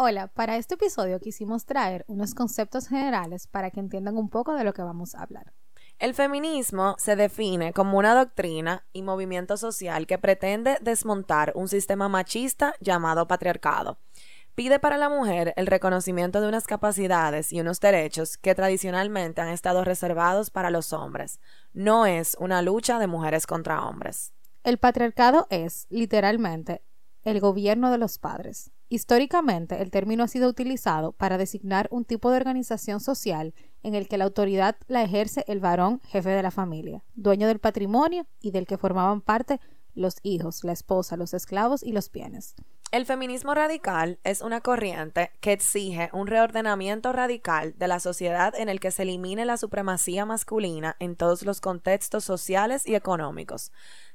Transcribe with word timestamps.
Hola, 0.00 0.28
para 0.28 0.56
este 0.56 0.76
episodio 0.76 1.18
quisimos 1.18 1.66
traer 1.66 2.04
unos 2.06 2.32
conceptos 2.32 2.86
generales 2.86 3.48
para 3.48 3.72
que 3.72 3.80
entiendan 3.80 4.16
un 4.16 4.28
poco 4.28 4.54
de 4.54 4.62
lo 4.62 4.72
que 4.72 4.82
vamos 4.82 5.16
a 5.16 5.22
hablar. 5.24 5.52
El 5.98 6.14
feminismo 6.14 6.94
se 6.98 7.16
define 7.16 7.72
como 7.72 7.98
una 7.98 8.14
doctrina 8.14 8.86
y 8.92 9.02
movimiento 9.02 9.56
social 9.56 10.06
que 10.06 10.16
pretende 10.16 10.78
desmontar 10.82 11.50
un 11.56 11.66
sistema 11.66 12.08
machista 12.08 12.74
llamado 12.78 13.26
patriarcado. 13.26 13.98
Pide 14.54 14.78
para 14.78 14.98
la 14.98 15.08
mujer 15.08 15.52
el 15.56 15.66
reconocimiento 15.66 16.40
de 16.40 16.46
unas 16.46 16.68
capacidades 16.68 17.52
y 17.52 17.60
unos 17.60 17.80
derechos 17.80 18.38
que 18.38 18.54
tradicionalmente 18.54 19.40
han 19.40 19.48
estado 19.48 19.82
reservados 19.82 20.50
para 20.50 20.70
los 20.70 20.92
hombres. 20.92 21.40
No 21.72 22.06
es 22.06 22.36
una 22.38 22.62
lucha 22.62 23.00
de 23.00 23.08
mujeres 23.08 23.48
contra 23.48 23.84
hombres. 23.84 24.32
El 24.62 24.78
patriarcado 24.78 25.48
es, 25.50 25.88
literalmente, 25.90 26.84
el 27.24 27.40
gobierno 27.40 27.90
de 27.90 27.98
los 27.98 28.18
padres. 28.18 28.70
Históricamente, 28.90 29.82
el 29.82 29.90
término 29.90 30.24
ha 30.24 30.28
sido 30.28 30.48
utilizado 30.48 31.12
para 31.12 31.36
designar 31.36 31.88
un 31.90 32.04
tipo 32.04 32.30
de 32.30 32.38
organización 32.38 33.00
social 33.00 33.54
en 33.82 33.94
el 33.94 34.08
que 34.08 34.16
la 34.16 34.24
autoridad 34.24 34.76
la 34.86 35.02
ejerce 35.02 35.44
el 35.46 35.60
varón 35.60 36.00
jefe 36.06 36.30
de 36.30 36.42
la 36.42 36.50
familia, 36.50 37.04
dueño 37.14 37.48
del 37.48 37.58
patrimonio 37.58 38.26
y 38.40 38.50
del 38.50 38.66
que 38.66 38.78
formaban 38.78 39.20
parte 39.20 39.60
los 39.94 40.16
hijos, 40.22 40.64
la 40.64 40.72
esposa, 40.72 41.16
los 41.16 41.34
esclavos 41.34 41.82
y 41.82 41.92
los 41.92 42.10
bienes. 42.10 42.54
El 42.90 43.04
feminismo 43.04 43.52
radical 43.52 44.18
es 44.24 44.40
una 44.40 44.62
corriente 44.62 45.32
que 45.40 45.52
exige 45.52 46.08
un 46.14 46.26
reordenamiento 46.26 47.12
radical 47.12 47.74
de 47.76 47.88
la 47.88 48.00
sociedad 48.00 48.54
en 48.54 48.70
el 48.70 48.80
que 48.80 48.90
se 48.90 49.02
elimine 49.02 49.44
la 49.44 49.58
supremacía 49.58 50.24
masculina 50.24 50.96
en 50.98 51.14
todos 51.14 51.42
los 51.42 51.60
contextos 51.60 52.24
sociales 52.24 52.86
y 52.86 52.94
económicos. 52.94 53.72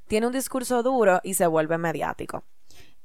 Tiene 0.08 0.26
un 0.26 0.34
discurso 0.34 0.82
duro 0.82 1.20
y 1.24 1.36
se 1.36 1.46
vuelve 1.46 1.78
mediático. 1.78 2.44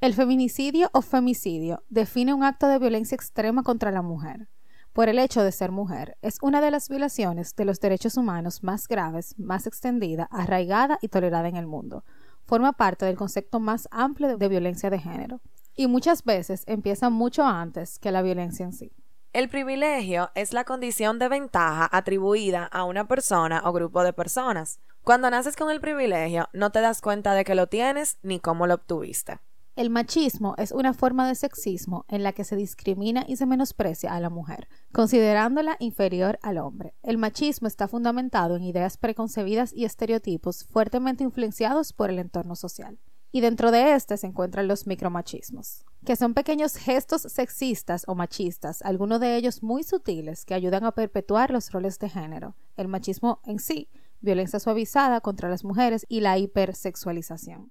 El 0.01 0.15
feminicidio 0.15 0.91
o 0.93 1.03
femicidio 1.03 1.83
define 1.89 2.33
un 2.33 2.45
acto 2.45 2.69
de 2.69 2.79
violencia 2.79 3.17
extrema 3.17 3.65
contra 3.65 3.91
la 3.91 4.01
mujer 4.01 4.49
por 4.93 5.09
el 5.09 5.19
hecho 5.19 5.43
de 5.43 5.51
ser 5.51 5.73
mujer. 5.73 6.17
Es 6.23 6.39
una 6.41 6.61
de 6.61 6.71
las 6.71 6.89
violaciones 6.89 7.57
de 7.57 7.65
los 7.65 7.81
derechos 7.81 8.17
humanos 8.17 8.63
más 8.63 8.87
graves, 8.87 9.37
más 9.41 9.67
extendida, 9.67 10.29
arraigada 10.31 11.01
y 11.03 11.09
tolerada 11.09 11.49
en 11.49 11.57
el 11.57 11.67
mundo. 11.67 12.05
Forma 12.47 12.75
parte 12.75 13.07
del 13.07 13.17
concepto 13.17 13.59
más 13.59 13.89
amplio 13.91 14.39
de 14.39 14.49
violencia 14.49 14.89
de 14.89 15.01
género 15.01 15.41
y 15.75 15.89
muchas 15.89 16.23
veces 16.23 16.63
empieza 16.67 17.11
mucho 17.11 17.45
antes 17.45 17.99
que 17.99 18.13
la 18.13 18.23
violencia 18.23 18.65
en 18.65 18.75
sí. 18.75 18.93
El 19.33 19.49
privilegio 19.49 20.31
es 20.37 20.53
la 20.53 20.63
condición 20.63 21.19
de 21.19 21.29
ventaja 21.29 21.89
atribuida 21.91 22.67
a 22.67 22.85
una 22.85 23.09
persona 23.09 23.63
o 23.65 23.73
grupo 23.73 24.05
de 24.05 24.13
personas. 24.13 24.79
Cuando 25.03 25.29
naces 25.29 25.57
con 25.57 25.71
el 25.73 25.81
privilegio, 25.81 26.49
no 26.53 26.71
te 26.71 26.81
das 26.81 27.01
cuenta 27.01 27.35
de 27.35 27.45
que 27.45 27.57
lo 27.57 27.67
tienes 27.67 28.19
ni 28.23 28.39
cómo 28.39 28.69
lo 28.69 28.75
obtuviste. 28.75 29.41
El 29.79 29.91
machismo 29.91 30.57
es 30.59 30.73
una 30.73 30.93
forma 30.93 31.29
de 31.29 31.37
sexismo 31.37 32.05
en 32.09 32.25
la 32.25 32.33
que 32.33 32.43
se 32.43 32.57
discrimina 32.57 33.25
y 33.29 33.37
se 33.37 33.47
menosprecia 33.47 34.13
a 34.13 34.19
la 34.19 34.29
mujer, 34.29 34.67
considerándola 34.91 35.77
inferior 35.79 36.37
al 36.43 36.59
hombre. 36.59 36.95
El 37.05 37.17
machismo 37.17 37.69
está 37.69 37.87
fundamentado 37.87 38.57
en 38.57 38.65
ideas 38.65 38.97
preconcebidas 38.97 39.73
y 39.73 39.85
estereotipos 39.85 40.65
fuertemente 40.65 41.23
influenciados 41.23 41.93
por 41.93 42.11
el 42.11 42.19
entorno 42.19 42.57
social. 42.57 42.99
Y 43.31 43.41
dentro 43.41 43.71
de 43.71 43.95
este 43.95 44.17
se 44.17 44.27
encuentran 44.27 44.67
los 44.67 44.89
micromachismos, 44.89 45.85
que 46.05 46.17
son 46.17 46.35
pequeños 46.35 46.75
gestos 46.75 47.23
sexistas 47.23 48.03
o 48.09 48.17
machistas, 48.17 48.83
algunos 48.83 49.21
de 49.21 49.37
ellos 49.37 49.63
muy 49.63 49.85
sutiles, 49.85 50.45
que 50.45 50.55
ayudan 50.55 50.87
a 50.87 50.91
perpetuar 50.91 51.53
los 51.53 51.71
roles 51.71 52.01
de 52.01 52.09
género. 52.09 52.57
El 52.77 52.89
machismo 52.89 53.39
en 53.45 53.61
sí, 53.61 53.89
violencia 54.21 54.59
suavizada 54.59 55.21
contra 55.21 55.49
las 55.49 55.63
mujeres 55.63 56.05
y 56.09 56.19
la 56.19 56.37
hipersexualización. 56.37 57.71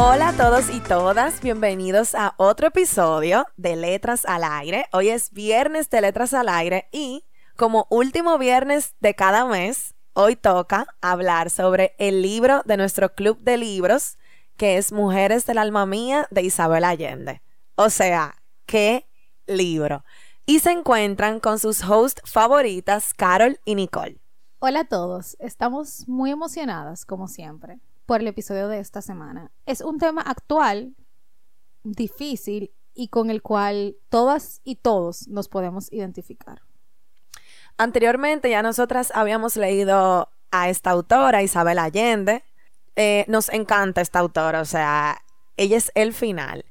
Hola 0.00 0.28
a 0.28 0.32
todos 0.32 0.70
y 0.70 0.78
todas, 0.78 1.40
bienvenidos 1.40 2.14
a 2.14 2.34
otro 2.36 2.68
episodio 2.68 3.48
de 3.56 3.74
Letras 3.74 4.24
al 4.26 4.44
Aire. 4.44 4.86
Hoy 4.92 5.08
es 5.08 5.32
viernes 5.32 5.90
de 5.90 6.00
Letras 6.00 6.32
al 6.34 6.48
Aire 6.48 6.88
y 6.92 7.24
como 7.56 7.88
último 7.90 8.38
viernes 8.38 8.94
de 9.00 9.16
cada 9.16 9.44
mes, 9.44 9.96
hoy 10.12 10.36
toca 10.36 10.86
hablar 11.00 11.50
sobre 11.50 11.96
el 11.98 12.22
libro 12.22 12.62
de 12.64 12.76
nuestro 12.76 13.12
club 13.12 13.40
de 13.40 13.56
libros, 13.56 14.18
que 14.56 14.76
es 14.76 14.92
Mujeres 14.92 15.46
del 15.46 15.58
Alma 15.58 15.84
Mía 15.84 16.28
de 16.30 16.42
Isabel 16.42 16.84
Allende. 16.84 17.42
O 17.74 17.90
sea, 17.90 18.36
qué 18.66 19.08
libro. 19.48 20.04
Y 20.46 20.60
se 20.60 20.70
encuentran 20.70 21.40
con 21.40 21.58
sus 21.58 21.82
hosts 21.82 22.22
favoritas, 22.24 23.14
Carol 23.14 23.58
y 23.64 23.74
Nicole. 23.74 24.20
Hola 24.60 24.80
a 24.80 24.88
todos, 24.88 25.36
estamos 25.40 26.06
muy 26.06 26.30
emocionadas 26.30 27.04
como 27.04 27.26
siempre 27.26 27.80
por 28.08 28.22
el 28.22 28.26
episodio 28.26 28.68
de 28.68 28.78
esta 28.78 29.02
semana. 29.02 29.50
Es 29.66 29.82
un 29.82 29.98
tema 29.98 30.22
actual, 30.22 30.94
difícil 31.84 32.72
y 32.94 33.08
con 33.08 33.28
el 33.28 33.42
cual 33.42 33.98
todas 34.08 34.62
y 34.64 34.76
todos 34.76 35.28
nos 35.28 35.50
podemos 35.50 35.92
identificar. 35.92 36.62
Anteriormente 37.76 38.48
ya 38.48 38.62
nosotras 38.62 39.12
habíamos 39.14 39.56
leído 39.56 40.30
a 40.50 40.70
esta 40.70 40.88
autora, 40.88 41.42
Isabel 41.42 41.78
Allende. 41.78 42.44
Eh, 42.96 43.26
nos 43.28 43.50
encanta 43.50 44.00
esta 44.00 44.20
autora, 44.20 44.62
o 44.62 44.64
sea, 44.64 45.20
ella 45.58 45.76
es 45.76 45.92
el 45.94 46.14
final. 46.14 46.64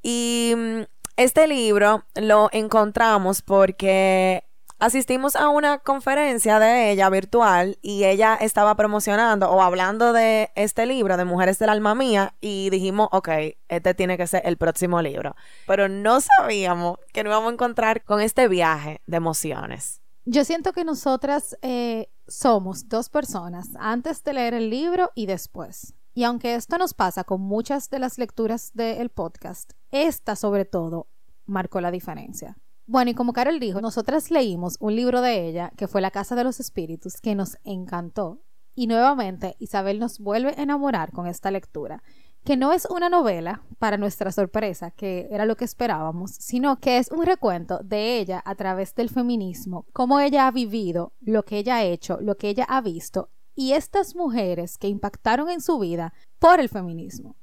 Y 0.00 0.54
mm, 0.56 0.82
este 1.16 1.48
libro 1.48 2.04
lo 2.14 2.50
encontramos 2.52 3.42
porque 3.42 4.43
asistimos 4.84 5.34
a 5.34 5.48
una 5.48 5.78
conferencia 5.78 6.58
de 6.58 6.90
ella 6.90 7.08
virtual 7.08 7.78
y 7.80 8.04
ella 8.04 8.34
estaba 8.34 8.74
promocionando 8.76 9.50
o 9.50 9.62
hablando 9.62 10.12
de 10.12 10.50
este 10.56 10.84
libro 10.84 11.16
de 11.16 11.24
Mujeres 11.24 11.58
del 11.58 11.70
Alma 11.70 11.94
Mía 11.94 12.34
y 12.42 12.68
dijimos, 12.68 13.08
ok, 13.10 13.28
este 13.68 13.94
tiene 13.94 14.18
que 14.18 14.26
ser 14.26 14.42
el 14.44 14.58
próximo 14.58 15.00
libro. 15.00 15.36
Pero 15.66 15.88
no 15.88 16.20
sabíamos 16.20 16.98
que 17.14 17.24
nos 17.24 17.30
íbamos 17.30 17.50
a 17.50 17.54
encontrar 17.54 18.04
con 18.04 18.20
este 18.20 18.46
viaje 18.46 19.00
de 19.06 19.16
emociones. 19.16 20.02
Yo 20.26 20.44
siento 20.44 20.72
que 20.72 20.84
nosotras 20.84 21.56
eh, 21.62 22.10
somos 22.28 22.88
dos 22.88 23.08
personas 23.08 23.70
antes 23.78 24.22
de 24.22 24.34
leer 24.34 24.52
el 24.52 24.68
libro 24.68 25.12
y 25.14 25.24
después. 25.24 25.94
Y 26.12 26.24
aunque 26.24 26.56
esto 26.56 26.76
nos 26.76 26.92
pasa 26.92 27.24
con 27.24 27.40
muchas 27.40 27.88
de 27.88 28.00
las 28.00 28.18
lecturas 28.18 28.72
del 28.74 29.08
podcast, 29.08 29.72
esta 29.90 30.36
sobre 30.36 30.66
todo 30.66 31.06
marcó 31.46 31.80
la 31.80 31.90
diferencia. 31.90 32.58
Bueno, 32.86 33.10
y 33.10 33.14
como 33.14 33.32
Carol 33.32 33.60
dijo, 33.60 33.80
nosotras 33.80 34.30
leímos 34.30 34.76
un 34.78 34.94
libro 34.94 35.22
de 35.22 35.48
ella 35.48 35.72
que 35.76 35.88
fue 35.88 36.02
La 36.02 36.10
Casa 36.10 36.34
de 36.34 36.44
los 36.44 36.60
Espíritus 36.60 37.20
que 37.20 37.34
nos 37.34 37.56
encantó. 37.64 38.42
Y 38.74 38.88
nuevamente 38.88 39.56
Isabel 39.58 39.98
nos 39.98 40.18
vuelve 40.18 40.50
a 40.50 40.62
enamorar 40.62 41.12
con 41.12 41.26
esta 41.26 41.50
lectura, 41.50 42.02
que 42.44 42.58
no 42.58 42.72
es 42.72 42.86
una 42.90 43.08
novela, 43.08 43.62
para 43.78 43.96
nuestra 43.96 44.32
sorpresa, 44.32 44.90
que 44.90 45.28
era 45.30 45.46
lo 45.46 45.56
que 45.56 45.64
esperábamos, 45.64 46.32
sino 46.32 46.78
que 46.78 46.98
es 46.98 47.10
un 47.10 47.24
recuento 47.24 47.78
de 47.82 48.18
ella 48.18 48.42
a 48.44 48.54
través 48.54 48.94
del 48.94 49.08
feminismo, 49.08 49.86
cómo 49.92 50.20
ella 50.20 50.46
ha 50.46 50.50
vivido, 50.50 51.14
lo 51.20 51.44
que 51.44 51.58
ella 51.58 51.76
ha 51.76 51.84
hecho, 51.84 52.18
lo 52.20 52.36
que 52.36 52.50
ella 52.50 52.64
ha 52.68 52.82
visto, 52.82 53.30
y 53.54 53.72
estas 53.72 54.14
mujeres 54.14 54.76
que 54.76 54.88
impactaron 54.88 55.48
en 55.48 55.62
su 55.62 55.78
vida 55.78 56.12
por 56.38 56.60
el 56.60 56.68
feminismo. 56.68 57.36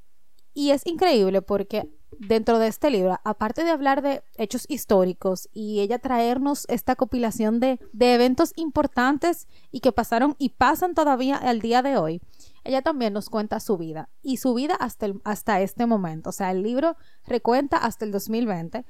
Y 0.53 0.71
es 0.71 0.85
increíble 0.85 1.41
porque 1.41 1.89
dentro 2.19 2.59
de 2.59 2.67
este 2.67 2.89
libro, 2.89 3.19
aparte 3.23 3.63
de 3.63 3.71
hablar 3.71 4.01
de 4.01 4.23
hechos 4.35 4.65
históricos 4.69 5.49
y 5.53 5.79
ella 5.79 5.99
traernos 5.99 6.65
esta 6.69 6.95
compilación 6.95 7.59
de, 7.59 7.79
eventos 7.99 8.53
importantes 8.55 9.47
y 9.71 9.79
que 9.79 9.91
pasaron 9.91 10.35
y 10.37 10.49
pasan 10.49 10.93
todavía 10.93 11.37
al 11.37 11.61
día 11.61 11.81
de 11.81 11.97
hoy, 11.97 12.21
ella 12.63 12.81
también 12.81 13.13
nos 13.13 13.29
cuenta 13.29 13.59
su 13.59 13.77
vida 13.77 14.09
y 14.21 14.37
su 14.37 14.53
vida 14.53 14.75
hasta, 14.75 15.07
hasta 15.23 15.61
este 15.61 15.85
momento. 15.85 16.29
O 16.29 16.33
sea, 16.33 16.51
el 16.51 16.61
libro 16.61 16.95
recuenta 17.25 17.77
hasta 17.77 18.05
el 18.05 18.11
2020, 18.11 18.85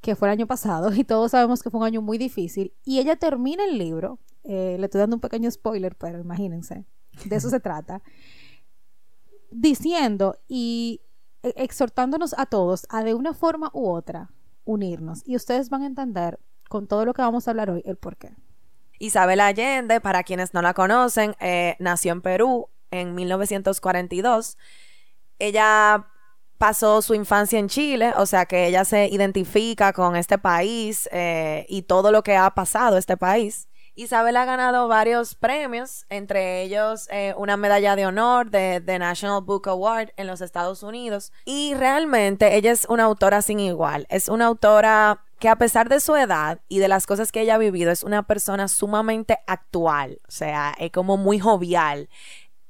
que 0.00 0.16
fue 0.16 0.28
el 0.28 0.32
año 0.32 0.46
pasado, 0.46 0.92
y 0.92 1.04
todos 1.04 1.30
sabemos 1.30 1.62
que 1.62 1.70
fue 1.70 1.80
un 1.80 1.86
año 1.86 2.02
muy 2.02 2.18
difícil. 2.18 2.74
Y 2.84 2.98
ella 2.98 3.16
termina 3.16 3.64
el 3.64 3.78
libro, 3.78 4.18
eh, 4.44 4.76
le 4.78 4.84
estoy 4.84 5.00
dando 5.00 5.16
un 5.16 5.20
pequeño 5.20 5.50
spoiler, 5.50 5.96
pero 5.96 6.18
imagínense, 6.18 6.84
de 7.24 7.36
eso 7.36 7.48
se 7.48 7.60
trata 7.60 8.02
diciendo 9.60 10.38
y 10.48 11.00
e, 11.42 11.54
exhortándonos 11.56 12.34
a 12.38 12.46
todos 12.46 12.86
a 12.90 13.02
de 13.02 13.14
una 13.14 13.34
forma 13.34 13.70
u 13.72 13.88
otra 13.88 14.30
unirnos. 14.64 15.22
Y 15.24 15.36
ustedes 15.36 15.70
van 15.70 15.82
a 15.82 15.86
entender 15.86 16.38
con 16.68 16.86
todo 16.86 17.04
lo 17.04 17.14
que 17.14 17.22
vamos 17.22 17.46
a 17.46 17.52
hablar 17.52 17.70
hoy 17.70 17.82
el 17.84 17.96
por 17.96 18.16
qué. 18.16 18.34
Isabel 18.98 19.40
Allende, 19.40 20.00
para 20.00 20.22
quienes 20.22 20.54
no 20.54 20.62
la 20.62 20.74
conocen, 20.74 21.36
eh, 21.40 21.76
nació 21.78 22.12
en 22.12 22.22
Perú 22.22 22.68
en 22.90 23.14
1942. 23.14 24.56
Ella 25.38 26.06
pasó 26.58 27.02
su 27.02 27.14
infancia 27.14 27.58
en 27.58 27.68
Chile, 27.68 28.12
o 28.16 28.24
sea 28.26 28.46
que 28.46 28.66
ella 28.66 28.84
se 28.84 29.06
identifica 29.08 29.92
con 29.92 30.16
este 30.16 30.38
país 30.38 31.08
eh, 31.12 31.66
y 31.68 31.82
todo 31.82 32.10
lo 32.10 32.22
que 32.22 32.36
ha 32.36 32.50
pasado 32.50 32.96
este 32.96 33.16
país. 33.16 33.68
Isabel 33.98 34.36
ha 34.36 34.44
ganado 34.44 34.88
varios 34.88 35.34
premios, 35.34 36.04
entre 36.10 36.60
ellos 36.62 37.08
eh, 37.10 37.34
una 37.38 37.56
medalla 37.56 37.96
de 37.96 38.04
honor 38.04 38.50
de 38.50 38.82
The 38.84 38.98
National 38.98 39.40
Book 39.40 39.68
Award 39.68 40.10
en 40.18 40.26
los 40.26 40.42
Estados 40.42 40.82
Unidos. 40.82 41.32
Y 41.46 41.72
realmente 41.72 42.56
ella 42.56 42.72
es 42.72 42.86
una 42.90 43.04
autora 43.04 43.40
sin 43.40 43.58
igual. 43.58 44.06
Es 44.10 44.28
una 44.28 44.44
autora 44.44 45.24
que 45.38 45.48
a 45.48 45.56
pesar 45.56 45.88
de 45.88 46.00
su 46.00 46.14
edad 46.14 46.60
y 46.68 46.78
de 46.78 46.88
las 46.88 47.06
cosas 47.06 47.32
que 47.32 47.40
ella 47.40 47.54
ha 47.54 47.58
vivido, 47.58 47.90
es 47.90 48.02
una 48.02 48.24
persona 48.24 48.68
sumamente 48.68 49.38
actual. 49.46 50.20
O 50.28 50.30
sea, 50.30 50.74
es 50.78 50.90
como 50.92 51.16
muy 51.16 51.38
jovial. 51.38 52.10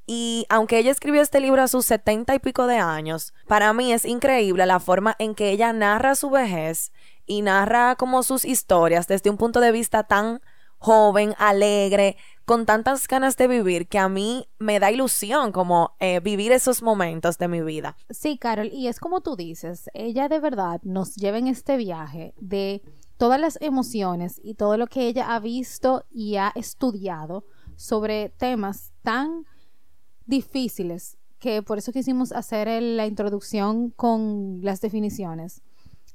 Y 0.06 0.46
aunque 0.49 0.78
ella 0.78 0.93
escribió 0.93 1.23
este 1.23 1.40
libro 1.40 1.61
a 1.61 1.69
sus 1.69 1.87
setenta 1.87 2.37
y 2.37 2.38
pico 2.38 2.69
de 2.69 2.76
años, 2.76 3.34
para 3.49 3.73
mí 3.73 3.93
es 3.93 4.05
increíble 4.05 4.64
la 4.64 4.78
forma 4.78 5.17
en 5.19 5.34
que 5.34 5.50
ella 5.50 5.73
narra 5.73 6.14
su 6.14 6.31
vejez 6.31 6.93
y 7.26 7.43
narra 7.43 7.96
como 7.96 8.23
sus 8.23 8.44
historias 8.44 9.08
desde 9.08 9.31
un 9.31 9.37
punto 9.37 9.58
de 9.58 9.73
vista 9.73 10.05
tan 10.05 10.40
joven, 10.78 11.34
alegre, 11.38 12.17
con 12.44 12.64
tantas 12.64 13.08
ganas 13.08 13.37
de 13.37 13.49
vivir 13.49 13.88
que 13.88 13.99
a 13.99 14.08
mí 14.08 14.49
me 14.58 14.78
da 14.78 14.93
ilusión 14.93 15.50
como 15.50 15.96
eh, 15.99 16.20
vivir 16.20 16.52
esos 16.52 16.81
momentos 16.81 17.38
de 17.38 17.49
mi 17.49 17.61
vida. 17.61 17.96
Sí, 18.08 18.38
Carol, 18.38 18.70
y 18.73 18.87
es 18.87 19.00
como 19.00 19.20
tú 19.20 19.34
dices, 19.34 19.90
ella 19.94 20.28
de 20.28 20.38
verdad 20.38 20.81
nos 20.84 21.17
lleva 21.17 21.38
en 21.38 21.49
este 21.49 21.76
viaje 21.76 22.34
de 22.38 22.82
todas 23.17 23.40
las 23.40 23.58
emociones 23.61 24.40
y 24.44 24.55
todo 24.55 24.76
lo 24.76 24.87
que 24.87 25.08
ella 25.08 25.34
ha 25.34 25.40
visto 25.40 26.05
y 26.11 26.37
ha 26.37 26.52
estudiado 26.55 27.44
sobre 27.75 28.28
temas 28.28 28.93
tan 29.02 29.44
difíciles, 30.26 31.19
que 31.38 31.62
por 31.62 31.78
eso 31.78 31.93
quisimos 31.93 32.32
hacer 32.32 32.82
la 32.82 33.06
introducción 33.06 33.90
con 33.90 34.61
las 34.62 34.81
definiciones, 34.81 35.62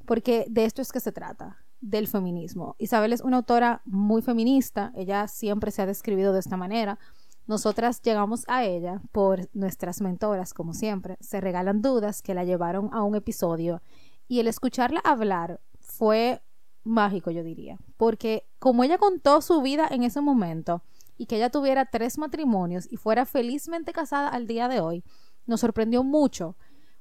porque 0.06 0.46
de 0.50 0.66
esto 0.66 0.82
es 0.82 0.92
que 0.92 1.00
se 1.00 1.12
trata, 1.12 1.61
del 1.82 2.08
feminismo. 2.08 2.76
Isabel 2.78 3.14
es 3.14 3.22
una 3.22 3.38
autora 3.38 3.82
muy 3.86 4.22
feminista, 4.22 4.92
ella 4.96 5.28
siempre 5.28 5.72
se 5.72 5.82
ha 5.82 5.86
describido 5.86 6.32
de 6.34 6.40
esta 6.40 6.58
manera. 6.58 7.00
Nosotras 7.48 8.02
llegamos 8.02 8.46
a 8.48 8.64
ella 8.64 9.02
por 9.12 9.50
nuestras 9.54 10.00
mentoras, 10.00 10.54
como 10.54 10.74
siempre, 10.74 11.18
se 11.20 11.42
regalan 11.42 11.82
dudas 11.82 12.22
que 12.22 12.34
la 12.34 12.46
llevaron 12.46 12.90
a 12.94 13.04
un 13.04 13.16
episodio 13.16 13.82
y 14.28 14.40
el 14.40 14.48
escucharla 14.48 15.02
hablar 15.04 15.60
fue 15.80 16.42
mágico, 16.84 17.32
yo 17.32 17.44
diría, 17.44 17.78
porque 17.98 18.48
como 18.60 18.84
ella 18.84 18.98
contó 18.98 19.42
su 19.42 19.62
vida 19.62 19.88
en 19.90 20.04
ese 20.04 20.22
momento, 20.22 20.84
y 21.22 21.28
que 21.28 21.36
ella 21.36 21.52
tuviera 21.52 21.86
tres 21.86 22.18
matrimonios 22.18 22.92
y 22.92 22.98
fuera 22.98 23.28
felizmente 23.28 23.94
casada 23.94 24.28
al 24.30 24.48
día 24.48 24.68
de 24.68 24.80
hoy, 24.80 25.04
nos 25.46 25.60
sorprendió 25.60 26.04
mucho 26.04 26.58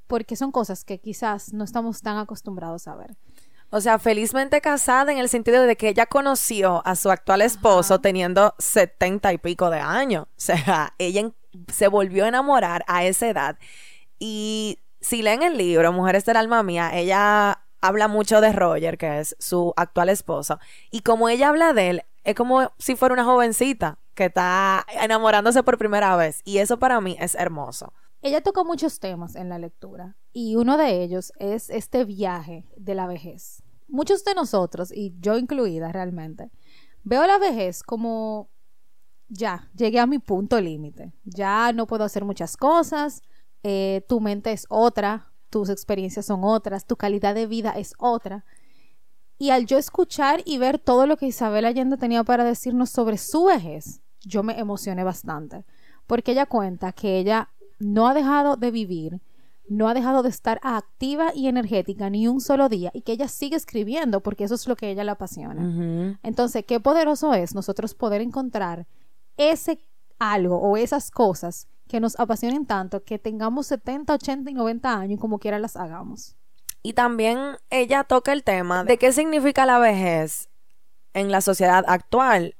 porque 0.06 0.36
son 0.36 0.52
cosas 0.52 0.84
que 0.84 1.00
quizás 1.00 1.54
no 1.54 1.64
estamos 1.64 2.02
tan 2.02 2.18
acostumbrados 2.18 2.86
a 2.86 2.96
ver. 2.96 3.16
O 3.70 3.80
sea, 3.80 3.98
felizmente 3.98 4.60
casada 4.60 5.12
en 5.12 5.18
el 5.18 5.28
sentido 5.28 5.62
de 5.62 5.76
que 5.76 5.88
ella 5.88 6.06
conoció 6.06 6.82
a 6.84 6.96
su 6.96 7.10
actual 7.10 7.40
esposo 7.42 8.00
teniendo 8.00 8.54
setenta 8.58 9.32
y 9.32 9.38
pico 9.38 9.70
de 9.70 9.78
años. 9.78 10.24
O 10.24 10.28
sea, 10.36 10.94
ella 10.98 11.30
se 11.72 11.88
volvió 11.88 12.24
a 12.24 12.28
enamorar 12.28 12.84
a 12.88 13.04
esa 13.04 13.28
edad. 13.28 13.58
Y 14.18 14.80
si 15.00 15.22
leen 15.22 15.42
el 15.42 15.56
libro, 15.56 15.92
Mujeres 15.92 16.24
del 16.24 16.36
Alma 16.36 16.62
Mía, 16.62 16.90
ella 16.94 17.62
habla 17.80 18.08
mucho 18.08 18.40
de 18.40 18.52
Roger, 18.52 18.98
que 18.98 19.20
es 19.20 19.36
su 19.38 19.72
actual 19.76 20.08
esposo. 20.08 20.58
Y 20.90 21.00
como 21.00 21.28
ella 21.28 21.48
habla 21.48 21.72
de 21.72 21.90
él, 21.90 22.02
es 22.24 22.34
como 22.34 22.72
si 22.78 22.96
fuera 22.96 23.14
una 23.14 23.24
jovencita 23.24 23.98
que 24.14 24.26
está 24.26 24.84
enamorándose 25.00 25.62
por 25.62 25.78
primera 25.78 26.16
vez. 26.16 26.42
Y 26.44 26.58
eso 26.58 26.78
para 26.78 27.00
mí 27.00 27.16
es 27.20 27.34
hermoso. 27.34 27.92
Ella 28.22 28.42
tocó 28.42 28.64
muchos 28.64 29.00
temas 29.00 29.34
en 29.34 29.48
la 29.48 29.58
lectura 29.58 30.16
y 30.32 30.56
uno 30.56 30.76
de 30.76 31.02
ellos 31.02 31.32
es 31.38 31.70
este 31.70 32.04
viaje 32.04 32.68
de 32.76 32.94
la 32.94 33.06
vejez. 33.06 33.62
Muchos 33.88 34.24
de 34.24 34.34
nosotros, 34.34 34.92
y 34.92 35.14
yo 35.20 35.38
incluida 35.38 35.90
realmente, 35.90 36.50
veo 37.02 37.26
la 37.26 37.38
vejez 37.38 37.82
como 37.82 38.50
ya, 39.28 39.70
llegué 39.74 40.00
a 40.00 40.06
mi 40.06 40.18
punto 40.18 40.60
límite, 40.60 41.12
ya 41.24 41.72
no 41.72 41.86
puedo 41.86 42.04
hacer 42.04 42.24
muchas 42.24 42.56
cosas, 42.56 43.22
eh, 43.62 44.04
tu 44.08 44.20
mente 44.20 44.52
es 44.52 44.66
otra, 44.68 45.32
tus 45.48 45.70
experiencias 45.70 46.26
son 46.26 46.44
otras, 46.44 46.86
tu 46.86 46.96
calidad 46.96 47.34
de 47.34 47.46
vida 47.46 47.70
es 47.70 47.94
otra. 47.98 48.44
Y 49.38 49.50
al 49.50 49.66
yo 49.66 49.78
escuchar 49.78 50.42
y 50.44 50.58
ver 50.58 50.78
todo 50.78 51.06
lo 51.06 51.16
que 51.16 51.26
Isabel 51.26 51.64
Allende 51.64 51.96
tenía 51.96 52.22
para 52.24 52.44
decirnos 52.44 52.90
sobre 52.90 53.16
su 53.16 53.44
vejez, 53.44 54.02
yo 54.20 54.42
me 54.42 54.58
emocioné 54.58 55.04
bastante, 55.04 55.64
porque 56.06 56.32
ella 56.32 56.46
cuenta 56.46 56.92
que 56.92 57.18
ella 57.18 57.48
no 57.80 58.06
ha 58.06 58.14
dejado 58.14 58.56
de 58.56 58.70
vivir, 58.70 59.20
no 59.68 59.88
ha 59.88 59.94
dejado 59.94 60.22
de 60.22 60.28
estar 60.28 60.60
activa 60.62 61.32
y 61.34 61.48
energética 61.48 62.10
ni 62.10 62.28
un 62.28 62.40
solo 62.40 62.68
día 62.68 62.90
y 62.94 63.02
que 63.02 63.12
ella 63.12 63.28
sigue 63.28 63.56
escribiendo 63.56 64.20
porque 64.20 64.44
eso 64.44 64.54
es 64.54 64.66
lo 64.68 64.76
que 64.76 64.86
a 64.86 64.88
ella 64.90 65.04
le 65.04 65.10
apasiona. 65.10 66.16
Entonces, 66.22 66.64
qué 66.66 66.78
poderoso 66.80 67.34
es 67.34 67.54
nosotros 67.54 67.94
poder 67.94 68.20
encontrar 68.20 68.86
ese 69.36 69.80
algo 70.18 70.58
o 70.58 70.76
esas 70.76 71.10
cosas 71.10 71.66
que 71.88 71.98
nos 71.98 72.18
apasionen 72.20 72.66
tanto 72.66 73.02
que 73.02 73.18
tengamos 73.18 73.66
70, 73.66 74.14
80 74.14 74.50
y 74.50 74.54
90 74.54 74.94
años 74.94 75.18
y 75.18 75.20
como 75.20 75.38
quiera 75.38 75.58
las 75.58 75.76
hagamos. 75.76 76.36
Y 76.82 76.92
también 76.92 77.56
ella 77.68 78.04
toca 78.04 78.32
el 78.32 78.44
tema 78.44 78.84
de 78.84 78.96
qué 78.98 79.12
significa 79.12 79.66
la 79.66 79.78
vejez 79.78 80.48
en 81.14 81.30
la 81.30 81.40
sociedad 81.40 81.84
actual 81.88 82.56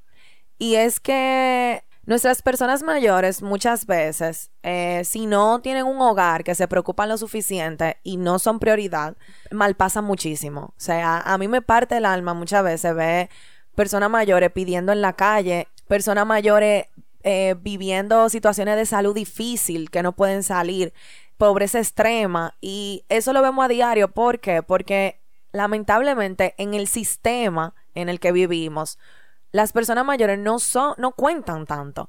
y 0.59 0.75
es 0.75 1.01
que 1.01 1.85
nuestras 2.11 2.43
personas 2.43 2.83
mayores 2.83 3.41
muchas 3.41 3.87
veces, 3.87 4.51
eh, 4.65 5.03
si 5.05 5.27
no 5.27 5.61
tienen 5.61 5.87
un 5.87 6.03
hogar 6.03 6.43
que 6.43 6.57
se 6.57 6.67
preocupan 6.67 7.09
lo 7.09 7.17
suficiente 7.17 7.99
y 8.03 8.17
no 8.17 8.41
son 8.41 8.59
prioridad, 8.59 9.17
malpasan 9.53 10.05
muchísimo. 10.05 10.75
O 10.77 10.81
sea, 10.81 11.21
a 11.21 11.39
mí 11.39 11.47
me 11.47 11.63
parte 11.63 11.97
el 11.97 12.05
alma 12.05 12.35
muchas 12.35 12.65
veces 12.65 12.97
ver 12.97 13.31
personas 13.77 14.11
mayores 14.11 14.51
pidiendo 14.51 14.91
en 14.91 15.03
la 15.03 15.13
calle, 15.13 15.69
personas 15.87 16.27
mayores 16.27 16.87
eh, 17.23 17.55
viviendo 17.61 18.29
situaciones 18.29 18.75
de 18.75 18.87
salud 18.87 19.15
difícil 19.15 19.89
que 19.89 20.03
no 20.03 20.11
pueden 20.11 20.43
salir, 20.43 20.93
pobreza 21.39 21.79
extrema. 21.79 22.57
Y 22.61 23.05
eso 23.09 23.33
lo 23.33 23.41
vemos 23.41 23.65
a 23.65 23.69
diario. 23.69 24.11
¿Por 24.11 24.41
qué? 24.41 24.65
Porque 24.65 25.21
lamentablemente 25.53 26.57
en 26.59 26.75
el 26.75 26.89
sistema 26.89 27.73
en 27.95 28.09
el 28.09 28.19
que 28.19 28.33
vivimos, 28.33 28.99
las 29.53 29.73
personas 29.73 30.05
mayores 30.05 30.39
no 30.39 30.59
son, 30.59 30.95
no 30.99 31.13
cuentan 31.13 31.67
tanto. 31.67 32.09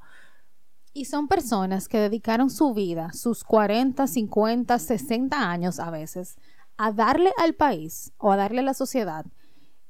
Y 0.94 1.06
son 1.06 1.28
personas 1.28 1.88
que 1.88 2.00
dedicaron 2.00 2.50
su 2.50 2.74
vida, 2.74 3.12
sus 3.14 3.44
40, 3.44 4.08
50, 4.08 4.78
60 4.78 5.50
años 5.50 5.80
a 5.80 5.90
veces, 5.90 6.38
a 6.78 6.92
darle 6.92 7.32
al 7.38 7.54
país 7.54 8.12
o 8.18 8.32
a 8.32 8.38
darle 8.38 8.60
a 8.60 8.64
la 8.64 8.74
sociedad 8.74 9.26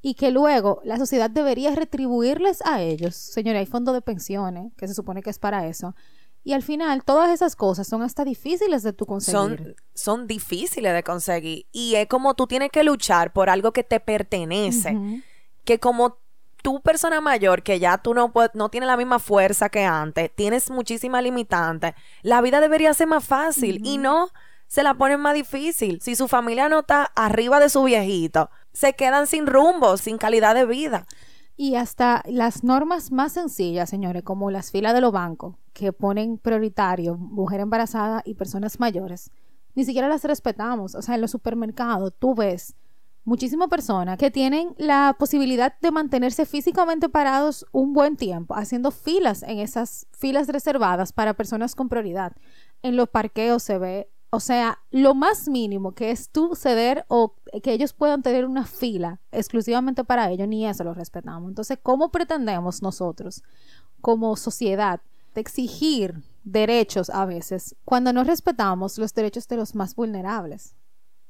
y 0.01 0.15
que 0.15 0.31
luego 0.31 0.81
la 0.83 0.97
sociedad 0.97 1.29
debería 1.29 1.75
retribuirles 1.75 2.61
a 2.65 2.81
ellos. 2.81 3.15
Señores, 3.15 3.59
hay 3.59 3.65
fondo 3.65 3.93
de 3.93 4.01
pensiones, 4.01 4.73
que 4.75 4.87
se 4.87 4.93
supone 4.93 5.21
que 5.21 5.29
es 5.29 5.39
para 5.39 5.67
eso. 5.67 5.95
Y 6.43 6.53
al 6.53 6.63
final, 6.63 7.03
todas 7.03 7.29
esas 7.29 7.55
cosas 7.55 7.87
son 7.87 8.01
hasta 8.01 8.25
difíciles 8.25 8.81
de 8.81 8.93
tu 8.93 9.05
conseguir. 9.05 9.59
Son, 9.59 9.75
son 9.93 10.27
difíciles 10.27 10.91
de 10.91 11.03
conseguir. 11.03 11.67
Y 11.71 11.95
es 11.95 12.07
como 12.07 12.33
tú 12.33 12.47
tienes 12.47 12.71
que 12.71 12.83
luchar 12.83 13.31
por 13.31 13.49
algo 13.49 13.73
que 13.73 13.83
te 13.83 13.99
pertenece. 13.99 14.97
Que 15.63 15.79
como 15.79 16.17
tu 16.61 16.81
persona 16.81 17.21
mayor, 17.21 17.63
que 17.63 17.79
ya 17.79 17.97
tú 17.97 18.13
no, 18.13 18.31
no 18.53 18.69
tienes 18.69 18.87
la 18.87 18.97
misma 18.97 19.19
fuerza 19.19 19.69
que 19.69 19.83
antes, 19.83 20.31
tienes 20.35 20.69
muchísimas 20.69 21.23
limitantes, 21.23 21.93
la 22.21 22.41
vida 22.41 22.61
debería 22.61 22.93
ser 22.93 23.07
más 23.07 23.25
fácil 23.25 23.81
y 23.83 23.97
no 23.97 24.29
se 24.67 24.83
la 24.83 24.93
ponen 24.93 25.19
más 25.19 25.33
difícil. 25.33 25.99
Si 26.01 26.15
su 26.15 26.27
familia 26.27 26.69
no 26.69 26.79
está 26.79 27.11
arriba 27.15 27.59
de 27.59 27.69
su 27.69 27.83
viejito, 27.83 28.49
se 28.71 28.93
quedan 28.93 29.27
sin 29.27 29.45
rumbo, 29.45 29.97
sin 29.97 30.17
calidad 30.17 30.55
de 30.55 30.65
vida. 30.65 31.05
Y 31.57 31.75
hasta 31.75 32.23
las 32.25 32.63
normas 32.63 33.11
más 33.11 33.33
sencillas, 33.33 33.89
señores, 33.89 34.23
como 34.23 34.49
las 34.49 34.71
filas 34.71 34.93
de 34.93 35.01
los 35.01 35.11
bancos, 35.11 35.57
que 35.73 35.91
ponen 35.91 36.37
prioritario 36.37 37.17
mujer 37.17 37.59
embarazada 37.59 38.21
y 38.23 38.35
personas 38.35 38.79
mayores, 38.79 39.29
ni 39.75 39.83
siquiera 39.83 40.07
las 40.07 40.23
respetamos. 40.23 40.95
O 40.95 41.01
sea, 41.01 41.15
en 41.15 41.21
los 41.21 41.31
supermercados 41.31 42.13
tú 42.17 42.33
ves 42.33 42.73
muchísimas 43.23 43.69
personas 43.69 44.17
que 44.17 44.31
tienen 44.31 44.73
la 44.77 45.15
posibilidad 45.17 45.79
de 45.79 45.91
mantenerse 45.91 46.45
físicamente 46.45 47.09
parados 47.09 47.65
un 47.71 47.93
buen 47.93 48.17
tiempo, 48.17 48.55
haciendo 48.55 48.91
filas 48.91 49.43
en 49.43 49.59
esas 49.59 50.07
filas 50.11 50.47
reservadas 50.47 51.13
para 51.13 51.33
personas 51.33 51.75
con 51.75 51.89
prioridad. 51.89 52.33
En 52.81 52.95
los 52.95 53.09
parqueos 53.09 53.63
se 53.63 53.77
ve, 53.77 54.09
o 54.31 54.39
sea, 54.39 54.79
lo 54.89 55.13
más 55.13 55.47
mínimo 55.47 55.93
que 55.93 56.11
es 56.11 56.29
tú 56.29 56.55
ceder 56.55 57.05
o 57.07 57.35
que 57.61 57.73
ellos 57.73 57.93
puedan 57.93 58.23
tener 58.23 58.45
una 58.45 58.65
fila 58.65 59.19
exclusivamente 59.31 60.03
para 60.03 60.29
ellos, 60.31 60.47
ni 60.47 60.65
eso 60.65 60.83
lo 60.83 60.93
respetamos. 60.93 61.49
Entonces, 61.49 61.77
¿cómo 61.81 62.11
pretendemos 62.11 62.81
nosotros, 62.81 63.43
como 64.01 64.35
sociedad, 64.35 65.01
exigir 65.35 66.23
derechos 66.43 67.09
a 67.09 67.25
veces 67.25 67.75
cuando 67.85 68.13
no 68.13 68.23
respetamos 68.23 68.97
los 68.97 69.13
derechos 69.13 69.47
de 69.47 69.57
los 69.57 69.75
más 69.75 69.95
vulnerables. 69.95 70.75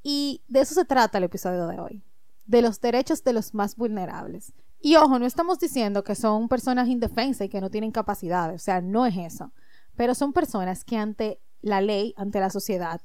Y 0.04 0.42
de 0.48 0.62
eso 0.62 0.74
se 0.74 0.86
trata 0.86 1.18
el 1.18 1.26
episodio 1.26 1.68
de 1.68 1.80
hoy, 1.80 2.04
de 2.46 2.62
los 2.62 2.82
derechos 2.82 3.24
de 3.24 3.34
los 3.34 3.54
más 3.54 3.76
vulnerables. 3.76 4.54
Y 4.82 4.96
ojo, 4.96 5.20
no 5.20 5.26
estamos 5.26 5.60
diciendo 5.60 6.04
que 6.04 6.16
son 6.16 6.48
personas 6.48 6.88
indefensas 6.88 7.46
y 7.46 7.50
que 7.50 7.62
no 7.62 7.70
tienen 7.70 7.92
capacidades, 7.92 8.62
o 8.62 8.64
sea, 8.64 8.82
no 8.82 9.06
es 9.06 9.16
eso, 9.16 9.52
pero 9.96 10.16
son 10.16 10.34
personas 10.34 10.84
que 10.84 10.98
ante 10.98 11.40
la 11.62 11.82
ley, 11.82 12.16
ante 12.18 12.40
la 12.40 12.50
sociedad, 12.50 13.02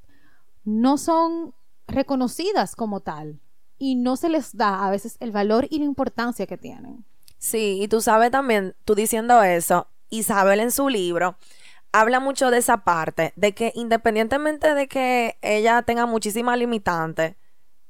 no 0.65 0.97
son 0.97 1.55
reconocidas 1.87 2.75
como 2.75 3.01
tal 3.01 3.41
y 3.79 3.95
no 3.95 4.17
se 4.17 4.31
les 4.31 4.57
da 4.57 4.87
a 4.87 4.91
veces 4.91 5.19
el 5.21 5.33
valor 5.33 5.67
y 5.71 5.79
la 5.79 5.85
importancia 5.85 6.47
que 6.47 6.57
tienen. 6.57 7.05
Sí, 7.39 7.79
y 7.83 7.89
tú 7.89 8.01
sabes 8.01 8.31
también, 8.31 8.75
tú 8.87 8.95
diciendo 8.95 9.43
eso, 9.43 9.89
Isabel 10.09 10.61
en 10.61 10.71
su 10.71 10.89
libro 10.89 11.37
habla 12.01 12.21
mucho 12.21 12.51
de 12.51 12.59
esa 12.59 12.79
parte, 12.85 13.33
de 13.37 13.55
que 13.55 13.73
independientemente 13.75 14.75
de 14.75 14.87
que 14.87 15.39
ella 15.41 15.81
tenga 15.83 16.05
muchísimas 16.05 16.59
limitantes, 16.59 17.37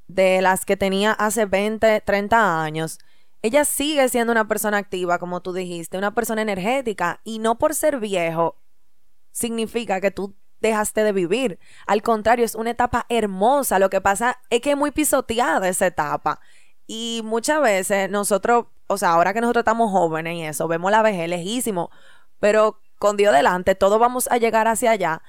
de 0.06 0.40
las 0.40 0.64
que 0.64 0.76
tenía 0.76 1.10
hace 1.10 1.46
20, 1.46 2.00
30 2.02 2.62
años, 2.62 2.98
ella 3.42 3.64
sigue 3.64 4.08
siendo 4.08 4.30
una 4.30 4.46
persona 4.46 4.78
activa, 4.78 5.18
como 5.18 5.40
tú 5.42 5.52
dijiste, 5.52 5.98
una 5.98 6.14
persona 6.14 6.42
energética, 6.42 7.20
y 7.24 7.40
no 7.40 7.58
por 7.58 7.74
ser 7.74 7.98
viejo 7.98 8.56
significa 9.32 10.00
que 10.00 10.12
tú 10.12 10.36
dejaste 10.60 11.02
de 11.02 11.12
vivir. 11.12 11.58
Al 11.88 12.02
contrario, 12.02 12.44
es 12.44 12.54
una 12.54 12.70
etapa 12.70 13.06
hermosa. 13.08 13.80
Lo 13.80 13.90
que 13.90 14.00
pasa 14.00 14.38
es 14.50 14.60
que 14.60 14.70
es 14.70 14.76
muy 14.76 14.92
pisoteada 14.92 15.68
esa 15.68 15.86
etapa. 15.86 16.40
Y 16.86 17.22
muchas 17.24 17.60
veces 17.60 18.08
nosotros, 18.08 18.66
o 18.86 18.98
sea, 18.98 19.10
ahora 19.10 19.34
que 19.34 19.40
nosotros 19.40 19.62
estamos 19.62 19.90
jóvenes 19.90 20.36
y 20.36 20.42
eso, 20.44 20.68
vemos 20.68 20.92
la 20.92 21.02
vejez 21.02 21.28
lejísimo, 21.28 21.90
pero 22.38 22.80
con 22.98 23.16
Dios 23.16 23.34
delante, 23.34 23.74
todos 23.74 23.98
vamos 23.98 24.28
a 24.30 24.38
llegar 24.38 24.68
hacia 24.68 24.90
allá. 24.90 25.22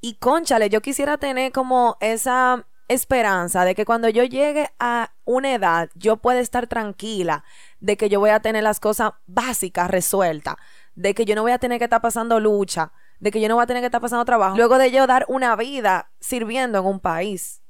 Y 0.00 0.14
conchale, 0.16 0.68
yo 0.68 0.82
quisiera 0.82 1.18
tener 1.18 1.52
como 1.52 1.96
esa 2.00 2.66
esperanza 2.88 3.64
de 3.64 3.74
que 3.74 3.84
cuando 3.84 4.08
yo 4.08 4.24
llegue 4.24 4.70
a 4.78 5.14
una 5.24 5.54
edad, 5.54 5.90
yo 5.94 6.18
pueda 6.18 6.40
estar 6.40 6.66
tranquila 6.66 7.44
de 7.80 7.96
que 7.96 8.08
yo 8.08 8.20
voy 8.20 8.30
a 8.30 8.40
tener 8.40 8.62
las 8.62 8.80
cosas 8.80 9.12
básicas 9.26 9.90
resueltas, 9.90 10.56
de 10.94 11.14
que 11.14 11.24
yo 11.24 11.34
no 11.34 11.42
voy 11.42 11.52
a 11.52 11.58
tener 11.58 11.78
que 11.78 11.84
estar 11.84 12.02
pasando 12.02 12.40
lucha, 12.40 12.92
de 13.20 13.30
que 13.30 13.40
yo 13.40 13.48
no 13.48 13.54
voy 13.54 13.64
a 13.64 13.66
tener 13.66 13.80
que 13.80 13.86
estar 13.86 14.00
pasando 14.00 14.24
trabajo, 14.24 14.56
luego 14.56 14.78
de 14.78 14.90
yo 14.90 15.06
dar 15.06 15.24
una 15.28 15.56
vida 15.56 16.10
sirviendo 16.20 16.78
en 16.78 16.86
un 16.86 17.00
país. 17.00 17.62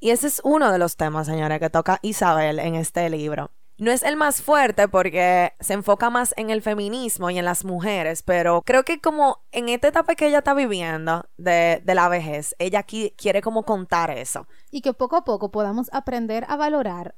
Y 0.00 0.10
ese 0.10 0.28
es 0.28 0.40
uno 0.44 0.70
de 0.72 0.78
los 0.78 0.96
temas, 0.96 1.26
señores, 1.26 1.58
que 1.58 1.70
toca 1.70 1.98
Isabel 2.02 2.58
en 2.58 2.74
este 2.74 3.08
libro. 3.10 3.50
No 3.78 3.92
es 3.92 4.02
el 4.02 4.16
más 4.16 4.42
fuerte 4.42 4.88
porque 4.88 5.52
se 5.60 5.74
enfoca 5.74 6.10
más 6.10 6.34
en 6.36 6.50
el 6.50 6.62
feminismo 6.62 7.30
y 7.30 7.38
en 7.38 7.44
las 7.44 7.64
mujeres, 7.64 8.22
pero 8.22 8.62
creo 8.62 8.82
que 8.82 9.00
como 9.00 9.44
en 9.52 9.68
esta 9.68 9.86
etapa 9.86 10.16
que 10.16 10.26
ella 10.26 10.38
está 10.38 10.52
viviendo 10.52 11.24
de, 11.36 11.80
la 11.86 12.08
vejez, 12.08 12.56
ella 12.58 12.80
aquí 12.80 13.14
quiere 13.16 13.40
como 13.40 13.62
contar 13.62 14.10
eso. 14.10 14.48
Y 14.72 14.80
que 14.80 14.94
poco 14.94 15.14
a 15.14 15.24
poco 15.24 15.52
podamos 15.52 15.88
aprender 15.92 16.44
a 16.48 16.56
valorar 16.56 17.14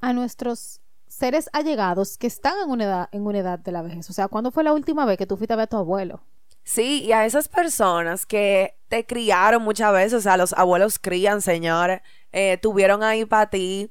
a 0.00 0.12
nuestros 0.12 0.80
seres 1.08 1.50
allegados 1.52 2.18
que 2.18 2.28
están 2.28 2.54
en 2.62 2.70
una 2.70 2.84
edad, 2.84 3.08
en 3.10 3.26
una 3.26 3.38
edad 3.38 3.58
de 3.58 3.72
la 3.72 3.82
vejez. 3.82 4.08
O 4.08 4.12
sea, 4.12 4.28
¿cuándo 4.28 4.52
fue 4.52 4.62
la 4.62 4.72
última 4.72 5.06
vez 5.06 5.18
que 5.18 5.26
tú 5.26 5.36
fuiste 5.36 5.54
a 5.54 5.56
ver 5.56 5.64
a 5.64 5.66
tu 5.66 5.76
abuelo? 5.76 6.22
Sí, 6.62 7.04
y 7.04 7.12
a 7.12 7.26
esas 7.26 7.48
personas 7.48 8.26
que 8.26 8.76
te 8.88 9.06
criaron 9.06 9.62
muchas 9.62 9.92
veces, 9.92 10.14
o 10.14 10.20
sea, 10.20 10.36
los 10.36 10.52
abuelos 10.52 11.00
crían, 11.00 11.42
señores, 11.42 12.00
eh, 12.32 12.58
tuvieron 12.58 13.02
ahí 13.02 13.24
para 13.24 13.50
ti, 13.50 13.90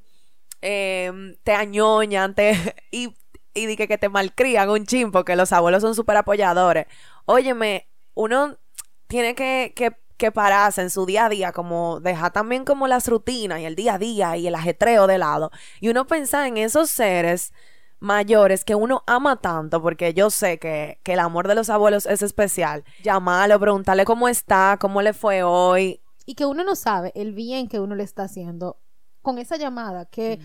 em, 0.65 1.35
te 1.43 1.53
añoñan, 1.53 2.33
te, 2.33 2.53
y, 2.91 3.15
y 3.53 3.75
que, 3.75 3.97
te 3.97 4.09
malcrían 4.09 4.69
un 4.69 4.85
chin, 4.85 5.11
porque 5.11 5.35
los 5.35 5.53
abuelos 5.53 5.81
son 5.81 5.95
súper 5.95 6.17
apoyadores. 6.17 6.87
Óyeme, 7.25 7.87
uno 8.15 8.57
tiene 9.07 9.35
que, 9.35 9.73
que, 9.75 9.95
que, 10.17 10.31
pararse 10.31 10.81
en 10.81 10.89
su 10.89 11.05
día 11.05 11.25
a 11.25 11.29
día, 11.29 11.51
como 11.51 11.99
dejar 11.99 12.33
también 12.33 12.65
como 12.65 12.87
las 12.87 13.07
rutinas 13.07 13.59
y 13.59 13.65
el 13.65 13.75
día 13.75 13.95
a 13.95 13.97
día 13.99 14.37
y 14.37 14.47
el 14.47 14.55
ajetreo 14.55 15.07
de 15.07 15.19
lado, 15.19 15.51
y 15.79 15.89
uno 15.89 16.07
pensar 16.07 16.47
en 16.47 16.57
esos 16.57 16.89
seres 16.89 17.53
mayores 17.99 18.65
que 18.65 18.75
uno 18.75 19.03
ama 19.07 19.37
tanto, 19.37 19.81
porque 19.81 20.13
yo 20.13 20.29
sé 20.29 20.59
que, 20.59 20.99
que 21.03 21.13
el 21.13 21.19
amor 21.19 21.47
de 21.47 21.55
los 21.55 21.69
abuelos 21.69 22.05
es 22.05 22.21
especial. 22.21 22.83
Llamarlo, 23.03 23.59
preguntarle 23.59 24.05
cómo 24.05 24.27
está, 24.27 24.77
cómo 24.79 25.01
le 25.01 25.13
fue 25.13 25.43
hoy. 25.43 26.01
Y 26.25 26.35
que 26.35 26.45
uno 26.45 26.63
no 26.63 26.75
sabe 26.75 27.11
el 27.15 27.33
bien 27.33 27.67
que 27.67 27.79
uno 27.79 27.95
le 27.95 28.03
está 28.03 28.23
haciendo 28.23 28.79
con 29.25 29.39
esa 29.39 29.57
llamada, 29.57 30.05
que 30.05 30.39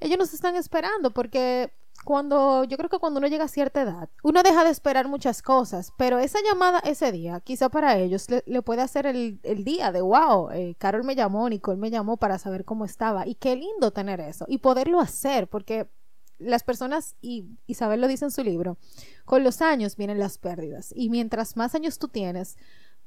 ellos 0.00 0.18
nos 0.18 0.32
están 0.32 0.56
esperando, 0.56 1.10
porque 1.10 1.70
cuando 2.02 2.64
yo 2.64 2.78
creo 2.78 2.88
que 2.88 2.98
cuando 2.98 3.18
uno 3.18 3.28
llega 3.28 3.44
a 3.44 3.48
cierta 3.48 3.82
edad, 3.82 4.08
uno 4.22 4.42
deja 4.42 4.64
de 4.64 4.70
esperar 4.70 5.06
muchas 5.06 5.42
cosas, 5.42 5.92
pero 5.98 6.18
esa 6.18 6.38
llamada 6.42 6.78
ese 6.78 7.12
día, 7.12 7.40
quizá 7.40 7.68
para 7.68 7.98
ellos 7.98 8.26
le, 8.30 8.62
puede 8.62 8.80
hacer 8.80 9.04
el, 9.04 9.38
el, 9.42 9.64
día 9.64 9.92
de 9.92 10.00
wow, 10.00 10.50
eh, 10.50 10.74
Carol 10.78 11.04
me 11.04 11.14
llamó, 11.14 11.46
Nicole 11.50 11.78
me 11.78 11.90
llamó 11.90 12.16
para 12.16 12.38
saber 12.38 12.64
cómo 12.64 12.86
estaba, 12.86 13.26
y 13.26 13.34
qué 13.34 13.54
lindo 13.54 13.90
tener 13.90 14.18
eso, 14.20 14.46
y 14.48 14.58
poderlo 14.58 14.98
hacer, 14.98 15.46
porque 15.46 15.90
las 16.38 16.64
personas, 16.64 17.16
y 17.20 17.44
Isabel 17.66 18.00
lo 18.00 18.08
dice 18.08 18.24
en 18.24 18.30
su 18.30 18.42
libro, 18.42 18.78
con 19.26 19.44
los 19.44 19.60
años 19.60 19.96
vienen 19.96 20.18
las 20.18 20.38
pérdidas. 20.38 20.92
Y 20.96 21.10
mientras 21.10 21.56
más 21.56 21.74
años 21.74 21.98
tú 21.98 22.08
tienes, 22.08 22.56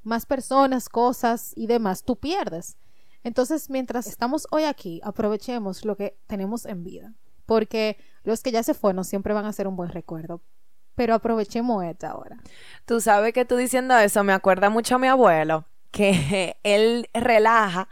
más 0.03 0.25
personas, 0.25 0.87
cosas 0.87 1.51
y 1.55 1.67
demás 1.67 2.03
tú 2.03 2.15
pierdes. 2.15 2.77
Entonces, 3.25 3.71
mientras 3.71 4.05
estamos 4.05 4.45
hoy 4.51 4.65
aquí, 4.65 5.01
aprovechemos 5.03 5.83
lo 5.83 5.97
que 5.97 6.15
tenemos 6.27 6.67
en 6.67 6.83
vida. 6.83 7.15
Porque 7.47 7.97
los 8.23 8.43
que 8.43 8.51
ya 8.51 8.61
se 8.61 8.75
fueron 8.75 9.03
siempre 9.03 9.33
van 9.33 9.45
a 9.45 9.51
ser 9.51 9.67
un 9.67 9.75
buen 9.75 9.89
recuerdo. 9.89 10.43
Pero 10.93 11.15
aprovechemos 11.15 11.83
esta 11.83 12.11
ahora. 12.11 12.37
Tú 12.85 13.01
sabes 13.01 13.33
que 13.33 13.43
tú 13.43 13.55
diciendo 13.55 13.97
eso 13.97 14.23
me 14.23 14.31
acuerda 14.31 14.69
mucho 14.69 14.95
a 14.95 14.99
mi 14.99 15.07
abuelo, 15.07 15.65
que 15.89 16.57
él 16.63 17.09
relaja 17.15 17.89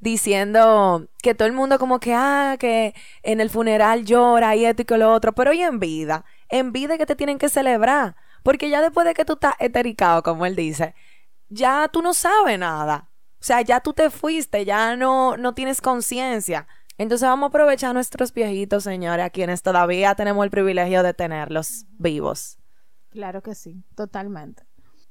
diciendo 0.00 1.06
que 1.22 1.36
todo 1.36 1.46
el 1.46 1.54
mundo 1.54 1.78
como 1.78 2.00
que, 2.00 2.12
ah, 2.12 2.56
que 2.58 2.92
en 3.22 3.40
el 3.40 3.50
funeral 3.50 4.04
llora 4.04 4.56
y 4.56 4.64
esto 4.64 4.82
y 4.82 4.84
que 4.84 4.98
lo 4.98 5.12
otro, 5.12 5.32
pero 5.32 5.52
hoy 5.52 5.62
en 5.62 5.78
vida, 5.78 6.24
en 6.48 6.72
vida 6.72 6.98
que 6.98 7.06
te 7.06 7.14
tienen 7.14 7.38
que 7.38 7.48
celebrar, 7.48 8.16
porque 8.42 8.68
ya 8.68 8.82
después 8.82 9.06
de 9.06 9.14
que 9.14 9.24
tú 9.24 9.34
estás 9.34 9.54
etericado, 9.60 10.24
como 10.24 10.44
él 10.44 10.56
dice, 10.56 10.96
ya 11.50 11.86
tú 11.86 12.02
no 12.02 12.14
sabes 12.14 12.58
nada. 12.58 13.11
O 13.42 13.44
sea, 13.44 13.60
ya 13.60 13.80
tú 13.80 13.92
te 13.92 14.08
fuiste, 14.08 14.64
ya 14.64 14.94
no, 14.94 15.36
no 15.36 15.52
tienes 15.52 15.80
conciencia. 15.80 16.68
Entonces 16.96 17.26
vamos 17.26 17.48
a 17.48 17.48
aprovechar 17.48 17.90
a 17.90 17.92
nuestros 17.92 18.32
viejitos, 18.32 18.84
señores, 18.84 19.26
a 19.26 19.30
quienes 19.30 19.62
todavía 19.62 20.14
tenemos 20.14 20.44
el 20.44 20.52
privilegio 20.52 21.02
de 21.02 21.12
tenerlos 21.12 21.86
vivos. 21.98 22.60
Claro 23.10 23.42
que 23.42 23.56
sí, 23.56 23.82
totalmente. 23.96 24.62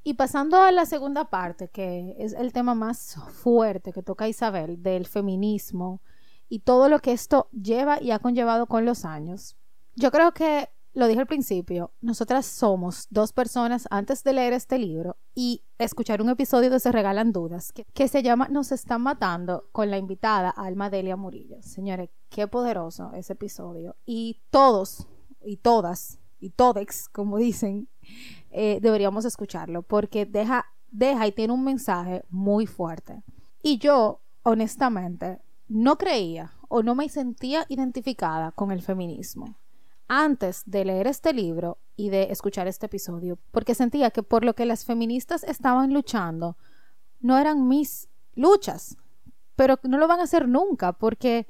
Y 0.02 0.14
pasando 0.14 0.62
a 0.62 0.72
la 0.72 0.86
segunda 0.86 1.28
parte, 1.28 1.68
que 1.68 2.16
es 2.18 2.32
el 2.32 2.54
tema 2.54 2.74
más 2.74 3.16
fuerte 3.42 3.92
que 3.92 4.02
toca 4.02 4.26
Isabel, 4.28 4.82
del 4.82 5.06
feminismo 5.06 6.00
y 6.48 6.60
todo 6.60 6.88
lo 6.88 7.00
que 7.00 7.12
esto 7.12 7.50
lleva 7.52 8.00
y 8.00 8.12
ha 8.12 8.18
conllevado 8.18 8.64
con 8.64 8.86
los 8.86 9.04
años. 9.04 9.58
Yo 9.94 10.10
creo 10.10 10.32
que, 10.32 10.70
lo 10.94 11.06
dije 11.06 11.20
al 11.20 11.26
principio, 11.26 11.92
nosotras 12.02 12.44
somos 12.44 13.06
dos 13.08 13.32
personas 13.32 13.88
antes 13.90 14.22
de 14.24 14.34
leer 14.34 14.52
este 14.52 14.78
libro 14.78 15.16
y 15.34 15.62
escuchar 15.78 16.20
un 16.20 16.28
episodio 16.28 16.68
de 16.68 16.80
Se 16.80 16.92
Regalan 16.92 17.32
Dudas, 17.32 17.72
que, 17.72 18.08
se 18.08 18.22
llama 18.22 18.48
Nos 18.48 18.72
están 18.72 19.00
matando 19.00 19.68
con 19.72 19.90
la 19.90 19.96
invitada 19.96 20.50
Alma 20.50 20.90
Delia 20.90 21.16
Murillo. 21.16 21.62
Señores, 21.62 22.10
qué 22.28 22.46
poderoso 22.46 23.10
ese 23.14 23.32
episodio. 23.32 23.96
Y 24.04 24.42
todos 24.50 25.06
y 25.42 25.56
todas 25.56 26.18
y 26.40 26.50
todex, 26.50 27.08
como 27.08 27.38
dicen, 27.38 27.88
eh, 28.50 28.78
deberíamos 28.82 29.24
escucharlo 29.24 29.82
porque 29.82 30.26
deja, 30.26 30.66
deja 30.90 31.26
y 31.26 31.32
tiene 31.32 31.54
un 31.54 31.64
mensaje 31.64 32.24
muy 32.28 32.66
fuerte. 32.66 33.22
Y 33.62 33.78
yo, 33.78 34.20
honestamente, 34.42 35.40
no 35.68 35.96
creía 35.96 36.52
o 36.68 36.82
no 36.82 36.94
me 36.94 37.08
sentía 37.08 37.64
identificada 37.68 38.52
con 38.52 38.72
el 38.72 38.82
feminismo 38.82 39.56
antes 40.14 40.62
de 40.66 40.84
leer 40.84 41.06
este 41.06 41.32
libro 41.32 41.78
y 41.96 42.10
de 42.10 42.24
escuchar 42.30 42.68
este 42.68 42.84
episodio, 42.84 43.38
porque 43.50 43.74
sentía 43.74 44.10
que 44.10 44.22
por 44.22 44.44
lo 44.44 44.54
que 44.54 44.66
las 44.66 44.84
feministas 44.84 45.42
estaban 45.42 45.94
luchando 45.94 46.58
no 47.20 47.38
eran 47.38 47.66
mis 47.66 48.10
luchas, 48.34 48.98
pero 49.56 49.78
no 49.84 49.96
lo 49.96 50.06
van 50.08 50.20
a 50.20 50.24
hacer 50.24 50.46
nunca, 50.48 50.92
porque 50.92 51.46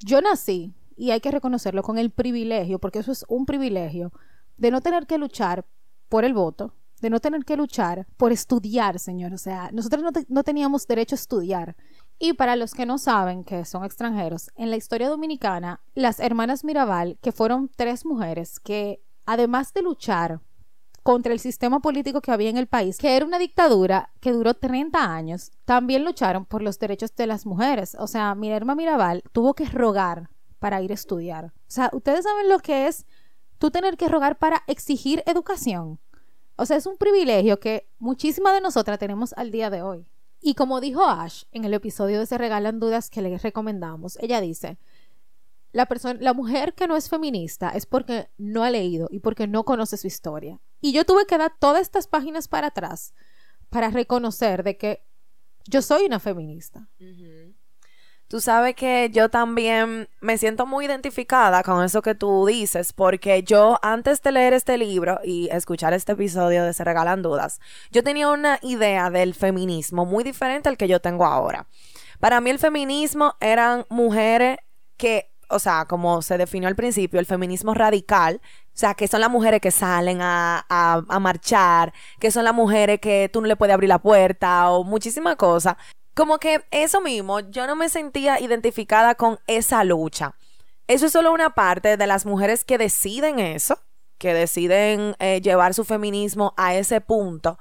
yo 0.00 0.20
nací, 0.20 0.74
y 0.96 1.12
hay 1.12 1.20
que 1.20 1.30
reconocerlo, 1.30 1.84
con 1.84 1.96
el 1.96 2.10
privilegio, 2.10 2.80
porque 2.80 2.98
eso 2.98 3.12
es 3.12 3.24
un 3.28 3.46
privilegio, 3.46 4.12
de 4.56 4.72
no 4.72 4.80
tener 4.80 5.06
que 5.06 5.18
luchar 5.18 5.64
por 6.08 6.24
el 6.24 6.34
voto, 6.34 6.74
de 7.00 7.10
no 7.10 7.20
tener 7.20 7.44
que 7.44 7.56
luchar 7.56 8.08
por 8.16 8.32
estudiar, 8.32 8.98
señor. 8.98 9.32
O 9.34 9.38
sea, 9.38 9.70
nosotros 9.72 10.02
no, 10.28 10.42
teníamos 10.42 10.86
derecho 10.88 11.14
a 11.14 11.20
estudiar. 11.22 11.76
Y 12.24 12.32
para 12.32 12.56
los 12.56 12.72
que 12.72 12.86
no 12.86 12.96
saben 12.96 13.44
que 13.44 13.66
son 13.66 13.84
extranjeros, 13.84 14.50
en 14.56 14.70
la 14.70 14.76
historia 14.76 15.10
dominicana, 15.10 15.82
las 15.94 16.20
hermanas 16.20 16.64
Mirabal, 16.64 17.18
que 17.20 17.32
fueron 17.32 17.70
tres 17.76 18.06
mujeres 18.06 18.60
que, 18.60 19.02
además 19.26 19.74
de 19.74 19.82
luchar 19.82 20.40
contra 21.02 21.34
el 21.34 21.38
sistema 21.38 21.80
político 21.80 22.22
que 22.22 22.32
había 22.32 22.48
en 22.48 22.56
el 22.56 22.66
país, 22.66 22.96
que 22.96 23.14
era 23.14 23.26
una 23.26 23.38
dictadura 23.38 24.10
que 24.20 24.32
duró 24.32 24.54
30 24.54 25.14
años, 25.14 25.52
también 25.66 26.02
lucharon 26.02 26.46
por 26.46 26.62
los 26.62 26.78
derechos 26.78 27.14
de 27.14 27.26
las 27.26 27.44
mujeres. 27.44 27.94
O 28.00 28.06
sea, 28.06 28.34
Minerva 28.34 28.74
Mirabal 28.74 29.22
tuvo 29.32 29.52
que 29.52 29.66
rogar 29.66 30.30
para 30.60 30.80
ir 30.80 30.92
a 30.92 30.94
estudiar. 30.94 31.52
O 31.54 31.70
sea, 31.70 31.90
ustedes 31.92 32.24
saben 32.24 32.48
lo 32.48 32.58
que 32.58 32.86
es 32.86 33.04
tú 33.58 33.70
tener 33.70 33.98
que 33.98 34.08
rogar 34.08 34.38
para 34.38 34.62
exigir 34.66 35.22
educación. 35.26 36.00
O 36.56 36.64
sea, 36.64 36.78
es 36.78 36.86
un 36.86 36.96
privilegio 36.96 37.60
que 37.60 37.86
muchísimas 37.98 38.54
de 38.54 38.62
nosotras 38.62 38.98
tenemos 38.98 39.34
al 39.34 39.50
día 39.50 39.68
de 39.68 39.82
hoy. 39.82 40.08
Y 40.46 40.56
como 40.56 40.82
dijo 40.82 41.06
Ash 41.06 41.44
en 41.52 41.64
el 41.64 41.72
episodio 41.72 42.20
de 42.20 42.26
Se 42.26 42.36
Regalan 42.36 42.78
Dudas 42.78 43.08
que 43.08 43.22
les 43.22 43.40
recomendamos, 43.42 44.18
ella 44.20 44.42
dice, 44.42 44.76
la, 45.72 45.86
persona, 45.86 46.20
la 46.20 46.34
mujer 46.34 46.74
que 46.74 46.86
no 46.86 46.96
es 46.96 47.08
feminista 47.08 47.70
es 47.70 47.86
porque 47.86 48.28
no 48.36 48.62
ha 48.62 48.70
leído 48.70 49.08
y 49.10 49.20
porque 49.20 49.46
no 49.46 49.64
conoce 49.64 49.96
su 49.96 50.06
historia. 50.06 50.60
Y 50.82 50.92
yo 50.92 51.06
tuve 51.06 51.24
que 51.24 51.38
dar 51.38 51.54
todas 51.58 51.80
estas 51.80 52.08
páginas 52.08 52.46
para 52.46 52.66
atrás 52.66 53.14
para 53.70 53.88
reconocer 53.88 54.64
de 54.64 54.76
que 54.76 55.06
yo 55.64 55.80
soy 55.80 56.04
una 56.04 56.20
feminista. 56.20 56.90
Tú 58.34 58.40
sabes 58.40 58.74
que 58.74 59.10
yo 59.12 59.28
también 59.28 60.08
me 60.20 60.38
siento 60.38 60.66
muy 60.66 60.86
identificada 60.86 61.62
con 61.62 61.84
eso 61.84 62.02
que 62.02 62.16
tú 62.16 62.46
dices, 62.46 62.92
porque 62.92 63.44
yo 63.44 63.78
antes 63.80 64.20
de 64.22 64.32
leer 64.32 64.54
este 64.54 64.76
libro 64.76 65.20
y 65.22 65.48
escuchar 65.52 65.92
este 65.94 66.14
episodio 66.14 66.64
de 66.64 66.72
Se 66.72 66.82
Regalan 66.82 67.22
Dudas, 67.22 67.60
yo 67.92 68.02
tenía 68.02 68.28
una 68.28 68.58
idea 68.60 69.08
del 69.08 69.34
feminismo 69.34 70.04
muy 70.04 70.24
diferente 70.24 70.68
al 70.68 70.76
que 70.76 70.88
yo 70.88 70.98
tengo 70.98 71.24
ahora. 71.26 71.68
Para 72.18 72.40
mí 72.40 72.50
el 72.50 72.58
feminismo 72.58 73.36
eran 73.38 73.86
mujeres 73.88 74.58
que, 74.96 75.30
o 75.48 75.60
sea, 75.60 75.84
como 75.84 76.20
se 76.20 76.36
definió 76.36 76.68
al 76.68 76.74
principio, 76.74 77.20
el 77.20 77.26
feminismo 77.26 77.72
radical, 77.72 78.40
o 78.42 78.76
sea, 78.76 78.94
que 78.94 79.06
son 79.06 79.20
las 79.20 79.30
mujeres 79.30 79.60
que 79.60 79.70
salen 79.70 80.18
a, 80.20 80.66
a, 80.68 81.20
marchar, 81.20 81.92
que 82.18 82.32
son 82.32 82.42
las 82.42 82.54
mujeres 82.54 82.98
que 82.98 83.30
tú 83.32 83.40
no 83.40 83.46
le 83.46 83.54
puedes 83.54 83.74
abrir 83.74 83.90
la 83.90 84.00
puerta 84.00 84.70
o 84.70 84.82
muchísimas 84.82 85.36
cosas 85.36 85.76
como 86.14 86.38
que 86.38 86.64
eso 86.70 87.00
mismo, 87.00 87.40
yo 87.40 87.66
no 87.66 87.76
me 87.76 87.88
sentía 87.88 88.40
identificada 88.40 89.14
con 89.14 89.38
esa 89.46 89.84
lucha. 89.84 90.34
Eso 90.86 91.06
es 91.06 91.12
solo 91.12 91.32
una 91.32 91.50
parte 91.50 91.96
de 91.96 92.06
las 92.06 92.26
mujeres 92.26 92.64
que 92.64 92.78
deciden 92.78 93.38
eso, 93.38 93.78
que 94.18 94.32
deciden 94.34 95.16
eh, 95.18 95.40
llevar 95.40 95.74
su 95.74 95.84
feminismo 95.84 96.54
a 96.56 96.74
ese 96.74 97.00
punto. 97.00 97.58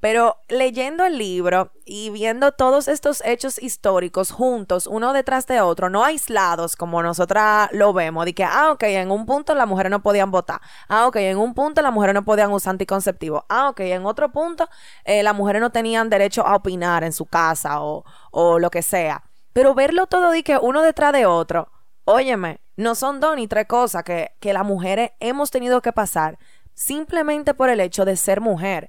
Pero 0.00 0.36
leyendo 0.48 1.04
el 1.04 1.18
libro 1.18 1.72
y 1.84 2.10
viendo 2.10 2.52
todos 2.52 2.86
estos 2.86 3.20
hechos 3.24 3.60
históricos 3.60 4.30
juntos, 4.30 4.86
uno 4.86 5.12
detrás 5.12 5.46
de 5.48 5.60
otro, 5.60 5.90
no 5.90 6.04
aislados 6.04 6.76
como 6.76 7.02
nosotras 7.02 7.68
lo 7.72 7.92
vemos, 7.92 8.24
de 8.24 8.34
que, 8.34 8.44
ah, 8.44 8.70
ok, 8.70 8.84
en 8.84 9.10
un 9.10 9.26
punto 9.26 9.56
las 9.56 9.66
mujeres 9.66 9.90
no 9.90 10.00
podían 10.00 10.30
votar, 10.30 10.60
ah, 10.88 11.08
ok, 11.08 11.16
en 11.16 11.38
un 11.38 11.52
punto 11.52 11.82
las 11.82 11.92
mujeres 11.92 12.14
no 12.14 12.24
podían 12.24 12.52
usar 12.52 12.72
anticonceptivos, 12.72 13.42
ah, 13.48 13.70
ok, 13.70 13.80
en 13.80 14.06
otro 14.06 14.30
punto 14.30 14.68
eh, 15.04 15.24
las 15.24 15.34
mujeres 15.34 15.60
no 15.60 15.70
tenían 15.70 16.08
derecho 16.08 16.46
a 16.46 16.54
opinar 16.54 17.02
en 17.02 17.12
su 17.12 17.26
casa 17.26 17.82
o, 17.82 18.04
o 18.30 18.60
lo 18.60 18.70
que 18.70 18.82
sea. 18.82 19.24
Pero 19.52 19.74
verlo 19.74 20.06
todo 20.06 20.30
de 20.30 20.44
que 20.44 20.58
uno 20.58 20.82
detrás 20.82 21.12
de 21.12 21.26
otro, 21.26 21.72
óyeme, 22.04 22.60
no 22.76 22.94
son 22.94 23.18
dos 23.18 23.34
ni 23.34 23.48
tres 23.48 23.66
cosas 23.66 24.04
que, 24.04 24.30
que 24.38 24.52
las 24.52 24.64
mujeres 24.64 25.10
hemos 25.18 25.50
tenido 25.50 25.82
que 25.82 25.92
pasar 25.92 26.38
simplemente 26.78 27.54
por 27.54 27.68
el 27.70 27.80
hecho 27.80 28.04
de 28.04 28.16
ser 28.16 28.40
mujer. 28.40 28.88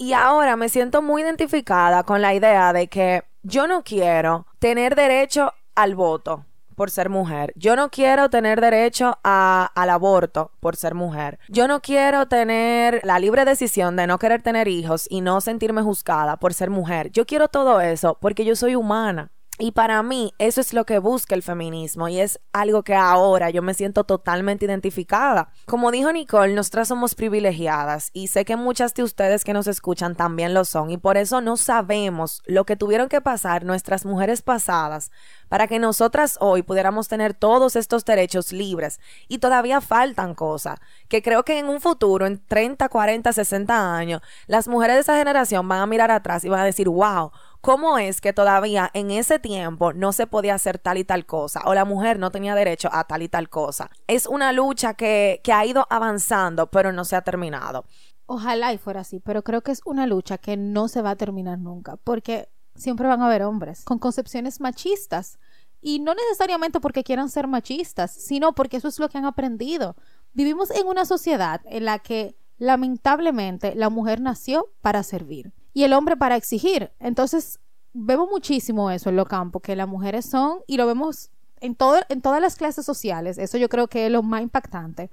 Y 0.00 0.14
ahora 0.14 0.56
me 0.56 0.70
siento 0.70 1.02
muy 1.02 1.20
identificada 1.20 2.04
con 2.04 2.22
la 2.22 2.32
idea 2.32 2.72
de 2.72 2.88
que 2.88 3.22
yo 3.42 3.66
no 3.66 3.84
quiero 3.84 4.46
tener 4.58 4.94
derecho 4.94 5.52
al 5.74 5.94
voto 5.94 6.46
por 6.74 6.90
ser 6.90 7.10
mujer. 7.10 7.52
Yo 7.54 7.76
no 7.76 7.90
quiero 7.90 8.30
tener 8.30 8.62
derecho 8.62 9.18
a, 9.22 9.70
al 9.74 9.90
aborto 9.90 10.52
por 10.58 10.74
ser 10.74 10.94
mujer. 10.94 11.38
Yo 11.50 11.68
no 11.68 11.82
quiero 11.82 12.28
tener 12.28 13.02
la 13.04 13.18
libre 13.18 13.44
decisión 13.44 13.94
de 13.96 14.06
no 14.06 14.18
querer 14.18 14.40
tener 14.40 14.68
hijos 14.68 15.06
y 15.10 15.20
no 15.20 15.42
sentirme 15.42 15.82
juzgada 15.82 16.38
por 16.38 16.54
ser 16.54 16.70
mujer. 16.70 17.10
Yo 17.10 17.26
quiero 17.26 17.48
todo 17.48 17.82
eso 17.82 18.16
porque 18.22 18.46
yo 18.46 18.56
soy 18.56 18.76
humana. 18.76 19.30
Y 19.62 19.72
para 19.72 20.02
mí 20.02 20.32
eso 20.38 20.62
es 20.62 20.72
lo 20.72 20.86
que 20.86 20.98
busca 20.98 21.34
el 21.34 21.42
feminismo 21.42 22.08
y 22.08 22.18
es 22.18 22.40
algo 22.50 22.82
que 22.82 22.94
ahora 22.94 23.50
yo 23.50 23.60
me 23.60 23.74
siento 23.74 24.04
totalmente 24.04 24.64
identificada. 24.64 25.50
Como 25.66 25.90
dijo 25.90 26.10
Nicole, 26.10 26.54
nosotras 26.54 26.88
somos 26.88 27.14
privilegiadas 27.14 28.08
y 28.14 28.28
sé 28.28 28.46
que 28.46 28.56
muchas 28.56 28.94
de 28.94 29.02
ustedes 29.02 29.44
que 29.44 29.52
nos 29.52 29.66
escuchan 29.66 30.16
también 30.16 30.54
lo 30.54 30.64
son 30.64 30.90
y 30.90 30.96
por 30.96 31.18
eso 31.18 31.42
no 31.42 31.58
sabemos 31.58 32.40
lo 32.46 32.64
que 32.64 32.76
tuvieron 32.76 33.10
que 33.10 33.20
pasar 33.20 33.66
nuestras 33.66 34.06
mujeres 34.06 34.40
pasadas 34.40 35.10
para 35.50 35.66
que 35.66 35.78
nosotras 35.78 36.38
hoy 36.40 36.62
pudiéramos 36.62 37.08
tener 37.08 37.34
todos 37.34 37.76
estos 37.76 38.06
derechos 38.06 38.52
libres 38.52 38.98
y 39.28 39.38
todavía 39.40 39.82
faltan 39.82 40.34
cosas 40.34 40.78
que 41.08 41.20
creo 41.20 41.44
que 41.44 41.58
en 41.58 41.68
un 41.68 41.82
futuro, 41.82 42.24
en 42.24 42.42
30, 42.46 42.88
40, 42.88 43.30
60 43.30 43.94
años, 43.94 44.22
las 44.46 44.68
mujeres 44.68 44.96
de 44.96 45.00
esa 45.02 45.18
generación 45.18 45.68
van 45.68 45.80
a 45.80 45.86
mirar 45.86 46.10
atrás 46.10 46.44
y 46.44 46.48
van 46.48 46.60
a 46.60 46.64
decir, 46.64 46.88
wow, 46.88 47.32
¿Cómo 47.60 47.98
es 47.98 48.22
que 48.22 48.32
todavía 48.32 48.90
en 48.94 49.10
ese 49.10 49.38
tiempo 49.38 49.92
no 49.92 50.12
se 50.12 50.26
podía 50.26 50.54
hacer 50.54 50.78
tal 50.78 50.96
y 50.96 51.04
tal 51.04 51.26
cosa 51.26 51.60
o 51.66 51.74
la 51.74 51.84
mujer 51.84 52.18
no 52.18 52.30
tenía 52.30 52.54
derecho 52.54 52.88
a 52.90 53.04
tal 53.04 53.20
y 53.22 53.28
tal 53.28 53.50
cosa? 53.50 53.90
Es 54.06 54.26
una 54.26 54.52
lucha 54.52 54.94
que, 54.94 55.42
que 55.44 55.52
ha 55.52 55.66
ido 55.66 55.86
avanzando, 55.90 56.70
pero 56.70 56.90
no 56.90 57.04
se 57.04 57.16
ha 57.16 57.22
terminado. 57.22 57.84
Ojalá 58.24 58.72
y 58.72 58.78
fuera 58.78 59.00
así, 59.00 59.20
pero 59.20 59.44
creo 59.44 59.60
que 59.60 59.72
es 59.72 59.82
una 59.84 60.06
lucha 60.06 60.38
que 60.38 60.56
no 60.56 60.88
se 60.88 61.02
va 61.02 61.10
a 61.10 61.16
terminar 61.16 61.58
nunca, 61.58 61.96
porque 61.98 62.48
siempre 62.76 63.08
van 63.08 63.20
a 63.20 63.26
haber 63.26 63.42
hombres 63.42 63.84
con 63.84 63.98
concepciones 63.98 64.60
machistas. 64.60 65.38
Y 65.82 65.98
no 65.98 66.14
necesariamente 66.14 66.80
porque 66.80 67.04
quieran 67.04 67.28
ser 67.28 67.46
machistas, 67.46 68.10
sino 68.10 68.54
porque 68.54 68.78
eso 68.78 68.88
es 68.88 68.98
lo 68.98 69.10
que 69.10 69.18
han 69.18 69.26
aprendido. 69.26 69.96
Vivimos 70.32 70.70
en 70.70 70.86
una 70.86 71.04
sociedad 71.04 71.60
en 71.66 71.84
la 71.84 71.98
que 71.98 72.36
lamentablemente 72.56 73.74
la 73.74 73.90
mujer 73.90 74.20
nació 74.22 74.70
para 74.80 75.02
servir 75.02 75.52
y 75.72 75.84
el 75.84 75.92
hombre 75.92 76.16
para 76.16 76.36
exigir. 76.36 76.90
Entonces, 76.98 77.60
vemos 77.92 78.28
muchísimo 78.30 78.90
eso 78.90 79.10
en 79.10 79.16
los 79.16 79.28
campos, 79.28 79.62
que 79.62 79.76
las 79.76 79.88
mujeres 79.88 80.26
son, 80.26 80.60
y 80.66 80.76
lo 80.76 80.86
vemos 80.86 81.30
en, 81.60 81.74
todo, 81.74 81.98
en 82.08 82.22
todas 82.22 82.40
las 82.40 82.56
clases 82.56 82.84
sociales, 82.84 83.38
eso 83.38 83.58
yo 83.58 83.68
creo 83.68 83.88
que 83.88 84.06
es 84.06 84.12
lo 84.12 84.22
más 84.22 84.42
impactante, 84.42 85.10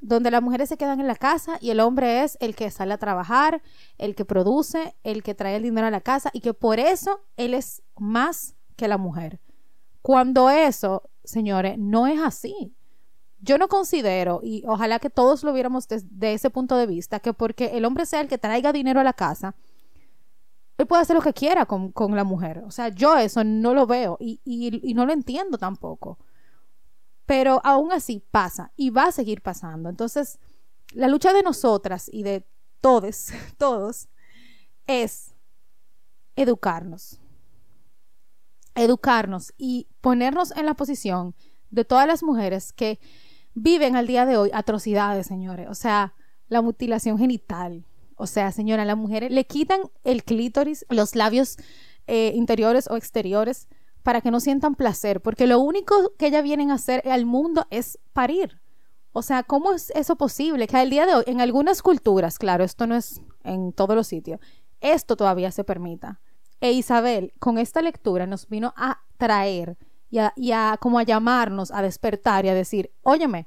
donde 0.00 0.30
las 0.30 0.42
mujeres 0.42 0.68
se 0.68 0.76
quedan 0.76 1.00
en 1.00 1.06
la 1.06 1.16
casa 1.16 1.58
y 1.60 1.70
el 1.70 1.80
hombre 1.80 2.22
es 2.22 2.36
el 2.40 2.54
que 2.54 2.70
sale 2.70 2.94
a 2.94 2.98
trabajar, 2.98 3.62
el 3.98 4.14
que 4.14 4.24
produce, 4.24 4.94
el 5.04 5.22
que 5.22 5.34
trae 5.34 5.56
el 5.56 5.62
dinero 5.62 5.86
a 5.86 5.90
la 5.90 6.02
casa 6.02 6.30
y 6.32 6.40
que 6.40 6.54
por 6.54 6.78
eso 6.78 7.20
él 7.36 7.54
es 7.54 7.82
más 7.96 8.54
que 8.76 8.88
la 8.88 8.98
mujer. 8.98 9.40
Cuando 10.02 10.50
eso, 10.50 11.02
señores, 11.24 11.78
no 11.78 12.06
es 12.06 12.20
así. 12.20 12.74
Yo 13.40 13.58
no 13.58 13.68
considero, 13.68 14.40
y 14.42 14.64
ojalá 14.66 14.98
que 14.98 15.10
todos 15.10 15.42
lo 15.42 15.52
viéramos 15.52 15.88
desde 15.88 16.32
ese 16.32 16.50
punto 16.50 16.76
de 16.76 16.86
vista, 16.86 17.20
que 17.20 17.32
porque 17.32 17.76
el 17.76 17.84
hombre 17.84 18.06
sea 18.06 18.20
el 18.20 18.28
que 18.28 18.38
traiga 18.38 18.72
dinero 18.72 19.00
a 19.00 19.04
la 19.04 19.12
casa, 19.12 19.54
él 20.78 20.86
puede 20.86 21.02
hacer 21.02 21.16
lo 21.16 21.22
que 21.22 21.32
quiera 21.32 21.66
con, 21.66 21.92
la 22.14 22.24
mujer. 22.24 22.62
O 22.66 22.70
sea, 22.70 22.88
yo 22.88 23.16
eso 23.16 23.42
no 23.44 23.74
lo 23.74 23.86
veo 23.86 24.16
y, 24.20 24.40
y, 24.44 24.94
no 24.94 25.06
lo 25.06 25.12
entiendo 25.12 25.56
tampoco. 25.58 26.18
Pero 27.24 27.60
aún 27.64 27.92
así 27.92 28.22
pasa 28.30 28.72
y 28.76 28.90
va 28.90 29.04
a 29.04 29.12
seguir 29.12 29.42
pasando. 29.42 29.88
Entonces, 29.88 30.38
la 30.92 31.08
lucha 31.08 31.32
de 31.32 31.42
nosotras 31.42 32.10
y 32.12 32.22
de 32.22 32.46
todos, 32.80 33.28
todos, 33.58 34.08
es 34.86 35.34
educarnos. 36.36 37.20
Educarnos 38.74 39.54
y 39.56 39.88
ponernos 40.02 40.54
en 40.56 40.66
la 40.66 40.74
posición 40.74 41.34
de 41.70 41.84
todas 41.84 42.06
las 42.06 42.22
mujeres 42.22 42.72
que 42.74 43.00
viven 43.54 43.96
al 43.96 44.06
día 44.06 44.26
de 44.26 44.36
hoy 44.36 44.50
atrocidades, 44.52 45.26
señores. 45.26 45.68
O 45.70 45.74
sea, 45.74 46.14
la 46.48 46.60
mutilación 46.60 47.18
genital, 47.18 47.86
o 48.16 48.26
sea, 48.26 48.50
señora, 48.50 48.84
las 48.84 48.96
mujeres 48.96 49.30
le 49.30 49.46
quitan 49.46 49.80
el 50.04 50.24
clítoris, 50.24 50.86
los 50.88 51.14
labios 51.14 51.58
eh, 52.06 52.32
interiores 52.34 52.88
o 52.90 52.96
exteriores 52.96 53.68
para 54.02 54.20
que 54.20 54.30
no 54.30 54.40
sientan 54.40 54.74
placer, 54.74 55.20
porque 55.20 55.46
lo 55.46 55.58
único 55.60 56.12
que 56.18 56.28
ellas 56.28 56.42
vienen 56.42 56.70
a 56.70 56.74
hacer 56.74 57.06
al 57.08 57.26
mundo 57.26 57.66
es 57.70 57.98
parir. 58.12 58.60
O 59.12 59.22
sea, 59.22 59.42
¿cómo 59.42 59.72
es 59.72 59.90
eso 59.90 60.16
posible? 60.16 60.66
Que 60.66 60.76
al 60.76 60.90
día 60.90 61.06
de 61.06 61.14
hoy, 61.14 61.24
en 61.26 61.40
algunas 61.40 61.82
culturas, 61.82 62.38
claro, 62.38 62.64
esto 62.64 62.86
no 62.86 62.94
es 62.94 63.20
en 63.44 63.72
todos 63.72 63.96
los 63.96 64.06
sitios, 64.06 64.40
esto 64.80 65.16
todavía 65.16 65.50
se 65.50 65.64
permita. 65.64 66.20
E 66.60 66.72
Isabel, 66.72 67.32
con 67.38 67.58
esta 67.58 67.82
lectura 67.82 68.26
nos 68.26 68.48
vino 68.48 68.72
a 68.76 69.00
traer 69.18 69.76
y 70.10 70.18
a, 70.18 70.32
y 70.36 70.52
a 70.52 70.78
como 70.80 70.98
a 70.98 71.02
llamarnos, 71.02 71.70
a 71.70 71.82
despertar 71.82 72.44
y 72.44 72.48
a 72.48 72.54
decir, 72.54 72.92
óyeme, 73.02 73.46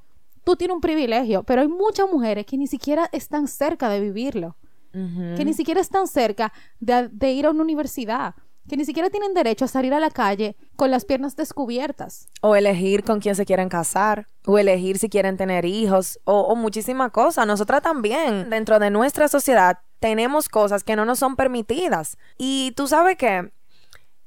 tú 0.49 0.55
tienes 0.55 0.73
un 0.73 0.81
privilegio, 0.81 1.43
pero 1.43 1.62
hay 1.62 1.67
muchas 1.67 2.09
mujeres 2.09 2.43
que 2.43 2.57
ni 2.57 2.65
siquiera 2.65 3.07
están 3.12 3.47
cerca 3.47 3.88
de 3.88 3.99
vivirlo, 3.99 4.57
que 4.91 5.45
ni 5.45 5.53
siquiera 5.53 5.79
están 5.79 6.07
cerca 6.07 6.51
de, 6.79 7.31
ir 7.31 7.45
a 7.45 7.51
una 7.51 7.62
universidad, 7.62 8.33
que 8.67 8.75
ni 8.75 8.83
siquiera 8.83 9.12
tienen 9.12 9.35
derecho 9.35 9.65
a 9.65 9.67
salir 9.67 9.93
a 9.93 9.99
la 9.99 10.09
calle 10.09 10.55
con 10.75 10.89
las 10.89 11.05
piernas 11.05 11.35
descubiertas. 11.35 12.29
O 12.41 12.55
elegir 12.55 13.03
con 13.03 13.19
quién 13.19 13.35
se 13.35 13.45
quieren 13.45 13.69
casar, 13.69 14.25
o 14.47 14.57
elegir 14.57 14.97
si 14.97 15.07
quieren 15.07 15.38
tener 15.38 15.65
hijos, 15.65 16.19
o, 16.23 16.39
o 16.41 16.55
muchísimas 16.55 17.12
cosas. 17.12 17.45
Nosotras 17.45 17.83
también, 17.83 18.49
dentro 18.49 18.79
de 18.79 18.89
nuestra 18.89 19.27
sociedad, 19.27 19.77
tenemos 19.99 20.49
cosas 20.49 20.83
que 20.83 20.95
no 20.95 21.05
nos 21.05 21.19
son 21.19 21.35
permitidas. 21.35 22.17
Y 22.39 22.71
tú 22.75 22.88
sabes 22.88 23.17
que 23.17 23.53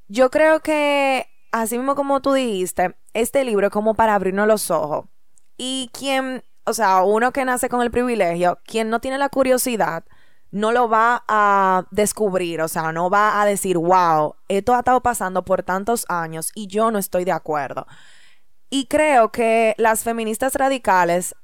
yo 0.06 0.30
creo 0.30 0.60
que, 0.60 1.26
así 1.50 1.78
mismo 1.78 1.96
como 1.96 2.22
tú 2.22 2.32
dijiste, 2.32 2.94
este 3.12 3.42
libro 3.42 3.66
es 3.66 3.72
como 3.72 3.94
para 3.94 4.14
abrirnos 4.14 4.46
los 4.46 4.70
ojos. 4.70 5.06
Y 5.56 5.90
quien, 5.92 6.42
o 6.64 6.72
sea, 6.72 7.02
uno 7.02 7.32
que 7.32 7.44
nace 7.44 7.68
con 7.68 7.82
el 7.82 7.90
privilegio, 7.90 8.58
quien 8.64 8.90
no 8.90 9.00
tiene 9.00 9.18
la 9.18 9.28
curiosidad, 9.28 10.04
no 10.50 10.70
lo 10.70 10.88
va 10.88 11.24
a 11.28 11.86
descubrir, 11.90 12.60
o 12.60 12.68
sea, 12.68 12.92
no 12.92 13.08
va 13.08 13.40
a 13.40 13.46
decir, 13.46 13.78
wow, 13.78 14.34
esto 14.48 14.74
ha 14.74 14.80
estado 14.80 15.00
pasando 15.00 15.44
por 15.44 15.62
tantos 15.62 16.04
años 16.08 16.52
y 16.54 16.66
yo 16.66 16.90
no 16.90 16.98
estoy 16.98 17.24
de 17.24 17.32
acuerdo. 17.32 17.86
Y 18.68 18.86
creo 18.86 19.32
que 19.32 19.74
las 19.78 20.02
feministas 20.04 20.54
radicales 20.54 21.34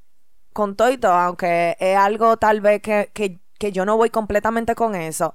con 0.52 0.76
todo 0.76 0.90
y 0.90 0.98
todo, 0.98 1.12
aunque 1.12 1.76
es 1.80 1.96
algo 1.96 2.36
tal 2.36 2.60
vez 2.60 2.82
que, 2.82 3.10
que, 3.14 3.40
que 3.58 3.72
yo 3.72 3.84
no 3.84 3.96
voy 3.96 4.10
completamente 4.10 4.74
con 4.74 4.94
eso, 4.94 5.34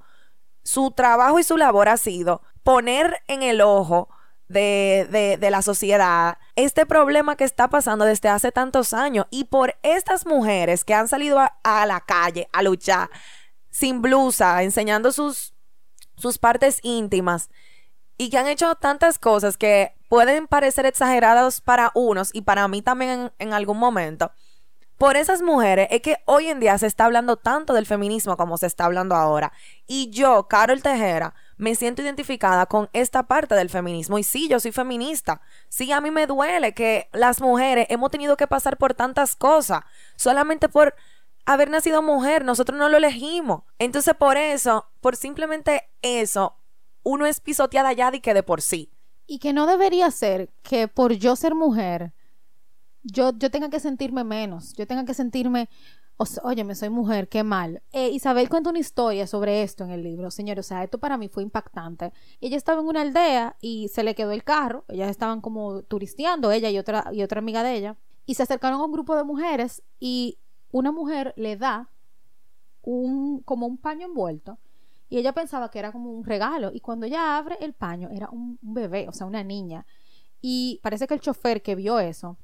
su 0.63 0.91
trabajo 0.91 1.39
y 1.39 1.43
su 1.43 1.57
labor 1.57 1.89
ha 1.89 1.97
sido 1.97 2.41
poner 2.63 3.21
en 3.27 3.43
el 3.43 3.61
ojo 3.61 4.09
de, 4.47 5.07
de, 5.09 5.37
de, 5.37 5.51
la 5.51 5.61
sociedad 5.61 6.37
este 6.55 6.85
problema 6.85 7.35
que 7.35 7.43
está 7.43 7.69
pasando 7.69 8.05
desde 8.05 8.29
hace 8.29 8.51
tantos 8.51 8.93
años 8.93 9.25
y 9.31 9.45
por 9.45 9.75
estas 9.83 10.25
mujeres 10.25 10.83
que 10.83 10.93
han 10.93 11.07
salido 11.07 11.39
a, 11.39 11.85
la 11.85 12.01
calle 12.01 12.47
a 12.51 12.61
luchar 12.61 13.09
sin 13.69 14.01
blusa, 14.01 14.61
enseñando 14.61 15.11
sus, 15.11 15.53
sus 16.15 16.37
partes 16.37 16.79
íntimas 16.83 17.49
y 18.17 18.29
que 18.29 18.37
han 18.37 18.47
hecho 18.47 18.75
tantas 18.75 19.17
cosas 19.17 19.57
que 19.57 19.95
pueden 20.09 20.47
parecer 20.47 20.85
exageradas 20.85 21.61
para 21.61 21.91
unos 21.95 22.29
y 22.33 22.41
para 22.41 22.67
mí 22.67 22.81
también 22.81 23.11
en, 23.11 23.31
en 23.39 23.53
algún 23.53 23.77
momento 23.77 24.31
por 24.97 25.17
esas 25.17 25.41
mujeres 25.41 25.87
es 25.91 26.01
que 26.01 26.17
hoy 26.25 26.47
en 26.47 26.59
día 26.59 26.77
se 26.77 26.87
está 26.87 27.05
hablando 27.05 27.35
tanto 27.35 27.73
del 27.73 27.85
feminismo 27.85 28.37
como 28.37 28.57
se 28.57 28.67
está 28.67 28.85
hablando 28.85 29.15
ahora. 29.15 29.51
Y 29.85 30.09
yo, 30.11 30.47
Carol 30.47 30.81
Tejera, 30.81 31.33
me 31.57 31.75
siento 31.75 32.01
identificada 32.01 32.65
con 32.65 32.89
esta 32.93 33.23
parte 33.23 33.55
del 33.55 33.69
feminismo. 33.69 34.17
Y 34.17 34.23
sí, 34.23 34.47
yo 34.47 34.59
soy 34.59 34.71
feminista. 34.71 35.41
Sí, 35.69 35.91
a 35.91 36.01
mí 36.01 36.11
me 36.11 36.27
duele 36.27 36.73
que 36.73 37.09
las 37.13 37.41
mujeres 37.41 37.87
hemos 37.89 38.11
tenido 38.11 38.37
que 38.37 38.47
pasar 38.47 38.77
por 38.77 38.93
tantas 38.93 39.35
cosas 39.35 39.81
solamente 40.15 40.69
por 40.69 40.95
haber 41.45 41.69
nacido 41.69 42.01
mujer. 42.01 42.45
Nosotros 42.45 42.77
no 42.77 42.89
lo 42.89 42.97
elegimos. 42.97 43.63
Entonces, 43.79 44.13
por 44.15 44.37
eso, 44.37 44.89
por 45.01 45.15
simplemente 45.15 45.89
eso, 46.01 46.57
uno 47.03 47.25
es 47.25 47.39
pisoteada 47.39 47.93
ya 47.93 48.11
de 48.11 48.21
que 48.21 48.33
de 48.33 48.43
por 48.43 48.61
sí. 48.61 48.91
Y 49.25 49.39
que 49.39 49.53
no 49.53 49.67
debería 49.67 50.11
ser 50.11 50.51
que 50.63 50.87
por 50.87 51.13
yo 51.13 51.35
ser 51.35 51.55
mujer 51.55 52.13
yo, 53.03 53.31
yo 53.37 53.51
tenga 53.51 53.69
que 53.69 53.79
sentirme 53.79 54.23
menos, 54.23 54.73
yo 54.73 54.87
tenga 54.87 55.05
que 55.05 55.13
sentirme, 55.13 55.69
oye, 56.43 56.63
me 56.63 56.75
soy 56.75 56.89
mujer, 56.89 57.27
qué 57.27 57.43
mal. 57.43 57.83
Eh, 57.91 58.09
Isabel 58.09 58.49
cuenta 58.49 58.69
una 58.69 58.79
historia 58.79 59.27
sobre 59.27 59.63
esto 59.63 59.83
en 59.83 59.91
el 59.91 60.03
libro, 60.03 60.31
señor, 60.31 60.59
o 60.59 60.63
sea, 60.63 60.83
esto 60.83 60.99
para 60.99 61.17
mí 61.17 61.27
fue 61.27 61.43
impactante. 61.43 62.13
Ella 62.39 62.57
estaba 62.57 62.81
en 62.81 62.87
una 62.87 63.01
aldea 63.01 63.57
y 63.61 63.89
se 63.89 64.03
le 64.03 64.15
quedó 64.15 64.31
el 64.31 64.43
carro, 64.43 64.85
ellas 64.87 65.09
estaban 65.09 65.41
como 65.41 65.83
turisteando, 65.83 66.51
ella 66.51 66.69
y 66.69 66.79
otra, 66.79 67.09
y 67.11 67.23
otra 67.23 67.39
amiga 67.39 67.63
de 67.63 67.75
ella, 67.75 67.97
y 68.25 68.35
se 68.35 68.43
acercaron 68.43 68.79
a 68.79 68.85
un 68.85 68.91
grupo 68.91 69.15
de 69.15 69.23
mujeres 69.23 69.83
y 69.99 70.39
una 70.71 70.91
mujer 70.91 71.33
le 71.35 71.57
da 71.57 71.89
un, 72.81 73.41
como 73.41 73.67
un 73.67 73.77
paño 73.77 74.07
envuelto. 74.07 74.59
Y 75.09 75.17
ella 75.17 75.33
pensaba 75.33 75.69
que 75.69 75.77
era 75.77 75.91
como 75.91 76.09
un 76.11 76.23
regalo. 76.23 76.71
Y 76.73 76.79
cuando 76.79 77.05
ella 77.05 77.37
abre 77.37 77.57
el 77.61 77.73
paño, 77.73 78.09
era 78.11 78.29
un 78.31 78.57
bebé, 78.61 79.07
o 79.07 79.11
sea, 79.11 79.27
una 79.27 79.43
niña. 79.43 79.85
Y 80.41 80.79
parece 80.81 81.05
que 81.05 81.13
el 81.13 81.19
chofer 81.19 81.61
que 81.61 81.75
vio 81.75 81.99
eso 81.99 82.37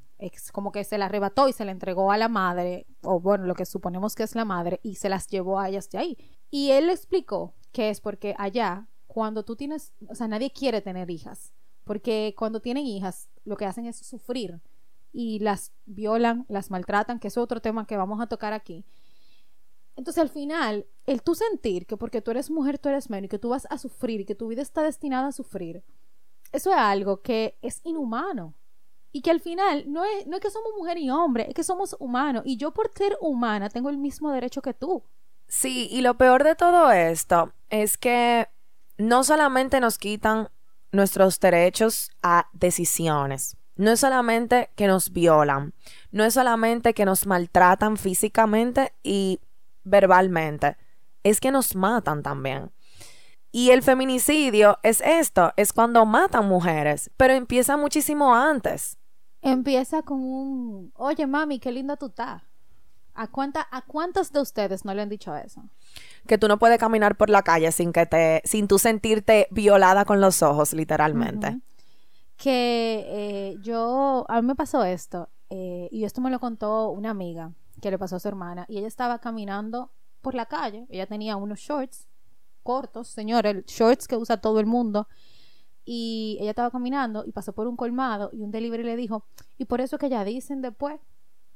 como 0.52 0.72
que 0.72 0.84
se 0.84 0.98
la 0.98 1.06
arrebató 1.06 1.48
y 1.48 1.54
se 1.54 1.66
la 1.66 1.72
entregó 1.72 2.12
a 2.12 2.18
la 2.18 2.28
madre, 2.28 2.86
o 3.02 3.20
bueno, 3.20 3.46
lo 3.46 3.56
que 3.56 3.66
suponemos 3.66 4.16
que 4.16 4.24
es 4.24 4.36
la 4.36 4.46
madre, 4.46 4.80
y 4.84 4.96
se 4.96 5.10
las 5.10 5.28
llevó 5.28 5.60
a 5.60 5.70
ellas 5.70 5.90
de 5.90 5.98
ahí. 5.98 6.18
Y 6.52 6.72
él 6.72 6.90
explicó 6.90 7.54
que 7.72 7.90
es 7.90 8.02
porque 8.02 8.36
allá, 8.38 8.88
cuando 9.08 9.44
tú 9.44 9.56
tienes, 9.56 9.94
o 10.08 10.16
sea, 10.16 10.28
nadie 10.28 10.52
quiere 10.52 10.82
tener 10.82 11.10
hijas, 11.10 11.54
porque 11.86 12.36
cuando 12.38 12.60
tienen 12.60 12.86
hijas, 12.86 13.30
lo 13.46 13.56
que 13.56 13.66
hacen 13.66 13.86
es 13.86 13.98
sufrir 13.98 14.62
y 15.12 15.40
las 15.40 15.72
violan, 15.86 16.46
las 16.50 16.70
maltratan, 16.70 17.20
que 17.20 17.30
es 17.30 17.38
otro 17.38 17.62
tema 17.62 17.88
que 17.88 17.98
vamos 17.98 18.22
a 18.22 18.28
tocar 18.28 18.54
aquí. 18.54 18.86
Entonces 19.96 20.22
al 20.22 20.30
final, 20.30 20.86
el 21.06 21.24
tú 21.24 21.36
sentir 21.36 21.86
que 21.86 21.98
porque 21.98 22.22
tú 22.22 22.32
eres 22.32 22.50
mujer, 22.50 22.78
tú 22.78 22.90
eres 22.90 23.10
menos 23.10 23.26
y 23.26 23.30
que 23.30 23.40
tú 23.40 23.50
vas 23.50 23.68
a 23.70 23.78
sufrir 23.78 24.22
y 24.22 24.26
que 24.26 24.36
tu 24.36 24.48
vida 24.48 24.62
está 24.62 24.82
destinada 24.84 25.28
a 25.28 25.32
sufrir, 25.32 25.84
eso 26.52 26.72
es 26.72 26.78
algo 26.78 27.22
que 27.22 27.58
es 27.62 27.82
inhumano. 27.84 28.54
Y 29.12 29.22
que 29.22 29.32
al 29.32 29.40
final 29.40 29.86
no 29.88 30.06
es, 30.06 30.28
no 30.28 30.38
es 30.38 30.42
que 30.42 30.52
somos 30.52 30.72
mujer 30.78 30.98
y 30.98 31.10
hombre, 31.10 31.48
es 31.48 31.56
que 31.56 31.64
somos 31.64 31.96
humanos. 32.00 32.44
Y 32.46 32.58
yo 32.58 32.72
por 32.72 32.92
ser 32.96 33.18
humana 33.22 33.70
tengo 33.70 33.90
el 33.90 33.98
mismo 33.98 34.32
derecho 34.32 34.62
que 34.62 34.74
tú. 34.74 35.04
Sí, 35.48 35.88
y 35.92 36.02
lo 36.02 36.16
peor 36.16 36.44
de 36.44 36.56
todo 36.56 36.92
esto 36.92 37.52
es 37.70 37.98
que 37.98 38.48
no 38.98 39.24
solamente 39.24 39.80
nos 39.80 39.98
quitan 39.98 40.50
nuestros 40.92 41.40
derechos 41.40 42.12
a 42.22 42.50
decisiones, 42.54 43.58
no 43.76 43.92
es 43.92 44.02
solamente 44.02 44.70
que 44.76 44.88
nos 44.88 45.12
violan, 45.12 45.74
no 46.12 46.24
es 46.24 46.34
solamente 46.36 46.94
que 46.94 47.06
nos 47.06 47.26
maltratan 47.26 47.98
físicamente 47.98 48.94
y 49.02 49.40
verbalmente, 49.86 50.78
es 51.24 51.40
que 51.40 51.50
nos 51.50 51.76
matan 51.76 52.22
también. 52.22 52.72
Y 53.52 53.72
el 53.72 53.82
feminicidio 53.82 54.78
es 54.84 55.02
esto, 55.02 55.54
es 55.56 55.74
cuando 55.74 56.06
matan 56.06 56.48
mujeres, 56.48 57.10
pero 57.18 57.34
empieza 57.34 57.78
muchísimo 57.78 58.36
antes. 58.36 58.99
Empieza 59.42 60.02
con 60.02 60.20
un, 60.20 60.92
oye 60.96 61.26
mami, 61.28 61.60
qué 61.60 61.72
linda 61.72 61.96
tú 61.96 62.08
estás. 62.08 62.44
¿A, 63.14 63.28
cuánta, 63.28 63.68
¿A 63.72 63.82
cuántos 63.82 64.32
de 64.32 64.40
ustedes 64.40 64.86
no 64.86 64.94
le 64.94 65.02
han 65.02 65.10
dicho 65.10 65.36
eso? 65.36 65.64
Que 66.26 66.38
tú 66.38 66.48
no 66.48 66.58
puedes 66.58 66.78
caminar 66.78 67.18
por 67.18 67.30
la 67.30 67.42
calle 67.42 67.72
sin 67.72 67.92
que 67.92 68.06
te, 68.06 68.42
sin 68.46 68.68
tú 68.68 68.80
sentirte 68.80 69.48
violada 69.52 70.06
con 70.06 70.22
los 70.22 70.42
ojos, 70.42 70.74
literalmente. 70.74 71.60
Que 72.38 73.06
eh, 73.08 73.58
yo, 73.62 74.26
a 74.30 74.42
mí 74.42 74.48
me 74.48 74.56
pasó 74.56 74.86
esto, 74.86 75.28
eh, 75.50 75.90
y 75.92 76.06
esto 76.06 76.22
me 76.22 76.30
lo 76.30 76.40
contó 76.40 76.90
una 76.92 77.10
amiga 77.10 77.52
que 77.82 77.92
le 77.92 77.98
pasó 77.98 78.16
a 78.16 78.20
su 78.20 78.28
hermana, 78.30 78.66
y 78.70 78.78
ella 78.78 78.88
estaba 78.88 79.20
caminando 79.20 79.92
por 80.22 80.34
la 80.34 80.46
calle, 80.46 80.86
ella 80.90 81.06
tenía 81.06 81.36
unos 81.36 81.60
shorts 81.60 82.08
cortos, 82.64 83.08
señores, 83.08 83.66
shorts 83.66 84.08
que 84.08 84.16
usa 84.16 84.38
todo 84.38 84.60
el 84.60 84.66
mundo, 84.66 85.08
y 85.86 86.38
ella 86.40 86.52
estaba 86.52 86.72
caminando 86.72 87.24
y 87.26 87.32
pasó 87.32 87.54
por 87.54 87.68
un 87.68 87.76
colmado 87.76 88.30
y 88.32 88.42
un 88.42 88.52
delivery 88.52 88.84
le 88.84 88.96
dijo, 88.96 89.26
y 89.58 89.66
por 89.66 89.82
eso 89.82 89.98
que 89.98 90.10
ya 90.10 90.24
dicen 90.24 90.62
después, 90.62 91.00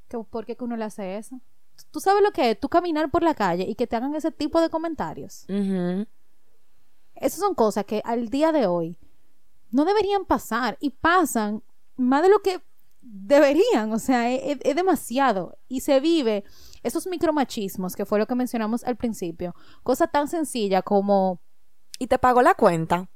que 0.07 0.17
por 0.17 0.45
qué 0.45 0.55
que 0.55 0.63
uno 0.63 0.77
le 0.77 0.85
hace 0.85 1.17
eso. 1.17 1.39
¿Tú 1.91 1.99
sabes 1.99 2.23
lo 2.23 2.31
que 2.31 2.51
es? 2.51 2.59
Tú 2.59 2.69
caminar 2.69 3.09
por 3.09 3.23
la 3.23 3.33
calle 3.33 3.65
y 3.67 3.75
que 3.75 3.87
te 3.87 3.95
hagan 3.95 4.15
ese 4.15 4.31
tipo 4.31 4.61
de 4.61 4.69
comentarios. 4.69 5.45
Esas 7.15 7.39
son 7.39 7.55
cosas 7.55 7.85
que 7.85 8.01
al 8.05 8.29
día 8.29 8.51
de 8.51 8.67
hoy 8.67 8.97
no 9.71 9.85
deberían 9.85 10.25
pasar 10.25 10.77
y 10.79 10.91
pasan 10.91 11.63
más 11.95 12.21
de 12.21 12.29
lo 12.29 12.41
que 12.41 12.61
deberían. 13.01 13.91
O 13.91 13.99
sea, 13.99 14.31
es, 14.31 14.59
es 14.63 14.75
demasiado. 14.75 15.57
Y 15.67 15.81
se 15.81 15.99
vive 15.99 16.43
esos 16.83 17.07
micromachismos, 17.07 17.95
que 17.95 18.05
fue 18.05 18.19
lo 18.19 18.27
que 18.27 18.35
mencionamos 18.35 18.83
al 18.83 18.95
principio. 18.95 19.55
Cosa 19.83 20.07
tan 20.07 20.27
sencilla 20.27 20.81
como... 20.81 21.39
¿Y 21.99 22.07
te 22.07 22.17
pagó 22.17 22.41
la 22.41 22.55
cuenta? 22.55 23.09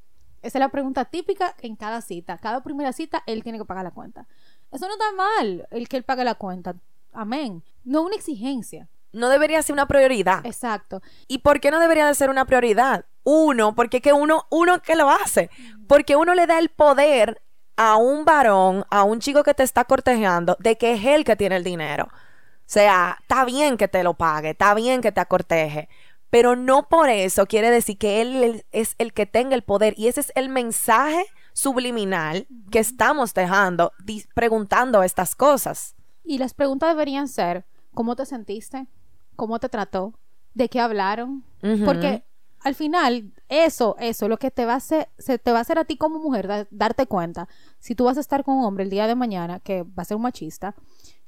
Esa 0.47 0.59
es 0.59 0.61
la 0.61 0.69
pregunta 0.69 1.03
típica 1.03 1.55
en 1.61 1.75
cada 1.75 1.99
cita. 2.01 2.37
Cada 2.37 2.63
primera 2.63 2.93
cita, 2.93 3.21
él 3.25 3.43
tiene 3.43 3.57
que 3.57 3.65
pagar 3.65 3.83
la 3.83 3.91
cuenta. 3.91 4.27
Eso 4.71 4.87
no 4.87 4.93
está 4.93 5.11
mal, 5.11 5.67
el 5.71 5.89
que 5.89 5.97
él 5.97 6.03
pague 6.03 6.23
la 6.23 6.35
cuenta. 6.35 6.73
Amén. 7.11 7.63
No 7.83 8.03
una 8.03 8.15
exigencia. 8.15 8.87
No 9.11 9.27
debería 9.27 9.61
ser 9.61 9.73
una 9.73 9.87
prioridad. 9.87 10.45
Exacto. 10.45 11.01
¿Y 11.27 11.39
por 11.39 11.59
qué 11.59 11.69
no 11.69 11.81
debería 11.81 12.07
de 12.07 12.15
ser 12.15 12.29
una 12.29 12.45
prioridad? 12.45 13.03
Uno, 13.25 13.75
porque 13.75 13.99
que 13.99 14.13
uno, 14.13 14.45
uno 14.49 14.81
que 14.81 14.95
lo 14.95 15.09
hace. 15.09 15.49
Porque 15.85 16.15
uno 16.15 16.33
le 16.33 16.47
da 16.47 16.59
el 16.59 16.69
poder 16.69 17.41
a 17.75 17.97
un 17.97 18.23
varón, 18.23 18.85
a 18.89 19.03
un 19.03 19.19
chico 19.19 19.43
que 19.43 19.53
te 19.53 19.63
está 19.63 19.83
cortejando, 19.83 20.55
de 20.61 20.77
que 20.77 20.93
es 20.93 21.03
él 21.03 21.25
que 21.25 21.35
tiene 21.35 21.57
el 21.57 21.65
dinero. 21.65 22.05
O 22.05 22.69
sea, 22.69 23.17
está 23.21 23.43
bien 23.43 23.75
que 23.75 23.89
te 23.89 24.01
lo 24.01 24.13
pague, 24.13 24.51
está 24.51 24.73
bien 24.73 25.01
que 25.01 25.11
te 25.11 25.19
acorteje, 25.19 25.89
pero 26.29 26.55
no 26.55 26.87
por 26.89 27.09
eso 27.09 27.45
quiere 27.45 27.71
decir 27.71 27.97
que 27.97 28.21
él 28.21 28.65
es 28.71 28.95
el 28.97 29.13
que 29.13 29.25
tenga 29.25 29.55
el 29.55 29.63
poder 29.63 29.93
y 29.97 30.07
ese 30.07 30.21
es 30.21 30.31
el 30.35 30.49
mensaje 30.49 31.25
subliminal 31.53 32.47
que 32.71 32.79
estamos 32.79 33.33
dejando 33.33 33.91
preguntando 34.35 35.03
estas 35.03 35.35
cosas. 35.35 35.95
Y 36.23 36.37
las 36.37 36.53
preguntas 36.53 36.89
deberían 36.89 37.27
ser, 37.27 37.65
¿cómo 37.93 38.15
te 38.15 38.25
sentiste? 38.25 38.87
¿Cómo 39.35 39.59
te 39.59 39.69
trató? 39.69 40.13
¿De 40.53 40.69
qué 40.69 40.79
hablaron? 40.79 41.45
Porque 41.85 42.25
al 42.59 42.75
final, 42.75 43.33
eso, 43.49 43.95
eso, 43.99 44.27
lo 44.27 44.37
que 44.37 44.51
te 44.51 44.65
va 44.65 44.73
a 44.73 44.77
hacer, 44.77 45.09
se 45.17 45.39
te 45.39 45.51
va 45.51 45.59
a 45.59 45.61
hacer 45.61 45.79
a 45.79 45.85
ti 45.85 45.95
como 45.95 46.19
mujer, 46.19 46.67
darte 46.69 47.05
cuenta, 47.07 47.47
si 47.79 47.95
tú 47.95 48.05
vas 48.05 48.17
a 48.17 48.19
estar 48.19 48.43
con 48.43 48.57
un 48.57 48.65
hombre 48.65 48.83
el 48.83 48.89
día 48.89 49.07
de 49.07 49.15
mañana, 49.15 49.59
que 49.59 49.83
va 49.83 50.01
a 50.01 50.05
ser 50.05 50.17
un 50.17 50.23
machista, 50.23 50.75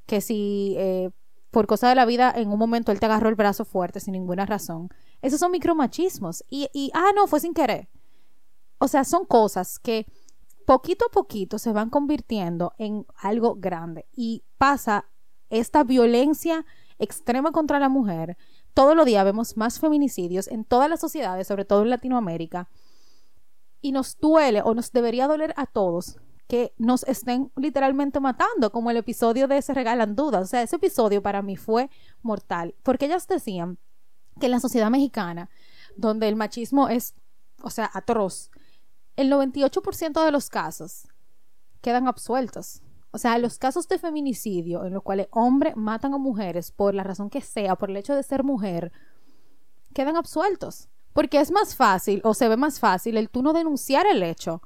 que 0.06 0.22
si 0.22 0.76
eh, 0.78 1.12
por 1.52 1.68
cosa 1.68 1.90
de 1.90 1.96
la 1.96 2.06
vida, 2.06 2.32
en 2.36 2.52
un 2.52 2.60
momento 2.60 2.92
él 2.92 3.00
te 3.00 3.06
agarró 3.06 3.30
el 3.30 3.36
brazo 3.36 3.66
fuerte 3.66 4.00
sin 4.00 4.14
ninguna 4.14 4.46
razón. 4.46 4.90
Esos 5.22 5.40
son 5.40 5.52
micromachismos. 5.52 6.44
Y, 6.50 6.70
y, 6.74 6.92
ah, 6.94 7.12
no, 7.16 7.28
fue 7.28 7.40
sin 7.40 7.54
querer. 7.54 7.90
O 8.78 8.88
sea, 8.88 9.04
son 9.04 9.26
cosas 9.26 9.80
que 9.80 10.06
poquito 10.66 11.06
a 11.06 11.12
poquito 11.12 11.58
se 11.58 11.72
van 11.72 11.90
convirtiendo 11.90 12.74
en 12.78 13.06
algo 13.16 13.56
grande. 13.56 14.06
Y 14.16 14.44
pasa 14.58 15.06
esta 15.50 15.84
violencia 15.84 16.66
extrema 17.00 17.52
contra 17.52 17.80
la 17.80 17.90
mujer. 17.90 18.38
Todos 18.74 18.96
los 18.96 19.06
días 19.06 19.26
vemos 19.26 19.58
más 19.58 19.80
feminicidios 19.80 20.48
en 20.48 20.64
todas 20.64 20.90
las 20.90 21.00
sociedades, 21.00 21.48
sobre 21.48 21.66
todo 21.66 21.82
en 21.82 21.90
Latinoamérica. 21.90 22.70
Y 23.82 23.92
nos 23.92 24.20
duele 24.20 24.62
o 24.64 24.76
nos 24.76 24.92
debería 24.92 25.28
doler 25.28 25.54
a 25.58 25.66
todos 25.66 26.18
que 26.50 26.74
nos 26.80 27.04
estén 27.04 27.52
literalmente 27.56 28.20
matando, 28.20 28.72
como 28.72 28.90
el 28.90 28.98
episodio 28.98 29.48
de 29.48 29.62
Se 29.62 29.72
Regalan 29.72 30.16
Dudas. 30.16 30.42
O 30.42 30.48
sea, 30.48 30.64
ese 30.64 30.78
episodio 30.78 31.22
para 31.22 31.44
mí 31.44 31.56
fue 31.56 31.92
mortal, 32.24 32.74
porque 32.82 33.06
ellas 33.06 33.28
decían 33.28 33.78
que 34.40 34.48
en 34.48 34.54
la 34.54 34.60
sociedad 34.60 34.90
mexicana, 34.90 35.52
donde 35.96 36.28
el 36.28 36.36
machismo 36.36 36.90
es, 36.90 37.14
o 37.62 37.70
sea, 37.70 37.92
atroz, 37.94 38.50
el 39.16 39.32
98% 39.32 40.26
de 40.26 40.32
los 40.32 40.50
casos 40.50 41.08
quedan 41.82 42.08
absueltos. 42.08 42.82
O 43.12 43.20
sea, 43.20 43.38
los 43.38 43.60
casos 43.60 43.88
de 43.88 44.00
feminicidio 44.00 44.86
en 44.86 44.94
los 44.94 45.04
cuales 45.04 45.28
hombres 45.30 45.76
matan 45.76 46.16
a 46.16 46.18
mujeres 46.18 46.72
por 46.72 46.96
la 46.96 47.04
razón 47.04 47.30
que 47.30 47.42
sea, 47.42 47.76
por 47.76 47.92
el 47.92 47.98
hecho 47.98 48.16
de 48.16 48.24
ser 48.24 48.44
mujer, 48.44 48.92
quedan 49.94 50.18
absueltos. 50.18 50.90
Porque 51.14 51.40
es 51.40 51.52
más 51.52 51.76
fácil, 51.76 52.22
o 52.24 52.34
se 52.34 52.50
ve 52.50 52.58
más 52.58 52.80
fácil, 52.80 53.18
el 53.18 53.30
tú 53.30 53.44
no 53.44 53.54
denunciar 53.54 54.08
el 54.08 54.24
hecho 54.24 54.64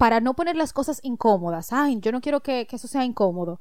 para 0.00 0.20
no 0.20 0.32
poner 0.34 0.56
las 0.56 0.72
cosas 0.72 0.98
incómodas. 1.02 1.74
Ay, 1.74 2.00
yo 2.00 2.10
no 2.10 2.22
quiero 2.22 2.40
que, 2.40 2.66
que 2.66 2.76
eso 2.76 2.88
sea 2.88 3.04
incómodo. 3.04 3.60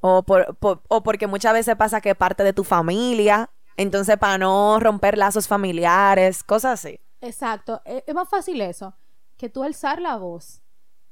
O, 0.00 0.22
por, 0.22 0.56
por- 0.56 0.82
o 0.88 1.02
porque 1.02 1.26
muchas 1.26 1.52
veces 1.52 1.76
pasa 1.76 2.00
que 2.00 2.14
parte 2.14 2.42
de 2.42 2.54
tu 2.54 2.64
familia, 2.64 3.50
entonces 3.76 4.16
para 4.16 4.38
no 4.38 4.80
romper 4.80 5.18
lazos 5.18 5.46
familiares, 5.46 6.42
cosas 6.42 6.80
así. 6.80 6.98
Exacto. 7.20 7.82
e- 7.84 8.02
Es 8.06 8.14
más 8.14 8.30
fácil 8.30 8.62
eso 8.62 8.94
que 9.36 9.50
tú 9.50 9.62
alzar 9.62 10.00
la 10.00 10.16
voz 10.16 10.62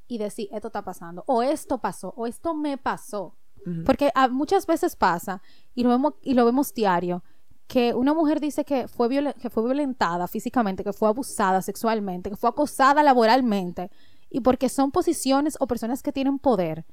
y 0.09 0.17
decir, 0.17 0.49
esto 0.53 0.69
está 0.69 0.83
pasando, 0.83 1.23
o 1.27 1.43
esto 1.43 1.77
pasó, 1.79 2.15
o 2.17 2.27
esto 2.27 2.55
me 2.55 2.79
pasó. 2.79 3.37
Porque 3.85 4.11
muchas 4.31 4.67
veces 4.67 4.97
pasa, 4.97 5.43
y 5.75 5.83
lo 5.83 5.91
vemos, 5.91 6.15
y 6.23 6.33
lo 6.33 6.47
vemos 6.47 6.73
diario, 6.73 7.23
que 7.67 7.93
una 7.95 8.15
mujer 8.15 8.41
dice 8.41 8.65
que 8.65 8.89
fue, 8.89 9.09
que 9.39 9.51
fue 9.51 9.63
violentada 9.65 10.27
físicamente, 10.27 10.83
que 10.83 10.95
fue 10.95 11.09
abusada 11.11 11.61
sexualmente, 11.61 12.31
que 12.31 12.37
fue 12.37 12.49
acosada 12.49 13.03
laboralmente, 13.03 13.91
y 14.31 14.41
porque 14.41 14.69
son 14.69 14.91
posiciones 14.93 15.57
o 15.61 15.67
personas 15.67 16.03
que 16.03 16.13
tienen 16.13 16.39
poder, 16.39 16.87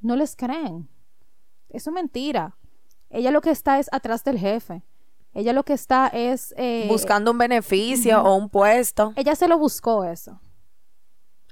no 0.00 0.14
les 0.14 0.36
creen. 0.36 0.88
Eso 1.70 1.90
es 1.90 1.94
mentira. 1.94 2.56
Ella 3.10 3.30
lo 3.30 3.40
que 3.40 3.50
está 3.50 3.78
es 3.78 3.88
atrás 3.92 4.22
del 4.24 4.38
jefe. 4.38 4.84
Ella 5.32 5.52
lo 5.52 5.64
que 5.64 5.72
está 5.72 6.08
es... 6.08 6.54
eh, 6.56 6.86
Buscando 6.88 7.30
un 7.30 7.38
beneficio 7.38 8.22
o 8.22 8.34
un 8.36 8.48
puesto. 8.48 9.12
Ella 9.16 9.34
se 9.34 9.48
lo 9.48 9.58
buscó 9.58 10.04
eso. 10.04 10.40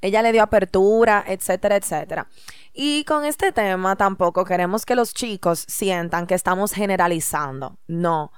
ella 0.01 0.21
le 0.23 0.33
dio 0.33 0.43
apertura, 0.43 1.25
etcétera, 1.27 1.77
etcétera. 1.77 2.29
Y 2.75 3.05
con 3.05 3.25
este 3.25 3.53
tema 3.53 3.97
tampoco 3.97 4.45
queremos 4.45 4.85
que 4.85 4.95
los 4.95 5.15
chicos 5.15 5.65
sientan 5.69 6.27
que 6.27 6.35
estamos 6.35 6.73
generalizando. 6.73 7.79
No. 7.87 8.31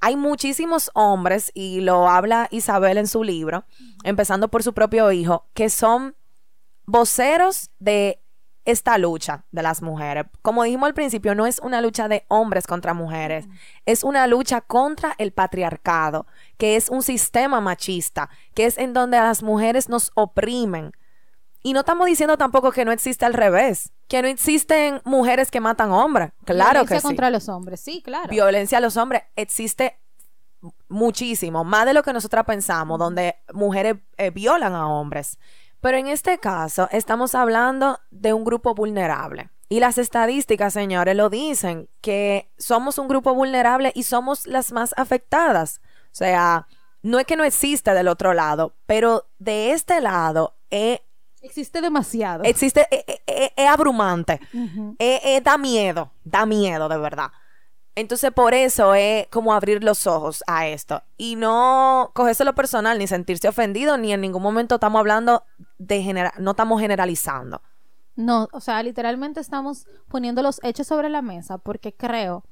Hay 0.00 0.14
muchísimos 0.14 0.90
hombres, 0.94 1.50
y 1.54 1.80
lo 1.80 2.08
habla 2.08 2.46
Isabel 2.52 2.98
en 2.98 3.08
su 3.08 3.24
libro, 3.24 3.64
empezando 4.04 4.46
por 4.48 4.62
su 4.62 4.72
propio 4.74 5.10
hijo, 5.10 5.46
que 5.54 5.70
son 5.70 6.14
voceros 6.88 7.70
de 7.78 8.22
esta 8.64 8.98
lucha 8.98 9.44
de 9.50 9.62
las 9.62 9.82
mujeres. 9.82 10.24
Como 10.42 10.62
dijimos 10.62 10.88
al 10.88 10.94
principio, 10.94 11.34
no 11.34 11.46
es 11.46 11.58
una 11.60 11.80
lucha 11.82 12.08
de 12.08 12.24
hombres 12.28 12.66
contra 12.66 12.94
mujeres, 12.94 13.46
es 13.86 14.02
una 14.04 14.26
lucha 14.26 14.62
contra 14.62 15.14
el 15.18 15.32
patriarcado, 15.32 16.26
que 16.56 16.76
es 16.76 16.88
un 16.88 17.02
sistema 17.02 17.60
machista, 17.60 18.30
que 18.54 18.64
es 18.64 18.78
en 18.78 18.94
donde 18.94 19.18
a 19.18 19.24
las 19.24 19.42
mujeres 19.42 19.88
nos 19.88 20.10
oprimen. 20.14 20.92
Y 21.62 21.72
no 21.74 21.80
estamos 21.80 22.06
diciendo 22.06 22.38
tampoco 22.38 22.72
que 22.72 22.84
no 22.84 22.92
existe 22.92 23.26
al 23.26 23.34
revés, 23.34 23.92
que 24.06 24.22
no 24.22 24.28
existen 24.28 25.02
mujeres 25.04 25.50
que 25.50 25.60
matan 25.60 25.90
hombres. 25.90 26.30
Claro 26.44 26.70
Violencia 26.70 26.96
que 26.96 27.00
sí. 27.00 27.06
contra 27.06 27.30
los 27.30 27.48
hombres, 27.48 27.80
sí, 27.80 28.02
claro. 28.02 28.28
Violencia 28.28 28.78
a 28.78 28.80
los 28.80 28.96
hombres 28.96 29.24
existe 29.36 29.98
muchísimo, 30.88 31.64
más 31.64 31.84
de 31.84 31.92
lo 31.92 32.02
que 32.02 32.12
nosotras 32.12 32.44
pensamos, 32.44 32.98
donde 32.98 33.36
mujeres 33.52 33.96
eh, 34.16 34.30
violan 34.30 34.74
a 34.74 34.88
hombres. 34.88 35.38
Pero 35.80 35.96
en 35.98 36.08
este 36.08 36.38
caso 36.38 36.88
estamos 36.90 37.34
hablando 37.34 38.00
de 38.10 38.32
un 38.32 38.44
grupo 38.44 38.74
vulnerable. 38.74 39.50
Y 39.70 39.80
las 39.80 39.98
estadísticas, 39.98 40.72
señores, 40.72 41.14
lo 41.14 41.28
dicen, 41.28 41.88
que 42.00 42.50
somos 42.58 42.98
un 42.98 43.06
grupo 43.06 43.34
vulnerable 43.34 43.92
y 43.94 44.04
somos 44.04 44.46
las 44.46 44.72
más 44.72 44.94
afectadas. 44.96 45.80
O 46.06 46.14
sea, 46.14 46.66
no 47.02 47.18
es 47.18 47.26
que 47.26 47.36
no 47.36 47.44
exista 47.44 47.92
del 47.94 48.08
otro 48.08 48.32
lado, 48.32 48.74
pero 48.86 49.26
de 49.38 49.72
este 49.72 50.00
lado 50.00 50.54
eh, 50.70 51.02
Existe 51.42 51.80
demasiado. 51.80 52.42
existe, 52.44 52.88
eh, 52.90 53.04
eh, 53.06 53.20
eh, 53.26 53.52
es 53.56 53.68
abrumante. 53.68 54.40
Eh, 54.98 55.20
eh, 55.22 55.40
da 55.42 55.56
miedo, 55.58 56.10
da 56.24 56.46
miedo 56.46 56.88
de 56.88 56.98
verdad. 56.98 57.28
Entonces 57.98 58.30
por 58.30 58.54
eso 58.54 58.94
es 58.94 59.26
como 59.26 59.52
abrir 59.52 59.82
los 59.82 60.06
ojos 60.06 60.44
a 60.46 60.68
esto 60.68 61.02
y 61.16 61.34
no 61.34 62.12
lo 62.14 62.54
personal 62.54 62.96
ni 62.96 63.08
sentirse 63.08 63.48
ofendido 63.48 63.98
ni 63.98 64.12
en 64.12 64.20
ningún 64.20 64.40
momento 64.40 64.76
estamos 64.76 65.00
hablando 65.00 65.42
de 65.78 66.00
genera 66.00 66.32
no 66.38 66.52
estamos 66.52 66.80
generalizando. 66.80 67.60
No, 68.14 68.48
o 68.52 68.60
sea, 68.60 68.80
literalmente 68.84 69.40
estamos 69.40 69.88
poniendo 70.06 70.44
los 70.44 70.60
hechos 70.62 70.86
sobre 70.86 71.08
la 71.08 71.22
mesa 71.22 71.58
porque 71.58 71.92
creo 71.92 72.44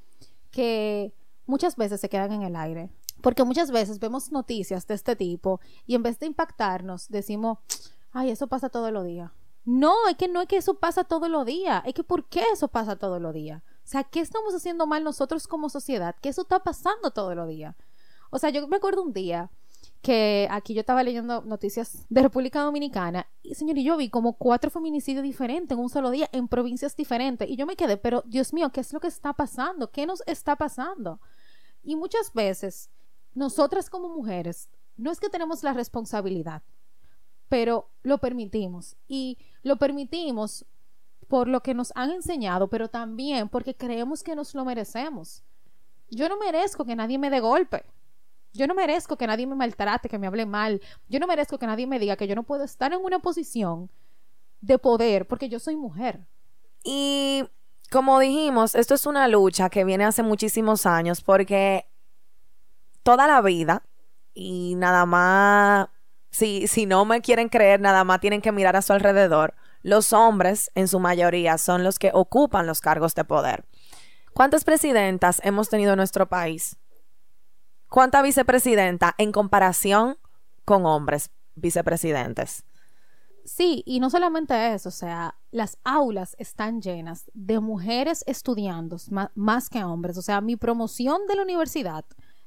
que 0.51 1.13
muchas 1.47 1.77
veces 1.77 2.01
se 2.01 2.09
quedan 2.09 2.33
en 2.33 2.43
el 2.43 2.57
aire. 2.57 2.91
Porque 3.23 3.45
muchas 3.45 3.71
veces 3.71 4.01
vemos 4.01 4.33
noticias 4.33 4.89
de 4.89 4.95
este 4.95 5.15
tipo 5.15 5.61
y 5.87 5.95
en 5.95 6.03
vez 6.03 6.19
de 6.19 6.27
impactarnos 6.27 7.09
decimos, 7.09 7.59
ay, 8.11 8.31
eso 8.31 8.49
pasa 8.49 8.69
todos 8.69 8.91
los 8.91 9.05
días. 9.05 9.31
No, 9.65 10.09
es 10.09 10.17
que 10.17 10.27
no 10.27 10.43
es 10.43 10.49
que 10.49 10.57
eso 10.57 10.75
pasa 10.75 11.05
todos 11.05 11.31
los 11.31 11.47
días, 11.47 11.85
es 11.87 11.95
que 11.95 12.03
¿por 12.03 12.29
qué 12.29 12.43
eso 12.53 12.67
pasa 12.67 12.97
todos 12.97 13.23
los 13.23 13.33
días? 13.33 13.63
O 13.87 13.89
sea, 13.89 14.03
¿qué 14.03 14.19
estamos 14.19 14.53
haciendo 14.53 14.85
mal 14.89 15.05
nosotros 15.05 15.47
como 15.47 15.69
sociedad? 15.69 16.17
Que 16.21 16.31
eso 16.31 16.43
está 16.43 16.59
pasando 16.59 17.13
todos 17.13 17.37
los 17.37 17.47
días. 17.47 17.77
O 18.31 18.39
sea, 18.41 18.51
yo 18.51 18.67
me 18.67 18.79
acuerdo 18.79 19.05
un 19.05 19.13
día 19.13 19.49
que 20.03 20.49
aquí 20.51 20.75
yo 20.75 20.81
estaba 20.81 21.05
leyendo 21.05 21.43
noticias 21.43 22.05
de 22.09 22.23
República 22.23 22.63
Dominicana 22.63 23.29
y 23.45 23.55
señor, 23.55 23.79
y 23.79 23.85
yo 23.85 23.97
vi 23.97 24.11
como 24.11 24.33
cuatro 24.33 24.71
feminicidios 24.73 25.23
diferentes 25.23 25.77
en 25.77 25.83
un 25.83 25.89
solo 25.89 26.11
día 26.11 26.29
en 26.33 26.49
provincias 26.49 26.97
diferentes 26.97 27.49
y 27.49 27.55
yo 27.55 27.65
me 27.65 27.77
quedé, 27.77 27.97
pero 27.97 28.25
Dios 28.27 28.53
mío, 28.53 28.71
¿qué 28.71 28.81
es 28.81 28.93
lo 28.93 28.99
que 28.99 29.07
está 29.07 29.35
pasando? 29.35 29.93
¿Qué 29.93 30.05
nos 30.05 30.21
está 30.27 30.57
pasando? 30.57 31.21
Y 31.85 31.95
muchas 31.95 32.33
veces 32.33 32.91
nosotras 33.35 33.89
como 33.89 34.09
mujeres 34.09 34.69
no 34.97 35.13
es 35.13 35.21
que 35.21 35.31
tenemos 35.31 35.63
la 35.63 35.73
responsabilidad, 35.73 36.65
pero 37.49 37.89
lo 38.03 38.19
permitimos 38.19 38.97
y 39.07 39.39
lo 39.63 39.77
permitimos 39.77 40.67
por 41.29 41.49
lo 41.49 41.63
que 41.63 41.75
nos 41.75 41.93
han 41.95 42.11
enseñado, 42.11 42.69
pero 42.69 42.89
también 42.89 43.49
porque 43.49 43.75
creemos 43.75 44.23
que 44.23 44.37
nos 44.37 44.55
lo 44.55 44.65
merecemos. 44.65 45.43
Yo 46.11 46.29
no 46.29 46.39
merezco 46.39 46.85
que 46.85 46.97
nadie 46.97 47.19
me 47.19 47.31
dé 47.31 47.41
golpe. 47.41 47.85
Yo 48.53 48.67
no 48.67 48.75
merezco 48.75 49.17
que 49.17 49.27
nadie 49.27 49.47
me 49.47 49.55
maltrate, 49.55 50.09
que 50.09 50.19
me 50.19 50.27
hable 50.27 50.47
mal. 50.47 50.81
Yo 51.09 51.21
no 51.21 51.27
merezco 51.27 51.59
que 51.59 51.67
nadie 51.67 51.87
me 51.87 51.99
diga 51.99 52.17
que 52.17 52.27
yo 52.27 52.35
no 52.35 52.43
puedo 52.43 52.65
estar 52.65 52.93
en 52.93 53.05
una 53.05 53.19
posición 53.19 53.91
de 54.61 54.79
poder 54.79 55.27
porque 55.27 55.49
yo 55.49 55.59
soy 55.59 55.77
mujer. 55.77 56.27
Y 56.83 57.45
como 57.91 58.19
dijimos, 58.19 58.75
esto 58.75 58.95
es 58.95 59.07
una 59.07 59.29
lucha 59.29 59.69
que 59.69 59.85
viene 59.85 60.05
hace 60.05 60.23
muchísimos 60.23 60.87
años 60.87 61.21
porque 61.21 61.87
toda 63.03 63.27
la 63.27 63.43
vida 63.43 63.83
y 64.33 64.75
nada 64.77 65.07
más 65.07 65.89
si 66.31 66.67
si 66.67 66.87
no 66.87 67.05
me 67.05 67.21
quieren 67.21 67.49
creer, 67.49 67.81
nada 67.81 68.05
más 68.05 68.21
tienen 68.21 68.41
que 68.41 68.53
mirar 68.53 68.77
a 68.77 68.83
su 68.83 68.93
alrededor. 68.93 69.55
Los 69.83 70.13
hombres, 70.13 70.71
en 70.75 70.89
su 70.89 71.01
mayoría, 71.01 71.59
son 71.59 71.85
los 71.85 71.99
que 71.99 72.11
ocupan 72.13 72.67
los 72.67 72.81
cargos 72.81 73.15
de 73.15 73.25
poder. 73.25 73.65
¿Cuántas 74.35 74.65
presidentas 74.65 75.41
hemos 75.45 75.69
tenido 75.69 75.93
en 75.93 75.99
nuestro 75.99 76.29
país? 76.29 76.77
¿Cuánta 77.89 78.21
vicepresidenta 78.23 79.15
en 79.19 79.33
comparación 79.33 80.19
con 80.65 80.85
hombres 80.87 81.31
vicepresidentes? 81.55 82.65
Sí, 83.45 83.85
y 83.87 84.01
no 84.01 84.11
solamente 84.11 84.75
eso, 84.75 84.89
o 84.89 84.93
sea, 84.93 85.37
las 85.53 85.79
aulas 85.85 86.35
están 86.39 86.83
llenas 86.83 87.31
de 87.33 87.61
mujeres 87.61 88.25
estudiando 88.27 88.97
ma- 89.11 89.31
más 89.37 89.71
que 89.71 89.85
hombres. 89.85 90.19
O 90.19 90.23
sea, 90.23 90.41
mi 90.41 90.57
promoción 90.57 91.29
de 91.29 91.37
la 91.37 91.43
universidad, 91.43 92.05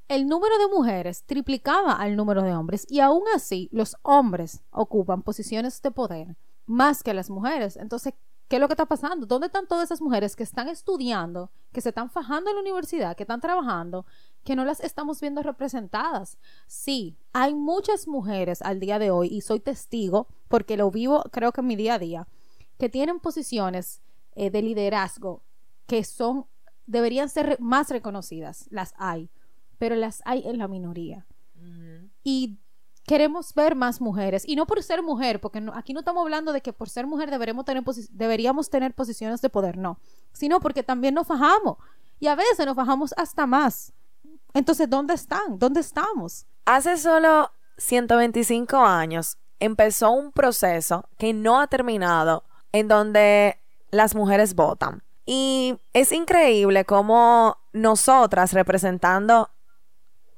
el 0.10 0.28
número 0.28 0.58
de 0.58 0.68
mujeres 0.68 1.24
triplicaba 1.26 1.94
al 1.94 2.18
número 2.18 2.42
de 2.44 2.54
hombres 2.54 2.86
y 2.90 3.00
aún 3.00 3.24
así 3.34 3.70
los 3.72 3.96
hombres 4.02 4.62
ocupan 4.72 5.22
posiciones 5.22 5.82
de 5.82 5.92
poder 5.92 6.36
más 6.70 7.04
que 7.04 7.14
las 7.14 7.30
mujeres. 7.30 7.76
Entonces, 7.78 8.14
¿qué 8.48 8.56
es 8.58 8.60
lo 8.62 8.68
que 8.68 8.74
está 8.74 8.86
pasando? 8.86 9.26
¿Dónde 9.26 9.48
están 9.48 9.68
todas 9.68 9.86
esas 9.86 10.02
mujeres 10.02 10.36
que 10.36 10.44
están 10.44 10.68
estudiando, 10.70 11.52
que 11.74 11.82
se 11.82 11.90
están 11.90 12.10
fajando 12.10 12.50
en 12.50 12.56
la 12.58 12.62
universidad, 12.62 13.16
que 13.16 13.24
están 13.24 13.42
trabajando, 13.42 14.06
que 14.44 14.56
no 14.56 14.66
las 14.66 14.80
estamos 14.80 15.20
viendo 15.20 15.42
representadas? 15.44 16.38
Sí, 16.68 17.18
hay 17.34 17.54
muchas 17.56 18.08
mujeres 18.08 18.62
al 18.62 18.80
día 18.80 19.00
de 19.00 19.12
hoy, 19.12 19.28
y 19.28 19.42
soy 19.42 19.60
testigo, 19.60 20.28
porque 20.48 20.78
lo 20.78 20.92
vivo 20.92 21.24
creo 21.32 21.52
que 21.52 21.62
en 21.62 21.68
mi 21.68 21.76
día 21.76 21.96
a 21.96 22.00
día, 22.00 22.28
que 22.78 22.88
tienen 22.88 23.20
posiciones 23.20 24.02
eh, 24.36 24.50
de 24.52 24.62
liderazgo 24.62 25.42
que 25.88 26.04
son, 26.04 26.46
deberían 26.86 27.30
ser 27.30 27.46
re- 27.48 27.58
más 27.60 27.90
reconocidas. 27.90 28.68
Las 28.70 28.94
hay, 28.98 29.30
pero 29.80 29.96
las 29.96 30.22
hay 30.26 30.48
en 30.48 30.60
la 30.60 30.68
minoría. 30.68 31.26
Y 32.24 32.60
queremos 33.10 33.56
ver 33.56 33.74
más 33.74 34.02
mujeres 34.02 34.44
y 34.48 34.56
no 34.56 34.68
por 34.68 34.84
ser 34.84 35.02
mujer, 35.02 35.42
porque 35.42 35.68
aquí 35.74 35.94
no 35.94 36.02
estamos 36.02 36.22
hablando 36.22 36.54
de 36.54 36.62
que 36.62 36.74
por 36.74 36.90
ser 36.90 37.08
mujer 37.08 37.32
deberemos 37.32 37.66
tener 37.66 37.84
deberíamos 38.12 38.70
tener 38.70 38.94
posiciones 38.94 39.42
de 39.42 39.50
poder, 39.50 39.80
no, 39.80 40.00
sino 40.32 40.60
porque 40.60 40.84
también 40.84 41.16
nos 41.16 41.26
fajamos 41.26 41.78
y 42.20 42.28
a 42.28 42.36
veces 42.36 42.64
nos 42.68 42.76
fajamos 42.76 43.16
hasta 43.18 43.48
más. 43.48 43.94
Entonces, 44.54 44.88
¿dónde 44.88 45.16
están? 45.16 45.58
¿Dónde 45.58 45.80
estamos? 45.80 46.46
Hace 46.66 46.98
solo 46.98 47.50
125 47.78 48.78
años 48.78 49.40
empezó 49.60 50.12
un 50.12 50.32
proceso 50.32 51.10
que 51.18 51.34
no 51.34 51.60
ha 51.60 51.66
terminado 51.66 52.44
en 52.72 52.88
donde 52.88 53.58
las 53.90 54.14
mujeres 54.14 54.54
votan. 54.54 55.02
Y 55.26 55.80
es 55.94 56.12
increíble 56.12 56.86
cómo 56.86 57.58
nosotras 57.74 58.54
representando, 58.54 59.50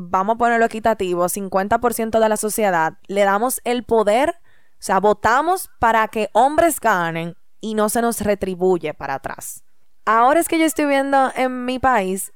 vamos 0.10 0.36
a 0.36 0.38
ponerlo 0.38 0.66
equitativo, 0.66 1.26
50% 1.26 2.20
de 2.20 2.30
la 2.30 2.38
sociedad, 2.38 2.94
le 3.08 3.24
damos 3.24 3.62
el 3.64 3.84
poder, 3.84 4.30
o 4.30 4.76
sea, 4.80 5.00
votamos 5.00 5.70
para 5.80 6.08
que 6.08 6.30
hombres 6.34 6.80
ganen 6.80 7.36
y 7.60 7.76
no 7.76 7.90
se 7.90 8.02
nos 8.02 8.22
retribuye 8.22 8.94
para 8.94 9.16
atrás. 9.16 9.64
Ahora 10.06 10.40
es 10.40 10.48
que 10.48 10.58
yo 10.58 10.66
estoy 10.66 10.86
viendo 10.86 11.32
en 11.36 11.66
mi 11.66 11.78
país 11.78 12.34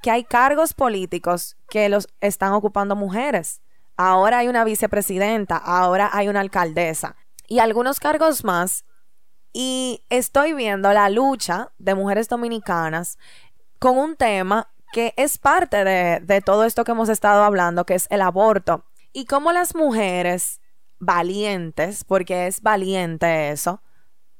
que 0.00 0.10
hay 0.10 0.24
cargos 0.24 0.74
políticos 0.74 1.56
que 1.68 1.88
los 1.88 2.08
están 2.20 2.52
ocupando 2.52 2.94
mujeres. 2.94 3.60
Ahora 3.96 4.38
hay 4.38 4.48
una 4.48 4.62
vicepresidenta, 4.62 5.56
ahora 5.56 6.10
hay 6.12 6.28
una 6.28 6.40
alcaldesa 6.40 7.16
y 7.48 7.58
algunos 7.58 7.98
cargos 7.98 8.44
más. 8.44 8.84
Y 9.52 10.04
estoy 10.08 10.52
viendo 10.52 10.92
la 10.92 11.10
lucha 11.10 11.72
de 11.78 11.96
mujeres 11.96 12.28
dominicanas 12.28 13.18
con 13.80 13.98
un 13.98 14.14
tema 14.14 14.70
que 14.92 15.14
es 15.16 15.38
parte 15.38 15.84
de, 15.84 16.20
de 16.20 16.40
todo 16.40 16.64
esto 16.64 16.84
que 16.84 16.92
hemos 16.92 17.08
estado 17.08 17.42
hablando, 17.42 17.84
que 17.84 17.94
es 17.94 18.06
el 18.10 18.22
aborto. 18.22 18.84
Y 19.12 19.26
cómo 19.26 19.52
las 19.52 19.74
mujeres 19.74 20.60
valientes, 20.98 22.04
porque 22.04 22.46
es 22.46 22.60
valiente 22.60 23.50
eso, 23.50 23.82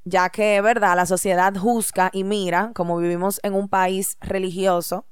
ya 0.05 0.31
que, 0.31 0.61
verdad, 0.61 0.97
la 0.97 1.07
sociedad 1.07 1.55
juzga 1.55 2.11
y 2.13 2.25
mira, 2.25 2.73
como 2.75 2.97
vivimos 2.99 3.41
en 3.43 3.55
un 3.55 3.69
país 3.69 4.17
religioso, 4.21 5.07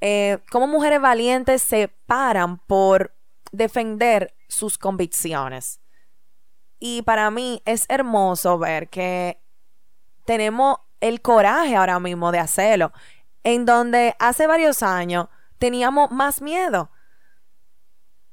eh, 0.00 0.38
cómo 0.50 0.66
mujeres 0.66 1.00
valientes 1.00 1.62
se 1.62 1.88
paran 2.06 2.58
por 2.58 3.14
defender 3.52 4.34
sus 4.48 4.76
convicciones. 4.76 5.80
Y 6.78 7.02
para 7.02 7.30
mí 7.30 7.62
es 7.64 7.86
hermoso 7.88 8.58
ver 8.58 8.88
que 8.88 9.40
tenemos 10.26 10.78
el 11.00 11.20
coraje 11.20 11.76
ahora 11.76 12.00
mismo 12.00 12.32
de 12.32 12.38
hacerlo, 12.38 12.92
en 13.44 13.66
donde 13.66 14.16
hace 14.18 14.46
varios 14.46 14.82
años 14.82 15.28
teníamos 15.58 16.10
más 16.10 16.42
miedo. 16.42 16.90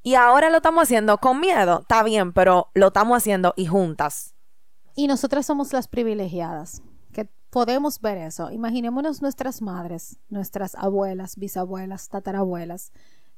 Y 0.04 0.16
ahora 0.16 0.50
lo 0.50 0.58
estamos 0.58 0.84
haciendo 0.84 1.20
con 1.20 1.40
miedo, 1.40 1.82
está 1.82 2.02
bien, 2.02 2.34
pero 2.34 2.72
lo 2.74 2.88
estamos 2.88 3.18
haciendo 3.18 3.54
y 3.56 3.68
juntas. 3.68 4.34
Y 4.96 5.08
nosotras 5.08 5.46
somos 5.46 5.74
las 5.74 5.88
privilegiadas, 5.88 6.82
que 7.14 7.30
podemos 7.52 8.02
ver 8.02 8.18
eso. 8.18 8.50
Imaginémonos 8.50 9.22
nuestras 9.22 9.62
madres, 9.62 10.18
nuestras 10.30 10.74
abuelas, 10.76 11.36
bisabuelas, 11.38 12.10
tatarabuelas, 12.10 12.92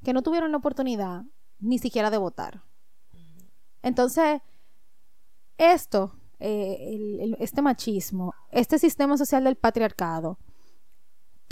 que 0.03 0.13
no 0.13 0.21
tuvieron 0.21 0.51
la 0.51 0.57
oportunidad 0.57 1.23
ni 1.59 1.79
siquiera 1.79 2.09
de 2.09 2.17
votar. 2.17 2.63
Entonces, 3.81 4.41
esto, 5.57 6.15
eh, 6.39 7.35
este 7.39 7.61
machismo, 7.61 8.33
este 8.51 8.79
sistema 8.79 9.17
social 9.17 9.43
del 9.43 9.57
patriarcado, 9.57 10.39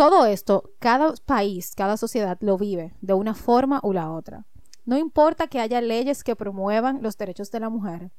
todo 0.02 0.26
esto, 0.26 0.72
cada 0.80 1.14
país, 1.28 1.76
cada 1.76 1.96
sociedad 1.96 2.36
lo 2.42 2.58
vive 2.58 2.96
de 3.02 3.14
una 3.14 3.36
forma 3.36 3.80
u 3.84 3.94
la 3.94 4.12
otra. 4.12 4.48
No 4.84 4.98
importa 4.98 5.46
que 5.46 5.60
haya 5.60 5.80
leyes 5.80 6.24
que 6.24 6.36
promuevan 6.36 7.04
los 7.04 7.20
derechos 7.20 7.52
de 7.52 7.60
la 7.60 7.70
mujer, 7.70 8.10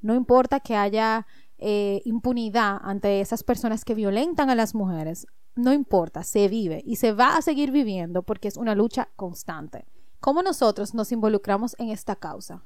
no 0.00 0.16
importa 0.16 0.58
que 0.58 0.74
haya 0.74 1.28
eh, 1.58 2.02
impunidad 2.04 2.80
ante 2.82 3.20
esas 3.20 3.44
personas 3.44 3.84
que 3.84 3.94
violentan 3.94 4.50
a 4.50 4.56
las 4.56 4.74
mujeres, 4.74 5.28
no 5.54 5.72
importa, 5.72 6.24
se 6.24 6.48
vive 6.48 6.82
y 6.84 6.96
se 6.96 7.12
va 7.12 7.36
a 7.36 7.42
seguir 7.42 7.70
viviendo 7.70 8.24
porque 8.24 8.48
es 8.48 8.56
una 8.56 8.74
lucha 8.74 9.08
constante. 9.14 9.86
¿Cómo 10.18 10.42
nosotros 10.42 10.94
nos 10.94 11.12
involucramos 11.12 11.76
en 11.78 11.90
esta 11.90 12.16
causa? 12.16 12.64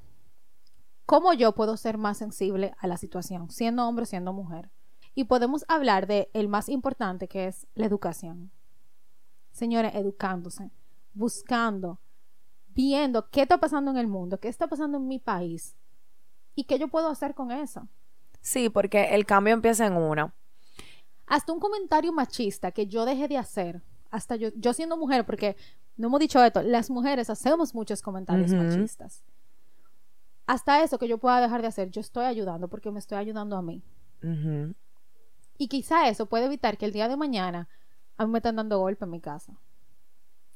¿Cómo 1.05 1.35
yo 1.35 1.53
puedo 1.55 1.77
ser 1.77 1.99
más 1.99 2.17
sensible 2.17 2.73
a 2.79 2.87
la 2.87 2.97
situación, 2.97 3.51
siendo 3.51 3.87
hombre 3.87 4.05
o 4.05 4.07
siendo 4.07 4.33
mujer? 4.33 4.71
Y 5.15 5.25
podemos 5.25 5.65
hablar 5.69 6.07
de 6.07 6.31
el 6.33 6.49
más 6.49 6.69
importante 6.69 7.29
que 7.29 7.47
es 7.47 7.67
la 7.75 7.87
educación. 7.87 8.51
Señores, 9.53 9.95
educándose, 9.95 10.71
buscando, 11.13 12.01
viendo 12.69 13.31
qué 13.31 13.43
está 13.43 13.59
pasando 13.59 13.91
en 13.93 13.99
el 13.99 14.09
mundo, 14.09 14.41
qué 14.41 14.49
está 14.49 14.67
pasando 14.67 14.99
en 14.99 15.07
mi 15.07 15.21
país, 15.21 15.77
¿Y 16.55 16.65
qué 16.65 16.79
yo 16.79 16.89
puedo 16.89 17.09
hacer 17.09 17.35
con 17.35 17.51
eso? 17.51 17.89
Sí, 18.41 18.69
porque 18.69 19.15
el 19.15 19.27
cambio 19.27 19.55
empieza 19.55 19.87
en 19.87 19.97
uno. 19.97 20.33
Hasta 21.27 21.53
un 21.53 21.61
comentario 21.61 22.13
machista 22.13 22.71
que 22.71 22.87
yo 22.87 23.05
dejé 23.05 23.29
de 23.29 23.39
hacer, 23.39 23.83
hasta 24.11 24.37
yo, 24.37 24.51
yo 24.55 24.73
siendo 24.73 24.97
mujer, 24.97 25.25
porque 25.25 25.57
no 25.97 26.09
hemos 26.09 26.21
dicho 26.21 26.43
esto, 26.45 26.63
las 26.63 26.91
mujeres 26.91 27.31
hacemos 27.31 27.75
muchos 27.75 28.03
comentarios 28.03 28.53
machistas. 28.53 29.25
Hasta 30.47 30.83
eso 30.83 30.99
que 30.99 31.09
yo 31.09 31.19
pueda 31.19 31.41
dejar 31.41 31.63
de 31.63 31.69
hacer, 31.69 31.91
yo 31.91 32.01
estoy 32.01 32.27
ayudando 32.27 32.69
porque 32.69 32.91
me 32.91 32.99
estoy 32.99 33.17
ayudando 33.19 33.57
a 33.57 33.63
mí. 33.63 33.83
Y 35.57 35.69
quizá 35.69 36.09
eso 36.09 36.27
puede 36.27 36.47
evitar 36.47 36.77
que 36.77 36.87
el 36.87 36.93
día 36.93 37.09
de 37.09 37.17
mañana 37.17 37.69
a 38.17 38.27
mí 38.27 38.33
me 38.33 38.39
estén 38.39 38.57
dando 38.57 38.79
golpe 38.79 39.05
en 39.05 39.11
mi 39.11 39.21
casa. 39.21 39.55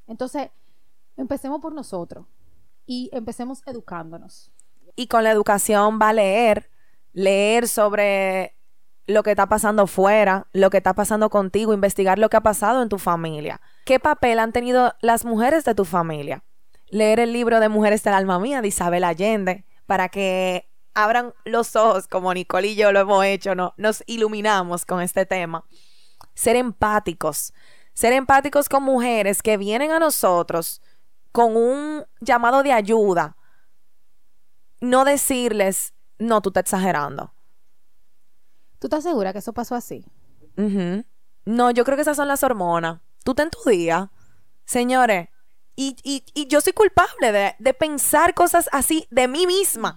Entonces, 0.07 0.51
empecemos 1.17 1.61
por 1.61 1.73
nosotros 1.73 2.27
y 2.87 3.11
empecemos 3.13 3.63
educándonos 3.67 4.51
y 4.99 5.07
con 5.07 5.23
la 5.23 5.31
educación 5.31 6.01
va 6.03 6.09
a 6.09 6.13
leer, 6.13 6.71
leer 7.13 7.69
sobre 7.69 8.57
lo 9.07 9.23
que 9.23 9.31
está 9.31 9.49
pasando 9.49 9.87
fuera, 9.87 10.49
lo 10.53 10.71
que 10.71 10.79
está 10.79 10.93
pasando 10.93 11.31
contigo, 11.31 11.73
investigar 11.73 12.19
lo 12.19 12.29
que 12.29 12.37
ha 12.37 12.41
pasado 12.41 12.83
en 12.83 12.89
tu 12.89 12.99
familia. 12.99 13.61
¿Qué 13.85 14.01
papel 14.01 14.41
han 14.41 14.53
tenido 14.53 14.97
las 15.01 15.25
mujeres 15.25 15.65
de 15.65 15.77
tu 15.77 15.85
familia? 15.85 16.43
Leer 16.89 17.21
el 17.21 17.33
libro 17.33 17.61
de 17.61 17.69
Mujeres 17.69 18.03
del 18.03 18.15
Alma 18.15 18.41
Mía 18.41 18.61
de 18.61 18.69
Isabel 18.69 19.05
Allende 19.05 19.65
para 19.87 20.09
que 20.09 20.68
abran 20.95 21.35
los 21.45 21.77
ojos, 21.77 22.09
como 22.09 22.33
Nicole 22.35 22.69
y 22.69 22.75
yo 22.75 22.93
lo 22.93 23.01
hemos 23.01 23.25
hecho, 23.25 23.55
¿no? 23.55 23.75
nos 23.77 24.03
iluminamos 24.07 24.85
con 24.85 25.01
este 25.01 25.27
tema. 25.27 25.65
Ser 26.35 26.57
empáticos, 26.57 27.53
ser 27.93 28.13
empáticos 28.13 28.69
con 28.69 28.83
mujeres 28.83 29.43
que 29.43 29.57
vienen 29.57 29.91
a 29.91 29.99
nosotros 29.99 30.81
con 31.33 31.57
un 31.57 32.05
llamado 32.21 32.63
de 32.63 32.73
ayuda, 32.73 33.37
no 34.81 35.05
decirles, 35.05 35.95
no, 36.19 36.41
tú 36.41 36.51
estás 36.51 36.63
exagerando. 36.63 37.33
¿Tú 38.79 38.87
estás 38.87 39.03
segura 39.03 39.33
que 39.33 39.41
eso 39.41 39.53
pasó 39.53 39.75
así? 39.75 40.05
No, 41.45 41.71
yo 41.71 41.85
creo 41.85 41.97
que 41.97 42.03
esas 42.03 42.17
son 42.17 42.29
las 42.29 42.43
hormonas. 42.43 43.01
Tú 43.25 43.35
te 43.35 43.43
en 43.43 43.51
tu 43.51 43.69
día. 43.69 44.11
Señores, 44.65 45.29
y, 45.77 45.97
y, 46.03 46.47
yo 46.49 46.61
soy 46.61 46.73
culpable 46.73 47.31
de, 47.31 47.55
de, 47.59 47.73
pensar 47.73 48.35
cosas 48.35 48.69
así 48.73 49.07
de 49.11 49.29
mí 49.29 49.47
misma. 49.47 49.97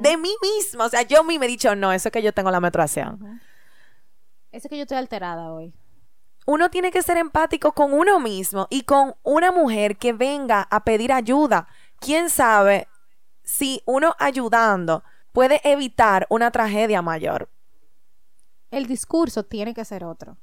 De 0.00 0.16
mí 0.16 0.34
misma. 0.42 0.86
O 0.86 0.88
sea, 0.88 1.02
yo 1.02 1.24
mí 1.24 1.38
me 1.38 1.46
he 1.46 1.48
dicho, 1.48 1.74
no, 1.74 1.92
eso 1.92 2.08
es 2.08 2.12
que 2.12 2.22
yo 2.22 2.32
tengo 2.32 2.50
la 2.50 2.60
menstruación. 2.60 3.40
Eso 4.50 4.66
es 4.66 4.70
que 4.70 4.76
yo 4.76 4.82
estoy 4.82 4.98
alterada 4.98 5.52
hoy. 5.52 5.74
Uno 6.46 6.70
tiene 6.70 6.90
que 6.90 7.02
ser 7.02 7.18
empático 7.18 7.72
con 7.72 7.92
uno 7.92 8.18
mismo 8.20 8.66
y 8.70 8.82
con 8.82 9.14
una 9.22 9.52
mujer 9.52 9.98
que 9.98 10.12
venga 10.12 10.66
a 10.70 10.84
pedir 10.84 11.12
ayuda. 11.12 11.68
¿Quién 12.00 12.30
sabe? 12.30 12.88
si 13.48 13.80
uno 13.86 14.14
ayudando 14.18 15.02
puede 15.32 15.62
evitar 15.64 16.26
una 16.28 16.50
tragedia 16.50 17.00
mayor. 17.00 17.48
El 18.70 18.86
discurso 18.86 19.42
tiene 19.42 19.72
que 19.72 19.86
ser 19.86 20.04
otro. 20.04 20.36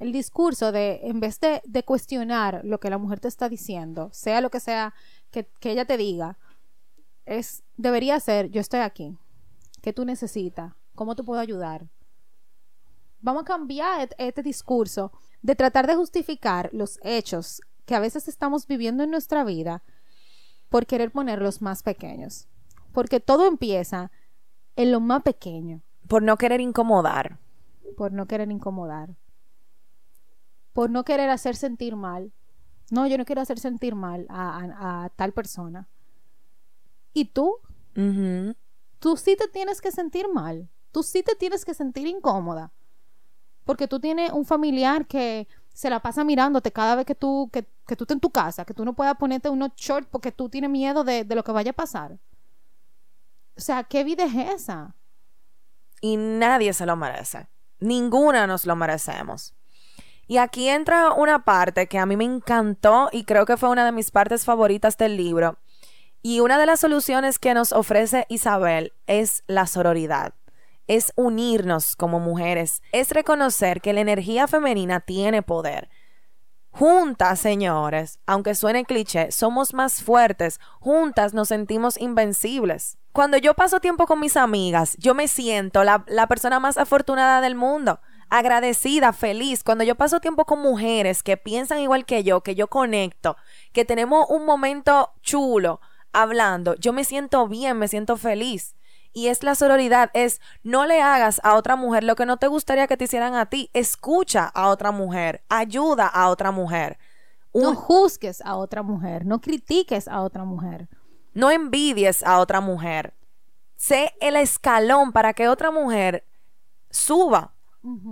El 0.00 0.10
discurso 0.10 0.72
de, 0.72 0.98
en 1.04 1.20
vez 1.20 1.38
de, 1.38 1.82
cuestionar 1.84 2.62
lo 2.64 2.80
que 2.80 2.90
la 2.90 2.98
mujer 2.98 3.20
te 3.20 3.28
está 3.28 3.48
diciendo, 3.48 4.10
sea 4.12 4.40
lo 4.40 4.50
que 4.50 4.58
sea 4.58 4.94
que, 5.30 5.46
que 5.60 5.70
ella 5.70 5.84
te 5.84 5.96
diga, 5.96 6.38
es, 7.30 7.62
debería 7.76 8.18
ser, 8.18 8.50
yo 8.50 8.60
estoy 8.60 8.80
aquí, 8.80 9.16
¿qué 9.82 9.92
tú 9.92 10.04
necesitas? 10.04 10.74
¿Cómo 10.94 11.14
te 11.14 11.22
puedo 11.22 11.40
ayudar? 11.40 11.86
Vamos 13.20 13.42
a 13.42 13.46
cambiar 13.46 14.08
este 14.18 14.42
discurso 14.42 15.12
de 15.40 15.54
tratar 15.54 15.86
de 15.86 15.94
justificar 15.94 16.70
los 16.72 16.98
hechos 17.02 17.62
que 17.86 17.94
a 17.94 18.00
veces 18.00 18.26
estamos 18.28 18.66
viviendo 18.66 19.04
en 19.04 19.10
nuestra 19.10 19.44
vida 19.44 19.82
por 20.70 20.86
querer 20.86 21.12
ponerlos 21.12 21.62
más 21.62 21.82
pequeños. 21.82 22.48
Porque 22.92 23.20
todo 23.20 23.46
empieza 23.46 24.10
en 24.74 24.90
lo 24.90 25.00
más 25.00 25.22
pequeño. 25.22 25.82
Por 26.08 26.22
no 26.22 26.36
querer 26.36 26.60
incomodar. 26.60 27.38
Por 27.96 28.12
no 28.12 28.26
querer 28.26 28.50
incomodar. 28.50 29.16
Por 30.72 30.90
no 30.90 31.04
querer 31.04 31.30
hacer 31.30 31.54
sentir 31.54 31.94
mal. 31.94 32.32
No, 32.90 33.06
yo 33.06 33.18
no 33.18 33.24
quiero 33.24 33.40
hacer 33.40 33.60
sentir 33.60 33.94
mal 33.94 34.26
a, 34.28 35.10
tal 35.14 35.32
persona. 35.32 35.88
¿Y 37.12 37.26
tú? 37.26 37.56
Tú 38.98 39.16
sí 39.16 39.36
te 39.36 39.48
tienes 39.48 39.80
que 39.80 39.90
sentir 39.90 40.28
mal. 40.28 40.68
Tú 40.92 41.02
sí 41.02 41.22
te 41.22 41.34
tienes 41.34 41.64
que 41.64 41.74
sentir 41.74 42.06
incómoda. 42.06 42.72
Porque 43.64 43.88
tú 43.88 44.00
tienes 44.00 44.32
un 44.32 44.44
familiar 44.44 45.06
que 45.06 45.48
se 45.72 45.90
la 45.90 46.00
pasa 46.00 46.24
mirándote 46.24 46.72
cada 46.72 46.96
vez 46.96 47.06
que 47.06 47.14
tú, 47.14 47.48
que, 47.52 47.66
que 47.86 47.96
tú 47.96 48.04
estás 48.04 48.16
en 48.16 48.20
tu 48.20 48.30
casa, 48.30 48.64
que 48.64 48.74
tú 48.74 48.84
no 48.84 48.94
puedas 48.94 49.16
ponerte 49.16 49.48
unos 49.48 49.70
shorts 49.76 50.08
porque 50.10 50.32
tú 50.32 50.48
tienes 50.48 50.70
miedo 50.70 51.04
de, 51.04 51.24
de 51.24 51.34
lo 51.34 51.44
que 51.44 51.52
vaya 51.52 51.70
a 51.70 51.74
pasar. 51.74 52.18
O 53.56 53.60
sea, 53.60 53.84
¿qué 53.84 54.04
vida 54.04 54.24
es 54.24 54.34
esa? 54.34 54.94
Y 56.00 56.16
nadie 56.16 56.72
se 56.72 56.86
lo 56.86 56.96
merece. 56.96 57.48
Ninguna 57.78 58.46
nos 58.46 58.66
lo 58.66 58.76
merecemos. 58.76 59.54
Y 60.26 60.36
aquí 60.38 60.68
entra 60.68 61.12
una 61.12 61.44
parte 61.44 61.88
que 61.88 61.98
a 61.98 62.06
mí 62.06 62.16
me 62.16 62.24
encantó 62.24 63.08
y 63.12 63.24
creo 63.24 63.46
que 63.46 63.56
fue 63.56 63.68
una 63.68 63.84
de 63.84 63.92
mis 63.92 64.10
partes 64.10 64.44
favoritas 64.44 64.96
del 64.96 65.16
libro. 65.16 65.58
Y 66.22 66.40
una 66.40 66.58
de 66.58 66.66
las 66.66 66.80
soluciones 66.80 67.38
que 67.38 67.54
nos 67.54 67.72
ofrece 67.72 68.26
Isabel 68.28 68.92
es 69.06 69.42
la 69.46 69.66
sororidad 69.66 70.34
es 70.90 71.12
unirnos 71.14 71.94
como 71.94 72.18
mujeres, 72.18 72.82
es 72.90 73.12
reconocer 73.12 73.80
que 73.80 73.92
la 73.92 74.00
energía 74.00 74.48
femenina 74.48 74.98
tiene 74.98 75.40
poder. 75.40 75.88
Juntas, 76.70 77.38
señores, 77.38 78.18
aunque 78.26 78.56
suene 78.56 78.84
cliché, 78.84 79.30
somos 79.30 79.72
más 79.72 80.02
fuertes. 80.02 80.58
Juntas 80.80 81.32
nos 81.32 81.46
sentimos 81.46 81.96
invencibles. 81.96 82.98
Cuando 83.12 83.36
yo 83.36 83.54
paso 83.54 83.78
tiempo 83.78 84.06
con 84.06 84.18
mis 84.18 84.36
amigas, 84.36 84.96
yo 84.98 85.14
me 85.14 85.28
siento 85.28 85.84
la, 85.84 86.04
la 86.08 86.26
persona 86.26 86.58
más 86.58 86.76
afortunada 86.76 87.40
del 87.40 87.54
mundo 87.54 88.00
agradecida, 88.30 89.12
feliz. 89.12 89.62
Cuando 89.62 89.84
yo 89.84 89.96
paso 89.96 90.20
tiempo 90.20 90.44
con 90.44 90.60
mujeres 90.60 91.22
que 91.22 91.36
piensan 91.36 91.80
igual 91.80 92.04
que 92.04 92.22
yo, 92.24 92.40
que 92.42 92.54
yo 92.54 92.68
conecto, 92.68 93.36
que 93.72 93.84
tenemos 93.84 94.26
un 94.28 94.46
momento 94.46 95.12
chulo 95.20 95.80
hablando, 96.12 96.74
yo 96.76 96.92
me 96.92 97.04
siento 97.04 97.46
bien, 97.48 97.78
me 97.78 97.88
siento 97.88 98.16
feliz. 98.16 98.74
Y 99.12 99.26
es 99.26 99.42
la 99.42 99.54
sororidad, 99.54 100.10
es 100.14 100.40
no 100.62 100.86
le 100.86 101.02
hagas 101.02 101.40
a 101.42 101.56
otra 101.56 101.74
mujer 101.74 102.04
lo 102.04 102.14
que 102.14 102.26
no 102.26 102.36
te 102.36 102.46
gustaría 102.46 102.86
que 102.86 102.96
te 102.96 103.04
hicieran 103.04 103.34
a 103.34 103.46
ti. 103.46 103.70
Escucha 103.72 104.46
a 104.46 104.68
otra 104.68 104.92
mujer, 104.92 105.42
ayuda 105.48 106.06
a 106.06 106.28
otra 106.28 106.52
mujer. 106.52 106.98
No 107.52 107.74
juzgues 107.74 108.40
a 108.42 108.54
otra 108.54 108.82
mujer, 108.82 109.26
no 109.26 109.40
critiques 109.40 110.06
a 110.06 110.20
otra 110.20 110.44
mujer. 110.44 110.88
No 111.34 111.50
envidies 111.50 112.22
a 112.22 112.38
otra 112.38 112.60
mujer. 112.60 113.14
Sé 113.76 114.14
el 114.20 114.36
escalón 114.36 115.12
para 115.12 115.32
que 115.32 115.48
otra 115.48 115.70
mujer 115.70 116.24
suba. 116.90 117.54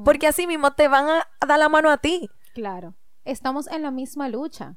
Porque 0.05 0.27
así 0.27 0.47
mismo 0.47 0.73
te 0.73 0.89
van 0.89 1.09
a 1.09 1.29
dar 1.47 1.59
la 1.59 1.69
mano 1.69 1.91
a 1.91 1.99
ti. 1.99 2.31
Claro. 2.55 2.95
Estamos 3.25 3.67
en 3.69 3.83
la 3.83 3.91
misma 3.91 4.29
lucha. 4.29 4.77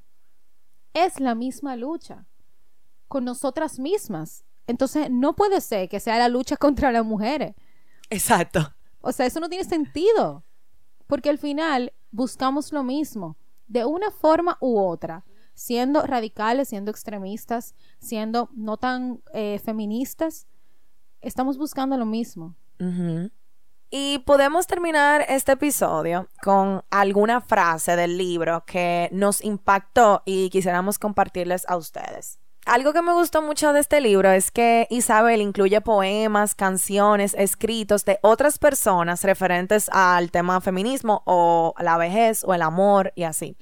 Es 0.93 1.19
la 1.19 1.33
misma 1.33 1.77
lucha. 1.77 2.25
Con 3.11 3.25
nosotras 3.25 3.77
mismas. 3.77 4.45
Entonces, 4.67 5.09
no 5.11 5.35
puede 5.35 5.59
ser 5.59 5.89
que 5.89 5.99
sea 5.99 6.17
la 6.17 6.29
lucha 6.29 6.55
contra 6.65 6.93
las 6.93 7.03
mujeres. 7.03 7.55
Exacto. 8.09 8.73
O 9.01 9.11
sea, 9.11 9.25
eso 9.25 9.41
no 9.41 9.49
tiene 9.49 9.65
sentido. 9.65 10.45
Porque 11.07 11.29
al 11.29 11.37
final 11.37 11.91
buscamos 12.11 12.71
lo 12.71 12.83
mismo, 12.83 13.35
de 13.67 13.83
una 13.83 14.11
forma 14.11 14.57
u 14.61 14.79
otra, 14.79 15.25
siendo 15.53 16.03
radicales, 16.03 16.69
siendo 16.69 16.89
extremistas, 16.89 17.75
siendo 17.99 18.49
no 18.53 18.77
tan 18.77 19.21
eh, 19.33 19.59
feministas, 19.59 20.47
estamos 21.19 21.57
buscando 21.57 21.97
lo 21.97 22.05
mismo. 22.05 22.55
Y 23.89 24.19
podemos 24.19 24.67
terminar 24.67 25.25
este 25.27 25.51
episodio 25.51 26.29
con 26.41 26.81
alguna 26.89 27.41
frase 27.41 27.97
del 27.97 28.17
libro 28.17 28.63
que 28.65 29.09
nos 29.11 29.43
impactó 29.43 30.23
y 30.23 30.49
quisiéramos 30.49 30.97
compartirles 30.97 31.67
a 31.67 31.75
ustedes. 31.75 32.39
Algo 32.65 32.93
que 32.93 33.01
me 33.01 33.13
gustó 33.13 33.41
mucho 33.41 33.73
de 33.73 33.79
este 33.79 34.01
libro 34.01 34.29
es 34.29 34.51
que 34.51 34.85
Isabel 34.91 35.41
incluye 35.41 35.81
poemas, 35.81 36.53
canciones, 36.53 37.33
escritos 37.33 38.05
de 38.05 38.19
otras 38.21 38.59
personas 38.59 39.23
referentes 39.23 39.89
al 39.91 40.29
tema 40.29 40.61
feminismo 40.61 41.23
o 41.25 41.73
la 41.79 41.97
vejez 41.97 42.43
o 42.43 42.53
el 42.53 42.61
amor 42.61 43.13
y 43.15 43.23
así. 43.23 43.57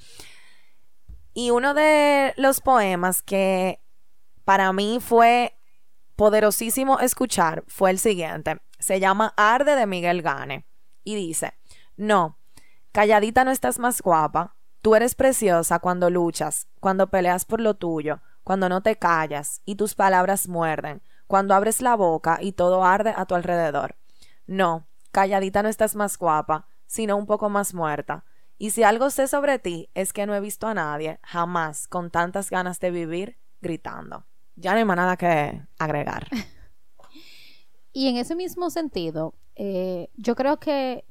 Y 1.33 1.51
uno 1.51 1.73
de 1.73 2.33
los 2.35 2.59
poemas 2.59 3.21
que 3.21 3.79
para 4.43 4.73
mí 4.73 4.99
fue 4.99 5.57
poderosísimo 6.17 6.99
escuchar 6.99 7.63
fue 7.67 7.91
el 7.91 7.99
siguiente. 7.99 8.57
Se 8.79 8.99
llama 8.99 9.33
Arde 9.37 9.75
de 9.75 9.87
Miguel 9.87 10.21
Gane 10.21 10.65
y 11.05 11.15
dice, 11.15 11.53
no, 11.95 12.37
calladita 12.91 13.45
no 13.45 13.51
estás 13.51 13.79
más 13.79 14.01
guapa, 14.01 14.57
tú 14.81 14.95
eres 14.95 15.15
preciosa 15.15 15.79
cuando 15.79 16.09
luchas, 16.09 16.67
cuando 16.81 17.07
peleas 17.09 17.45
por 17.45 17.61
lo 17.61 17.75
tuyo, 17.75 18.21
cuando 18.49 18.67
no 18.67 18.81
te 18.81 18.95
callas 18.95 19.61
y 19.63 19.75
tus 19.75 19.93
palabras 19.93 20.47
muerden, 20.47 21.03
cuando 21.27 21.53
abres 21.53 21.83
la 21.83 21.95
boca 21.95 22.39
y 22.41 22.53
todo 22.53 22.83
arde 22.83 23.13
a 23.15 23.27
tu 23.27 23.35
alrededor. 23.35 23.95
No, 24.47 24.87
calladita 25.11 25.61
no 25.61 25.69
estás 25.69 25.95
más 25.95 26.17
guapa, 26.17 26.65
sino 26.87 27.15
un 27.15 27.27
poco 27.27 27.49
más 27.49 27.75
muerta. 27.75 28.25
Y 28.57 28.71
si 28.71 28.81
algo 28.81 29.11
sé 29.11 29.27
sobre 29.27 29.59
ti 29.59 29.91
es 29.93 30.13
que 30.13 30.25
no 30.25 30.33
he 30.33 30.39
visto 30.39 30.65
a 30.65 30.73
nadie 30.73 31.19
jamás 31.21 31.87
con 31.87 32.09
tantas 32.09 32.49
ganas 32.49 32.79
de 32.79 32.89
vivir 32.89 33.37
gritando. 33.61 34.25
Ya 34.55 34.71
no 34.71 34.79
hay 34.79 34.85
más 34.85 34.97
nada 34.97 35.15
que 35.15 35.61
agregar. 35.77 36.25
Y 37.93 38.07
en 38.07 38.17
ese 38.17 38.35
mismo 38.35 38.71
sentido, 38.71 39.35
eh, 39.55 40.09
yo 40.15 40.35
creo 40.35 40.59
que 40.59 41.05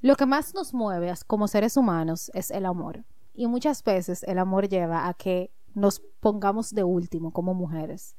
lo 0.00 0.16
que 0.16 0.26
más 0.26 0.54
nos 0.54 0.74
mueve 0.74 1.12
como 1.28 1.46
seres 1.46 1.76
humanos 1.76 2.32
es 2.34 2.50
el 2.50 2.66
amor. 2.66 3.04
Y 3.32 3.46
muchas 3.46 3.84
veces 3.84 4.24
el 4.24 4.38
amor 4.38 4.68
lleva 4.68 5.06
a 5.06 5.14
que 5.14 5.52
nos 5.74 6.00
pongamos 6.20 6.70
de 6.70 6.84
último 6.84 7.32
como 7.32 7.54
mujeres. 7.54 8.16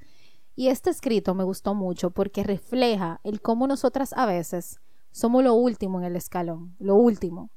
Y 0.55 0.67
este 0.67 0.89
escrito 0.89 1.33
me 1.33 1.43
gustó 1.43 1.73
mucho 1.73 2.11
porque 2.11 2.43
refleja 2.43 3.19
el 3.23 3.41
cómo 3.41 3.67
nosotras 3.67 4.13
a 4.13 4.25
veces 4.25 4.79
somos 5.11 5.43
lo 5.43 5.53
último 5.53 5.99
en 5.99 6.05
el 6.05 6.15
escalón, 6.15 6.75
lo 6.79 6.95
último. 6.95 7.49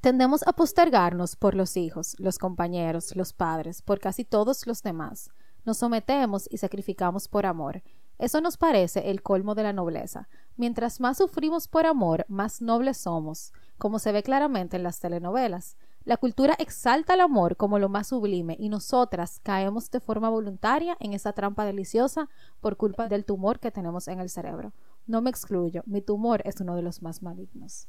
Tendemos 0.00 0.46
a 0.46 0.52
postergarnos 0.52 1.36
por 1.36 1.54
los 1.54 1.76
hijos, 1.76 2.16
los 2.18 2.38
compañeros, 2.38 3.14
los 3.16 3.32
padres, 3.32 3.82
por 3.82 4.00
casi 4.00 4.24
todos 4.24 4.66
los 4.66 4.82
demás. 4.82 5.30
Nos 5.64 5.78
sometemos 5.78 6.48
y 6.50 6.56
sacrificamos 6.56 7.28
por 7.28 7.44
amor, 7.44 7.82
eso 8.20 8.42
nos 8.42 8.58
parece 8.58 9.10
el 9.10 9.22
colmo 9.22 9.54
de 9.54 9.62
la 9.62 9.72
nobleza. 9.72 10.28
Mientras 10.56 11.00
más 11.00 11.16
sufrimos 11.16 11.68
por 11.68 11.86
amor, 11.86 12.26
más 12.28 12.60
nobles 12.60 12.98
somos, 12.98 13.54
como 13.78 13.98
se 13.98 14.12
ve 14.12 14.22
claramente 14.22 14.76
en 14.76 14.82
las 14.82 15.00
telenovelas. 15.00 15.78
La 16.04 16.16
cultura 16.16 16.54
exalta 16.58 17.14
el 17.14 17.20
amor 17.20 17.56
como 17.56 17.78
lo 17.78 17.88
más 17.88 18.08
sublime 18.08 18.56
y 18.58 18.68
nosotras 18.68 19.40
caemos 19.42 19.90
de 19.90 20.00
forma 20.00 20.30
voluntaria 20.30 20.96
en 21.00 21.12
esa 21.12 21.32
trampa 21.32 21.64
deliciosa 21.64 22.28
por 22.60 22.76
culpa 22.76 23.08
del 23.08 23.24
tumor 23.24 23.60
que 23.60 23.70
tenemos 23.70 24.08
en 24.08 24.20
el 24.20 24.30
cerebro. 24.30 24.72
No 25.06 25.20
me 25.20 25.30
excluyo, 25.30 25.82
mi 25.86 26.00
tumor 26.00 26.42
es 26.44 26.60
uno 26.60 26.74
de 26.74 26.82
los 26.82 27.02
más 27.02 27.22
malignos. 27.22 27.88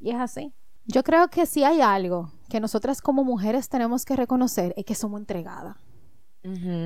Y 0.00 0.10
es 0.10 0.16
así. 0.16 0.52
Yo 0.86 1.02
creo 1.02 1.28
que 1.28 1.46
si 1.46 1.64
hay 1.64 1.80
algo 1.80 2.32
que 2.48 2.60
nosotras 2.60 3.00
como 3.00 3.24
mujeres 3.24 3.68
tenemos 3.68 4.04
que 4.04 4.16
reconocer 4.16 4.74
es 4.76 4.84
que 4.84 4.94
somos 4.94 5.20
entregadas. 5.20 5.76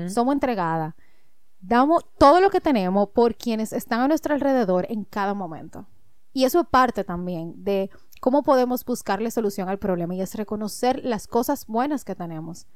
Somos 0.09 0.33
entregadas 0.33 0.93
damos 1.59 2.05
todo 2.17 2.41
lo 2.41 2.49
que 2.49 2.61
tenemos 2.61 3.09
por 3.09 3.35
quienes 3.35 3.73
están 3.73 4.01
a 4.01 4.07
nuestro 4.07 4.33
alrededor 4.33 4.85
en 4.89 5.03
cada 5.03 5.33
momento. 5.33 5.87
Y 6.33 6.43
eso 6.43 6.61
es 6.61 6.67
parte 6.67 7.03
también 7.03 7.63
de 7.63 7.89
cómo 8.19 8.43
podemos 8.43 8.83
buscarle 8.85 9.31
solución 9.31 9.69
al 9.69 9.79
problema 9.79 10.15
y 10.15 10.21
es 10.21 10.35
reconocer 10.35 11.01
las 11.03 11.27
cosas 11.27 11.65
buenas 11.67 12.03
que 12.05 12.15
tenemos. 12.15 12.67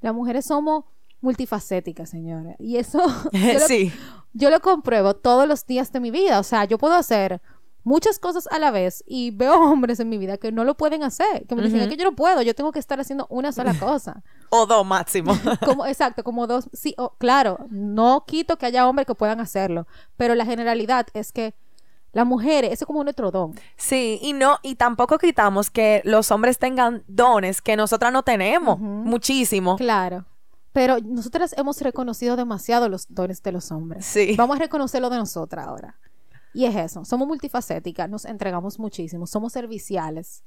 Las 0.00 0.14
mujeres 0.14 0.46
somos 0.46 0.84
multifacéticas, 1.20 2.10
señores. 2.10 2.56
Y 2.58 2.76
eso 2.76 3.00
yo, 3.32 3.60
sí. 3.66 3.92
yo 4.32 4.50
lo 4.50 4.60
compruebo 4.60 5.14
todos 5.14 5.48
los 5.48 5.66
días 5.66 5.92
de 5.92 6.00
mi 6.00 6.10
vida. 6.10 6.38
O 6.38 6.42
sea, 6.42 6.64
yo 6.64 6.78
puedo 6.78 6.94
hacer 6.94 7.40
muchas 7.84 8.18
cosas 8.18 8.46
a 8.52 8.58
la 8.58 8.70
vez 8.70 9.02
y 9.06 9.30
veo 9.30 9.54
hombres 9.70 9.98
en 10.00 10.08
mi 10.08 10.18
vida 10.18 10.36
que 10.36 10.52
no 10.52 10.64
lo 10.64 10.76
pueden 10.76 11.02
hacer, 11.02 11.46
que 11.46 11.54
me 11.54 11.62
dicen 11.62 11.88
que 11.88 11.96
yo 11.96 12.04
no 12.04 12.14
puedo, 12.14 12.42
yo 12.42 12.54
tengo 12.54 12.70
que 12.72 12.78
estar 12.78 13.00
haciendo 13.00 13.26
una 13.30 13.52
sola 13.52 13.74
cosa. 13.80 14.22
o 14.50 14.66
dos 14.66 14.86
máximo. 14.86 15.32
como, 15.64 15.86
exacto, 15.86 16.22
como 16.22 16.46
dos, 16.46 16.68
sí, 16.72 16.94
claro, 17.18 17.66
no 17.70 18.24
quito 18.26 18.58
que 18.58 18.66
haya 18.66 18.86
hombres 18.88 19.06
que 19.06 19.14
puedan 19.14 19.40
hacerlo, 19.40 19.86
pero 20.16 20.34
la 20.34 20.44
generalidad 20.44 21.06
es 21.14 21.32
que 21.32 21.54
las 22.12 22.26
mujeres, 22.26 22.72
eso 22.72 22.84
es 22.84 22.86
como 22.86 23.04
nuestro 23.04 23.30
don. 23.30 23.54
Sí, 23.76 24.18
y 24.22 24.32
no, 24.32 24.58
y 24.62 24.76
tampoco 24.76 25.18
quitamos 25.18 25.70
que 25.70 26.00
los 26.04 26.30
hombres 26.30 26.58
tengan 26.58 27.04
dones 27.06 27.60
que 27.60 27.76
nosotras 27.76 28.12
no 28.12 28.22
tenemos, 28.22 28.78
muchísimo. 28.78 29.76
Claro. 29.76 30.24
Pero 30.72 30.98
nosotras 31.00 31.54
hemos 31.56 31.80
reconocido 31.80 32.36
demasiado 32.36 32.88
los 32.88 33.06
dones 33.08 33.42
de 33.42 33.52
los 33.52 33.70
hombres. 33.70 34.06
Sí. 34.06 34.34
Vamos 34.36 34.56
a 34.56 34.60
reconocerlo 34.60 35.10
de 35.10 35.16
nosotras 35.16 35.66
ahora. 35.66 35.98
Y 36.54 36.64
es 36.64 36.74
eso, 36.76 37.04
somos 37.04 37.28
multifacéticas, 37.28 38.08
nos 38.08 38.24
entregamos 38.24 38.78
muchísimo, 38.78 39.26
somos 39.26 39.52
serviciales, 39.52 40.42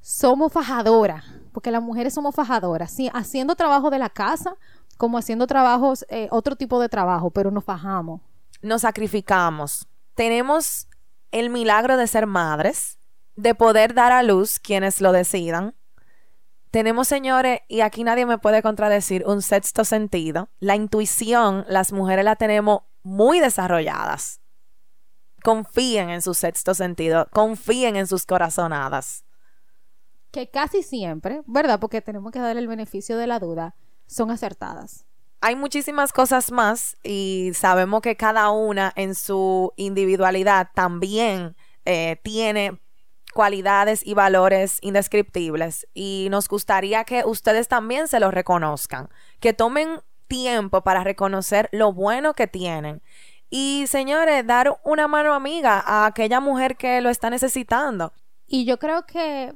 somos 0.00 0.50
fajadoras, 0.50 1.24
porque 1.52 1.70
las 1.70 1.82
mujeres 1.82 2.14
somos 2.14 2.34
fajadoras, 2.34 2.90
sí, 2.90 3.10
haciendo 3.12 3.54
trabajo 3.54 3.90
de 3.90 3.98
la 3.98 4.08
casa 4.08 4.56
como 5.00 5.16
haciendo 5.16 5.46
trabajos, 5.46 6.04
eh, 6.10 6.28
otro 6.30 6.56
tipo 6.56 6.78
de 6.78 6.90
trabajo, 6.90 7.30
pero 7.30 7.50
nos 7.50 7.64
fajamos. 7.64 8.20
Nos 8.60 8.82
sacrificamos. 8.82 9.88
Tenemos 10.14 10.88
el 11.30 11.50
milagro 11.50 11.96
de 11.96 12.06
ser 12.06 12.26
madres, 12.26 12.98
de 13.36 13.54
poder 13.54 13.94
dar 13.94 14.12
a 14.12 14.22
luz 14.22 14.58
quienes 14.58 15.00
lo 15.00 15.12
decidan. 15.12 15.74
Tenemos, 16.70 17.08
señores, 17.08 17.60
y 17.68 17.80
aquí 17.80 18.04
nadie 18.04 18.26
me 18.26 18.38
puede 18.38 18.62
contradecir, 18.62 19.24
un 19.26 19.42
sexto 19.42 19.84
sentido. 19.84 20.50
La 20.60 20.76
intuición, 20.76 21.64
las 21.68 21.92
mujeres 21.92 22.24
la 22.24 22.36
tenemos 22.36 22.82
muy 23.02 23.40
desarrolladas 23.40 24.40
confíen 25.42 26.10
en 26.10 26.22
su 26.22 26.34
sexto 26.34 26.74
sentido, 26.74 27.28
confíen 27.32 27.96
en 27.96 28.06
sus 28.06 28.26
corazonadas. 28.26 29.24
Que 30.30 30.48
casi 30.48 30.82
siempre, 30.82 31.42
¿verdad? 31.46 31.80
Porque 31.80 32.00
tenemos 32.00 32.32
que 32.32 32.38
darle 32.38 32.60
el 32.60 32.68
beneficio 32.68 33.16
de 33.16 33.26
la 33.26 33.38
duda, 33.38 33.74
son 34.06 34.30
acertadas. 34.30 35.06
Hay 35.40 35.56
muchísimas 35.56 36.12
cosas 36.12 36.52
más 36.52 36.96
y 37.02 37.52
sabemos 37.54 38.02
que 38.02 38.16
cada 38.16 38.50
una 38.50 38.92
en 38.96 39.14
su 39.14 39.72
individualidad 39.76 40.68
también 40.74 41.56
eh, 41.84 42.20
tiene 42.22 42.78
cualidades 43.32 44.06
y 44.06 44.14
valores 44.14 44.78
indescriptibles 44.82 45.86
y 45.94 46.28
nos 46.30 46.48
gustaría 46.48 47.04
que 47.04 47.24
ustedes 47.24 47.68
también 47.68 48.08
se 48.08 48.20
lo 48.20 48.30
reconozcan, 48.30 49.08
que 49.38 49.52
tomen 49.52 50.00
tiempo 50.28 50.82
para 50.82 51.04
reconocer 51.04 51.68
lo 51.72 51.92
bueno 51.92 52.34
que 52.34 52.46
tienen 52.46 53.02
y 53.50 53.86
señores, 53.88 54.46
dar 54.46 54.80
una 54.84 55.08
mano 55.08 55.34
amiga 55.34 55.82
a 55.84 56.06
aquella 56.06 56.38
mujer 56.38 56.76
que 56.76 57.00
lo 57.00 57.10
está 57.10 57.30
necesitando. 57.30 58.12
Y 58.46 58.64
yo 58.64 58.78
creo 58.78 59.06
que 59.06 59.52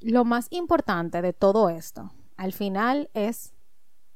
lo 0.00 0.24
más 0.24 0.48
importante 0.50 1.22
de 1.22 1.32
todo 1.32 1.70
esto, 1.70 2.12
al 2.36 2.52
final, 2.52 3.10
es 3.14 3.51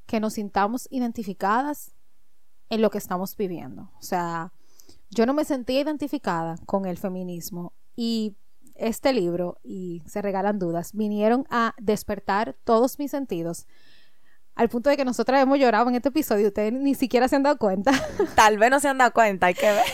que 0.07 0.19
nos 0.19 0.33
sintamos 0.33 0.87
identificadas 0.89 1.93
en 2.69 2.81
lo 2.81 2.89
que 2.89 2.97
estamos 2.97 3.37
viviendo. 3.37 3.91
O 3.99 4.01
sea, 4.01 4.51
yo 5.09 5.25
no 5.25 5.33
me 5.33 5.45
sentía 5.45 5.81
identificada 5.81 6.55
con 6.65 6.85
el 6.85 6.97
feminismo 6.97 7.73
y 7.95 8.35
este 8.75 9.13
libro 9.13 9.59
y 9.63 10.03
Se 10.05 10.21
Regalan 10.21 10.59
Dudas 10.59 10.93
vinieron 10.93 11.45
a 11.49 11.75
despertar 11.77 12.55
todos 12.63 12.99
mis 12.99 13.11
sentidos 13.11 13.67
al 14.55 14.69
punto 14.69 14.89
de 14.89 14.97
que 14.97 15.05
nosotras 15.05 15.41
hemos 15.41 15.59
llorado 15.59 15.87
en 15.89 15.95
este 15.95 16.09
episodio 16.09 16.45
y 16.45 16.47
ustedes 16.47 16.73
ni 16.73 16.95
siquiera 16.95 17.27
se 17.27 17.35
han 17.35 17.43
dado 17.43 17.57
cuenta. 17.57 17.91
Tal 18.35 18.57
vez 18.57 18.71
no 18.71 18.79
se 18.79 18.87
han 18.87 18.97
dado 18.97 19.13
cuenta, 19.13 19.47
hay 19.47 19.53
que 19.53 19.67
ver. 19.71 19.85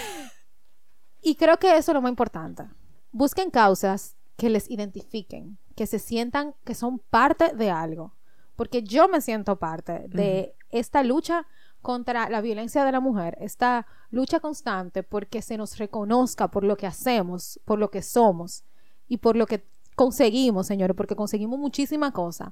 Y 1.22 1.36
creo 1.36 1.57
que 1.57 1.76
eso 1.78 1.91
es 1.91 1.95
lo 1.95 2.01
más 2.01 2.09
importante. 2.09 2.64
Busquen 3.11 3.49
causas 3.49 4.16
que 4.38 4.49
les 4.49 4.70
identifiquen, 4.70 5.57
que 5.76 5.86
se 5.86 5.99
sientan 5.99 6.55
que 6.64 6.76
son 6.76 6.99
parte 6.99 7.53
de 7.53 7.72
algo. 7.72 8.16
Porque 8.56 8.84
yo 8.84 9.08
me 9.08 9.22
siento 9.22 9.58
parte 9.58 10.06
de 10.08 10.56
esta 10.70 11.04
lucha 11.04 11.47
contra 11.82 12.30
la 12.30 12.41
violencia 12.41 12.86
de 12.86 12.91
la 12.91 12.99
mujer, 12.99 13.38
esta 13.41 13.86
lucha 14.10 14.39
constante 14.39 15.04
porque 15.04 15.41
se 15.41 15.58
nos 15.58 15.78
reconozca 15.78 16.47
por 16.47 16.64
lo 16.64 16.78
que 16.78 16.88
hacemos, 16.88 17.60
por 17.66 17.78
lo 17.78 17.91
que 17.91 18.01
somos 18.01 18.64
y 19.08 19.18
por 19.18 19.36
lo 19.36 19.45
que 19.45 19.66
conseguimos, 19.95 20.68
señores, 20.68 20.95
porque 20.95 21.16
conseguimos 21.16 21.60
muchísimas 21.60 22.12
cosas. 22.14 22.49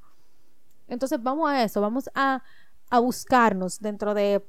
Entonces 0.88 1.22
vamos 1.24 1.50
a 1.50 1.64
eso, 1.64 1.80
vamos 1.80 2.10
a, 2.14 2.44
a 2.90 3.00
buscarnos 3.00 3.80
dentro 3.80 4.14
de 4.14 4.46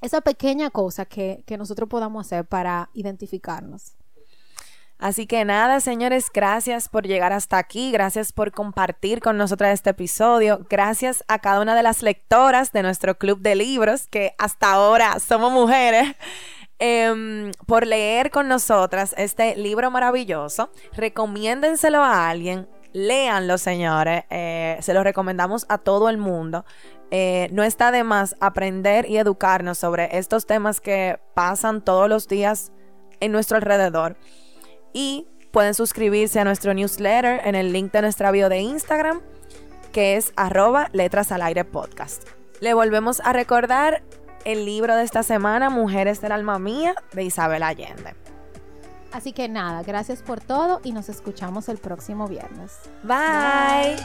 esa 0.00 0.20
pequeña 0.20 0.70
cosa 0.70 1.04
que, 1.04 1.42
que 1.46 1.58
nosotros 1.58 1.88
podamos 1.88 2.26
hacer 2.26 2.46
para 2.46 2.90
identificarnos. 2.94 3.96
Así 4.98 5.26
que 5.26 5.44
nada, 5.44 5.80
señores, 5.80 6.30
gracias 6.32 6.88
por 6.88 7.06
llegar 7.06 7.32
hasta 7.34 7.58
aquí, 7.58 7.92
gracias 7.92 8.32
por 8.32 8.50
compartir 8.50 9.20
con 9.20 9.36
nosotras 9.36 9.74
este 9.74 9.90
episodio, 9.90 10.66
gracias 10.70 11.22
a 11.28 11.38
cada 11.38 11.60
una 11.60 11.74
de 11.74 11.82
las 11.82 12.02
lectoras 12.02 12.72
de 12.72 12.82
nuestro 12.82 13.18
club 13.18 13.40
de 13.40 13.56
libros, 13.56 14.06
que 14.06 14.34
hasta 14.38 14.72
ahora 14.72 15.20
somos 15.20 15.52
mujeres, 15.52 16.16
em, 16.78 17.52
por 17.66 17.86
leer 17.86 18.30
con 18.30 18.48
nosotras 18.48 19.14
este 19.18 19.54
libro 19.56 19.90
maravilloso. 19.90 20.70
Recomiéndenselo 20.94 22.02
a 22.02 22.30
alguien, 22.30 22.66
léanlo, 22.94 23.58
señores, 23.58 24.24
eh, 24.30 24.78
se 24.80 24.94
lo 24.94 25.04
recomendamos 25.04 25.66
a 25.68 25.76
todo 25.76 26.08
el 26.08 26.16
mundo. 26.16 26.64
Eh, 27.10 27.48
no 27.52 27.64
está 27.64 27.90
de 27.90 28.02
más 28.02 28.34
aprender 28.40 29.10
y 29.10 29.18
educarnos 29.18 29.76
sobre 29.76 30.16
estos 30.16 30.46
temas 30.46 30.80
que 30.80 31.20
pasan 31.34 31.84
todos 31.84 32.08
los 32.08 32.28
días 32.28 32.72
en 33.20 33.30
nuestro 33.30 33.58
alrededor 33.58 34.16
y 34.92 35.26
pueden 35.52 35.74
suscribirse 35.74 36.40
a 36.40 36.44
nuestro 36.44 36.74
newsletter 36.74 37.40
en 37.44 37.54
el 37.54 37.72
link 37.72 37.92
de 37.92 38.02
nuestra 38.02 38.30
bio 38.30 38.48
de 38.48 38.58
Instagram, 38.58 39.20
que 39.92 40.16
es 40.16 40.32
arroba 40.36 40.88
letras 40.92 41.32
al 41.32 41.42
aire 41.42 41.64
podcast. 41.64 42.22
Le 42.60 42.74
volvemos 42.74 43.20
a 43.20 43.32
recordar 43.32 44.02
el 44.44 44.64
libro 44.64 44.94
de 44.94 45.02
esta 45.02 45.22
semana, 45.22 45.70
Mujeres 45.70 46.20
del 46.20 46.32
Alma 46.32 46.58
Mía, 46.58 46.94
de 47.12 47.24
Isabel 47.24 47.62
Allende. 47.62 48.14
Así 49.12 49.32
que 49.32 49.48
nada, 49.48 49.82
gracias 49.82 50.22
por 50.22 50.40
todo 50.40 50.80
y 50.84 50.92
nos 50.92 51.08
escuchamos 51.08 51.68
el 51.68 51.78
próximo 51.78 52.28
viernes. 52.28 52.72
Bye. 53.02 53.96